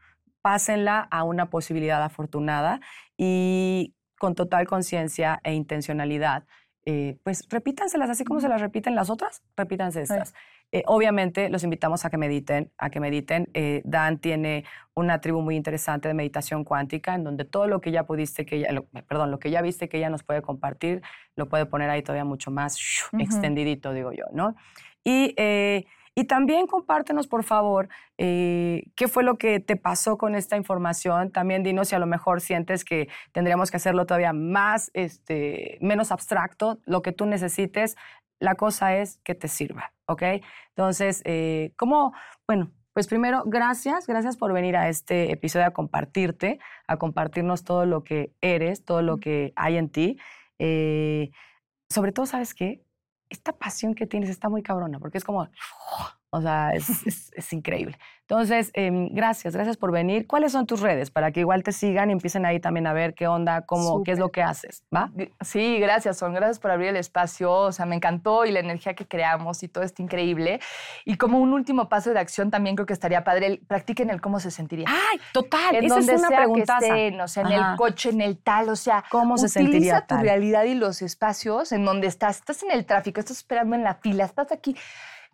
Pásenla 0.44 1.08
a 1.12 1.24
una 1.24 1.50
posibilidad 1.50 2.04
afortunada 2.04 2.82
y 3.18 3.96
con 4.22 4.36
total 4.36 4.68
conciencia 4.68 5.40
e 5.44 5.52
intencionalidad, 5.54 6.44
eh, 6.86 7.18
pues 7.24 7.48
repítanselas 7.50 8.08
así 8.08 8.24
como 8.24 8.40
se 8.40 8.48
las 8.50 8.62
repiten 8.62 8.94
las 8.94 9.10
otras, 9.10 9.42
repítanse 9.58 10.04
estas. 10.04 10.36
Eh, 10.72 10.84
obviamente 10.86 11.50
los 11.50 11.64
invitamos 11.64 12.06
a 12.06 12.12
que 12.12 12.18
mediten, 12.18 12.72
a 12.78 12.92
que 12.92 13.00
mediten. 13.00 13.50
Eh, 13.56 13.82
Dan 13.84 14.20
tiene 14.20 14.64
una 14.94 15.20
tribu 15.22 15.42
muy 15.42 15.56
interesante 15.56 16.08
de 16.08 16.14
meditación 16.14 16.64
cuántica, 16.64 17.16
en 17.16 17.24
donde 17.24 17.46
todo 17.46 17.66
lo 17.68 17.82
que 17.82 17.90
ya 17.90 18.04
pudiste 18.04 18.46
que 18.46 18.58
ella, 18.58 18.72
lo- 18.74 18.86
perdón, 19.08 19.32
lo 19.32 19.40
que 19.40 19.50
ya 19.50 19.64
viste 19.64 19.90
que 19.90 19.98
ella 19.98 20.12
nos 20.12 20.22
puede 20.24 20.44
compartir, 20.44 21.02
lo 21.36 21.50
puede 21.50 21.66
poner 21.66 21.90
ahí 21.90 22.04
todavía 22.04 22.26
mucho 22.26 22.52
más 22.52 22.78
shu, 22.78 23.08
Ujú. 23.14 23.24
extendidito, 23.24 23.92
digo 23.92 24.12
yo, 24.14 24.26
¿no? 24.34 24.56
Y, 25.04 25.34
eh, 25.38 25.86
y 26.14 26.26
también 26.26 26.68
compártenos, 26.68 27.28
por 27.28 27.44
favor, 27.44 27.88
eh, 28.18 28.84
qué 28.96 29.08
fue 29.08 29.24
lo 29.24 29.38
que 29.38 29.60
te 29.62 29.78
pasó 29.78 30.18
con 30.18 30.36
esta 30.36 30.58
información. 30.58 31.32
También 31.32 31.64
dinos 31.64 31.88
si 31.88 31.96
a 31.96 32.00
lo 32.00 32.06
mejor 32.06 32.42
sientes 32.42 32.84
que 32.84 33.08
tendríamos 33.32 33.72
que 33.72 33.78
hacerlo 33.78 34.06
todavía 34.06 34.34
más, 34.34 34.92
este, 34.94 35.78
menos 35.82 36.12
abstracto, 36.12 36.80
lo 36.86 37.02
que 37.02 37.14
tú 37.14 37.26
necesites. 37.26 37.96
La 38.40 38.56
cosa 38.56 38.98
es 38.98 39.20
que 39.24 39.36
te 39.36 39.48
sirva, 39.48 39.94
¿ok? 40.06 40.24
Entonces, 40.70 41.22
eh, 41.26 41.74
¿cómo? 41.78 42.14
Bueno, 42.46 42.72
pues 42.94 43.08
primero, 43.08 43.44
gracias, 43.46 44.06
gracias 44.06 44.36
por 44.36 44.52
venir 44.52 44.76
a 44.76 44.90
este 44.90 45.32
episodio 45.32 45.66
a 45.68 45.72
compartirte, 45.72 46.60
a 46.88 46.98
compartirnos 46.98 47.64
todo 47.64 47.86
lo 47.86 48.04
que 48.04 48.34
eres, 48.42 48.84
todo 48.84 49.02
lo 49.02 49.18
que 49.18 49.54
hay 49.56 49.78
en 49.78 49.90
ti. 49.90 50.18
Eh, 50.60 51.32
sobre 51.90 52.12
todo, 52.12 52.26
¿sabes 52.26 52.54
qué? 52.54 52.84
Esta 53.32 53.54
pasión 53.54 53.96
que 53.96 54.06
tienes 54.06 54.30
está 54.30 54.50
muy 54.50 54.62
cabrona, 54.62 55.00
porque 55.00 55.18
es 55.18 55.24
como, 55.24 55.48
o 56.32 56.42
sea, 56.42 56.72
es, 56.74 56.90
es- 57.08 57.32
es 57.36 57.54
increíble. 57.54 57.98
Entonces, 58.22 58.72
em, 58.76 59.10
gracias, 59.14 59.54
gracias 59.54 59.76
por 59.76 59.92
venir. 59.92 60.26
¿Cuáles 60.26 60.54
son 60.54 60.66
tus 60.66 60.80
redes? 60.80 61.12
Para 61.12 61.32
que 61.34 61.42
igual 61.42 61.64
te 61.64 61.74
sigan 61.74 62.10
y 62.10 62.14
empiecen 62.14 62.46
ahí 62.46 62.62
también 62.62 62.88
a 62.88 62.94
ver 62.94 63.14
qué 63.14 63.28
onda, 63.28 63.66
cómo, 63.66 64.04
qué 64.04 64.14
es 64.14 64.20
lo 64.20 64.30
que 64.32 64.42
haces, 64.42 64.86
¿va? 64.96 65.12
Sí, 65.42 65.80
gracias, 65.80 66.18
Son. 66.18 66.34
Gracias 66.34 66.58
por 66.58 66.72
abrir 66.72 66.88
el 66.90 66.96
espacio. 66.96 67.52
O 67.52 67.72
sea, 67.74 67.86
me 67.86 67.98
encantó 67.98 68.46
y 68.46 68.52
la 68.52 68.62
energía 68.62 68.94
que 68.94 69.06
creamos 69.06 69.64
y 69.64 69.68
todo 69.68 69.84
está 69.84 70.02
increíble. 70.02 70.62
Y 71.04 71.18
como 71.18 71.40
un 71.40 71.52
último 71.52 71.90
paso 71.90 72.14
de 72.14 72.20
acción, 72.22 72.52
también 72.52 72.78
creo 72.78 72.86
que 72.86 72.94
estaría 72.94 73.26
padre. 73.26 73.48
el- 73.48 73.60
practiquen 73.60 74.10
el 74.10 74.22
cómo 74.22 74.40
se 74.40 74.50
sentiría. 74.50 74.86
¡Ay, 74.88 75.20
total! 75.34 75.76
en 75.76 75.84
Esa 75.84 75.96
donde 75.96 76.14
es 76.14 76.20
una 76.20 76.28
sea 76.30 76.38
preguntaza. 76.38 76.80
que 76.80 76.86
estén, 76.86 77.20
o 77.20 77.28
sea, 77.28 77.44
en 77.44 77.52
Ajá. 77.52 77.72
el 77.72 77.78
coche, 77.78 78.10
en 78.12 78.22
el 78.22 78.38
tal, 78.38 78.70
o 78.70 78.78
sea, 78.78 79.04
¿Cómo 79.12 79.38
se 79.38 79.50
sentiría 79.50 80.02
tu 80.02 80.08
tal? 80.16 80.22
realidad 80.22 80.64
y 80.64 80.76
los 80.76 81.02
espacios 81.02 81.74
en 81.74 81.84
donde 81.84 82.08
estás. 82.08 82.38
Estás 82.38 82.64
en 82.64 82.72
el 82.72 82.86
tráfico, 82.86 83.20
estás 83.20 83.36
esperando 83.38 83.76
en 83.76 83.84
la 83.84 83.96
fila, 83.96 84.24
estás 84.24 84.54
aquí. 84.54 84.74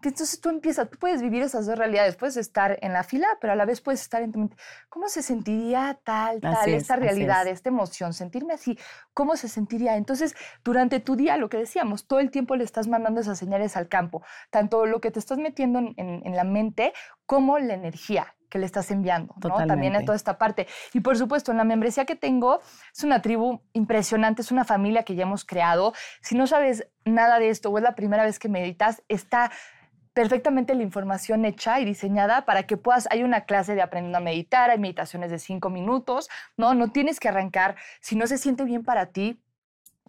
Que 0.01 0.09
Entonces 0.09 0.39
tú 0.39 0.49
empiezas, 0.49 0.89
tú 0.91 0.99
puedes 0.99 1.21
vivir 1.23 1.41
esas 1.41 1.65
dos 1.65 1.77
realidades. 1.77 2.15
Puedes 2.15 2.37
estar 2.37 2.77
en 2.81 2.93
la 2.93 3.03
fila, 3.03 3.27
pero 3.41 3.53
a 3.53 3.55
la 3.55 3.65
vez 3.65 3.81
puedes 3.81 3.99
estar 4.01 4.21
en 4.21 4.31
tu 4.31 4.37
mente. 4.39 4.55
¿Cómo 4.89 5.09
se 5.09 5.23
sentiría 5.23 5.99
tal, 6.03 6.39
tal, 6.39 6.53
Así 6.55 6.73
esta 6.73 6.95
realidad, 6.97 7.47
es. 7.47 7.53
esta 7.53 7.69
emoción? 7.69 8.13
Sentirme 8.13 8.53
así, 8.53 8.77
¿cómo 9.13 9.35
se 9.35 9.47
sentiría? 9.47 9.95
Entonces, 9.97 10.35
durante 10.63 10.99
tu 10.99 11.15
día, 11.15 11.35
lo 11.37 11.49
que 11.49 11.57
decíamos, 11.57 12.05
todo 12.07 12.19
el 12.19 12.29
tiempo 12.29 12.55
le 12.55 12.63
estás 12.63 12.87
mandando 12.87 13.21
esas 13.21 13.39
señales 13.39 13.75
al 13.75 13.87
campo, 13.87 14.23
tanto 14.51 14.85
lo 14.85 15.01
que 15.01 15.09
te 15.09 15.17
estás 15.19 15.39
metiendo 15.39 15.79
en, 15.79 15.93
en- 15.97 16.21
en 16.25 16.35
la 16.35 16.43
mente 16.43 16.93
como 17.25 17.57
la 17.57 17.73
energía 17.73 18.35
que 18.49 18.59
le 18.59 18.65
estás 18.65 18.91
enviando, 18.91 19.33
¿no? 19.35 19.39
También 19.67 19.93
en 19.95 20.05
toda 20.05 20.15
esta 20.15 20.37
parte. 20.37 20.67
Y 20.93 21.01
por 21.01 21.17
supuesto, 21.17 21.51
en 21.51 21.57
la 21.57 21.65
membresía 21.65 22.05
que 22.05 22.15
tengo, 22.15 22.61
es 22.95 23.03
una 23.03 23.21
tribu 23.21 23.61
impresionante, 23.73 24.41
es 24.41 24.51
una 24.51 24.63
familia 24.63 25.03
que 25.03 25.15
ya 25.15 25.23
hemos 25.23 25.43
creado. 25.43 25.91
Si 26.21 26.35
no 26.37 26.47
sabes 26.47 26.87
nada 27.03 27.39
de 27.39 27.49
esto 27.49 27.69
o 27.71 27.77
es 27.77 27.83
la 27.83 27.93
primera 27.95 28.23
vez 28.23 28.39
que 28.39 28.47
meditas, 28.47 29.03
está 29.09 29.51
perfectamente 30.18 30.74
la 30.74 30.82
información 30.82 31.45
hecha 31.45 31.80
y 31.80 31.86
diseñada 31.86 32.43
para 32.43 32.63
que 32.63 32.76
puedas, 32.76 33.07
hay 33.11 33.22
una 33.22 33.41
clase 33.41 33.76
de 33.76 33.84
aprendiendo 33.84 34.18
a 34.18 34.22
meditar, 34.22 34.72
hay 34.72 34.80
meditaciones 34.80 35.30
de 35.30 35.38
cinco 35.38 35.70
minutos, 35.70 36.28
¿no? 36.57 36.74
No 36.74 36.91
tienes 36.91 37.20
que 37.20 37.28
arrancar, 37.28 37.76
si 38.01 38.15
no 38.15 38.26
se 38.26 38.39
siente 38.39 38.63
bien 38.63 38.84
para 38.84 39.11
ti, 39.11 39.39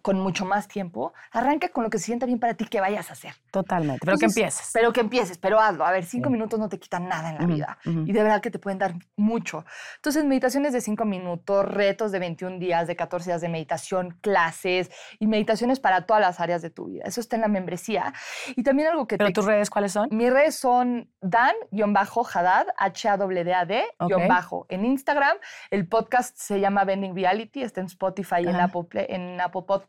con 0.01 0.19
mucho 0.19 0.45
más 0.45 0.67
tiempo, 0.67 1.13
arranca 1.31 1.69
con 1.69 1.83
lo 1.83 1.89
que 1.89 1.97
se 1.97 2.05
sienta 2.05 2.25
bien 2.25 2.39
para 2.39 2.53
ti 2.53 2.65
que 2.65 2.79
vayas 2.81 3.09
a 3.09 3.13
hacer. 3.13 3.33
Totalmente. 3.51 3.99
Pero 4.01 4.17
que 4.17 4.25
Entonces, 4.25 4.37
empieces. 4.37 4.69
Pero 4.73 4.93
que 4.93 4.99
empieces, 5.01 5.37
pero 5.37 5.59
hazlo. 5.59 5.85
A 5.85 5.91
ver, 5.91 6.05
cinco 6.05 6.27
Sí. 6.27 6.33
minutos 6.33 6.59
no 6.59 6.69
te 6.69 6.79
quitan 6.79 7.07
nada 7.07 7.29
en 7.29 7.35
la 7.37 7.43
Ujú, 7.45 7.53
vida. 7.53 7.77
ujú. 7.85 8.03
Y 8.07 8.11
de 8.11 8.23
verdad 8.23 8.41
que 8.41 8.51
te 8.51 8.59
pueden 8.59 8.79
dar 8.79 8.93
mucho. 9.15 9.65
Entonces, 9.97 10.23
meditaciones 10.25 10.73
de 10.73 10.81
cinco 10.81 11.05
minutos, 11.05 11.65
retos 11.65 12.11
de 12.11 12.19
21 12.19 12.59
días, 12.59 12.87
de 12.87 12.95
14 12.95 13.29
días 13.31 13.41
de 13.41 13.49
meditación, 13.49 14.17
clases 14.21 14.89
y 15.19 15.27
meditaciones 15.27 15.79
para 15.79 16.05
todas 16.05 16.21
las 16.21 16.39
áreas 16.39 16.61
de 16.61 16.69
tu 16.69 16.85
vida. 16.85 17.03
Eso 17.05 17.19
está 17.21 17.35
en 17.35 17.41
la 17.43 17.47
membresía. 17.47 18.13
Y 18.55 18.63
también 18.63 18.89
algo 18.89 19.07
que 19.07 19.17
¿Pero 19.17 19.29
te... 19.29 19.33
tus 19.33 19.45
redes 19.45 19.69
cuáles 19.69 19.91
son? 19.91 20.07
Mis 20.11 20.31
redes 20.31 20.55
son 20.55 21.09
Dan-Hadad, 21.21 22.67
H-A-D-D-A-D, 22.77 23.83
Ok. 23.99 24.07
guion 24.09 24.27
bajo, 24.27 24.65
en 24.69 24.85
Instagram. 24.85 25.37
El 25.71 25.87
podcast 25.87 26.37
se 26.37 26.59
llama 26.59 26.83
Bending 26.83 27.15
Reality, 27.15 27.63
está 27.63 27.81
en 27.81 27.87
Spotify 27.87 28.37
y 28.43 28.47
en 28.47 28.55
Ajá. 28.55 28.65
Apple, 28.65 29.05
en 29.09 29.41
Apple 29.41 29.63
Podcast. 29.67 29.88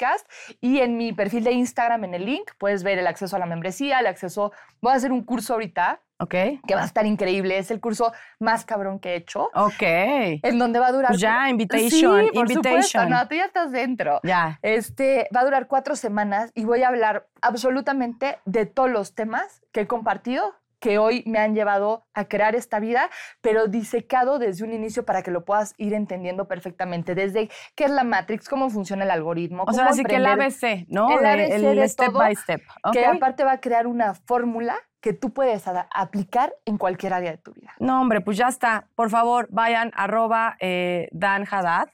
Y 0.61 0.79
en 0.81 0.97
mi 0.97 1.13
perfil 1.13 1.45
de 1.45 1.53
Instagram, 1.53 2.05
en 2.05 2.15
el 2.15 2.25
link, 2.27 2.51
puedes 2.59 2.83
ver 2.83 2.99
el 2.99 3.07
acceso 3.07 3.37
a 3.37 3.39
la 3.39 3.47
membresía, 3.47 4.01
el 4.01 4.07
acceso... 4.07 4.53
Voy 4.81 4.93
a 4.93 4.97
hacer 4.97 5.13
un 5.13 5.23
curso 5.25 5.53
ahorita 5.55 6.01
Ok. 6.19 6.31
que 6.67 6.75
va 6.75 6.83
a 6.83 6.87
estar 6.87 7.07
increíble. 7.07 7.57
Es 7.59 7.71
el 7.71 7.81
curso 7.81 8.13
más 8.39 8.65
cabrón 8.65 8.99
que 8.99 9.11
he 9.13 9.17
hecho. 9.17 9.51
Ok. 9.55 9.83
En 9.83 10.59
donde 10.59 10.79
va 10.79 10.89
a 10.89 10.93
durar... 10.93 11.09
Pues 11.11 11.21
ya, 11.21 11.45
Sí, 11.45 11.51
invitation, 11.51 12.11
por 12.35 12.49
supuesto. 12.49 12.53
invitation. 12.69 13.09
No, 13.11 13.29
tú 13.29 13.35
ya 13.37 13.45
estás 13.45 13.73
dentro. 13.73 14.21
Ya. 14.23 14.59
Este 14.63 15.29
va 15.35 15.41
a 15.41 15.45
durar 15.45 15.67
cuatro 15.67 15.97
semanas 15.97 16.51
y 16.55 16.65
voy 16.65 16.83
a 16.83 16.89
hablar 16.89 17.27
absolutamente 17.43 18.39
de 18.45 18.67
todos 18.67 18.91
los 18.91 19.15
temas 19.15 19.63
que 19.73 19.83
he 19.83 19.87
compartido 19.87 20.55
que 20.81 20.99
hoy 20.99 21.23
me 21.27 21.39
han 21.39 21.55
llevado 21.55 22.07
a 22.15 22.25
crear 22.25 22.57
esta 22.57 22.81
vida, 22.81 23.11
pero 23.41 23.69
disecado 23.69 24.39
desde 24.39 24.65
un 24.65 24.73
inicio 24.73 25.05
para 25.05 25.23
que 25.23 25.31
lo 25.31 25.45
puedas 25.45 25.75
ir 25.77 25.95
entendiendo 25.95 26.49
perfectamente, 26.49 27.15
desde 27.15 27.51
qué 27.75 27.85
es 27.85 27.91
la 27.91 28.03
Matrix, 28.03 28.49
cómo 28.49 28.71
funciona 28.71 29.05
el 29.05 29.11
algoritmo, 29.11 29.65
O 29.67 29.73
sea, 29.73 29.87
así 29.87 30.03
que 30.03 30.17
el 30.17 30.27
ABC, 30.27 30.87
¿no? 30.89 31.19
el 31.19 31.25
ABC 31.25 31.53
el 31.53 31.77
de 31.77 31.89
step 31.89 32.07
todo, 32.09 32.19
by 32.19 32.35
step. 32.35 32.63
que 32.93 33.05
aparte 33.05 33.45
va 33.45 33.53
a 33.53 33.61
crear 33.61 33.87
una 33.87 34.15
fórmula 34.15 34.77
que 35.01 35.13
tú 35.15 35.33
puedes 35.33 35.65
aplicar 35.95 36.53
en 36.67 36.77
cualquier 36.77 37.15
área 37.15 37.31
de 37.31 37.39
tu 37.39 37.53
vida. 37.53 37.73
No, 37.79 38.01
hombre, 38.01 38.21
pues 38.21 38.37
ya 38.37 38.49
está. 38.49 38.87
Por 38.95 39.09
favor, 39.09 39.49
vayan, 39.51 39.93
arroba 39.95 40.57
eh, 40.61 41.09
Dan 41.13 41.47
Haddad. 41.51 41.89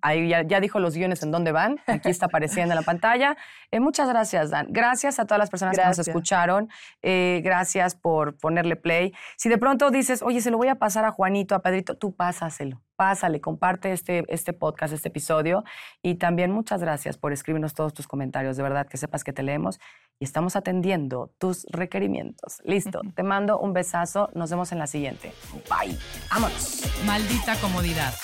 Ahí 0.00 0.28
ya, 0.28 0.42
ya 0.42 0.60
dijo 0.60 0.78
los 0.78 0.94
guiones 0.94 1.22
en 1.22 1.32
dónde 1.32 1.50
van. 1.52 1.80
Aquí 1.86 2.10
está 2.10 2.26
apareciendo 2.26 2.72
en 2.72 2.76
la 2.80 2.84
pantalla. 2.84 3.36
Eh, 3.70 3.80
muchas 3.80 4.08
gracias, 4.08 4.50
Dan. 4.50 4.68
Gracias 4.70 5.18
a 5.18 5.24
todas 5.24 5.38
las 5.38 5.50
personas 5.50 5.76
que 5.76 5.84
nos 5.84 5.98
escucharon. 5.98 6.68
Eh, 7.02 7.40
gracias 7.42 7.94
por 7.94 8.36
ponerle 8.38 8.76
play. 8.76 9.12
Si 9.36 9.48
de 9.48 9.58
pronto 9.58 9.90
dices, 9.90 10.22
oye, 10.22 10.40
se 10.40 10.50
lo 10.50 10.58
voy 10.58 10.68
a 10.68 10.76
pasar 10.76 11.04
a 11.04 11.10
Juanito, 11.10 11.54
a 11.54 11.60
Pedrito, 11.60 11.96
tú 11.96 12.14
pásaselo. 12.14 12.80
Pásale, 13.02 13.40
comparte 13.40 13.92
este, 13.92 14.24
este 14.28 14.52
podcast, 14.52 14.94
este 14.94 15.08
episodio. 15.08 15.64
Y 16.02 16.14
también 16.14 16.52
muchas 16.52 16.80
gracias 16.80 17.18
por 17.18 17.32
escribirnos 17.32 17.74
todos 17.74 17.92
tus 17.92 18.06
comentarios. 18.06 18.56
De 18.56 18.62
verdad, 18.62 18.86
que 18.86 18.96
sepas 18.96 19.24
que 19.24 19.32
te 19.32 19.42
leemos 19.42 19.80
y 20.20 20.24
estamos 20.24 20.54
atendiendo 20.54 21.32
tus 21.38 21.66
requerimientos. 21.72 22.62
Listo. 22.64 23.00
Te 23.16 23.24
mando 23.24 23.58
un 23.58 23.72
besazo. 23.72 24.30
Nos 24.34 24.50
vemos 24.50 24.70
en 24.70 24.78
la 24.78 24.86
siguiente. 24.86 25.32
Bye. 25.68 25.98
Vámonos. 26.30 26.82
Maldita 27.04 27.56
comodidad. 27.56 28.14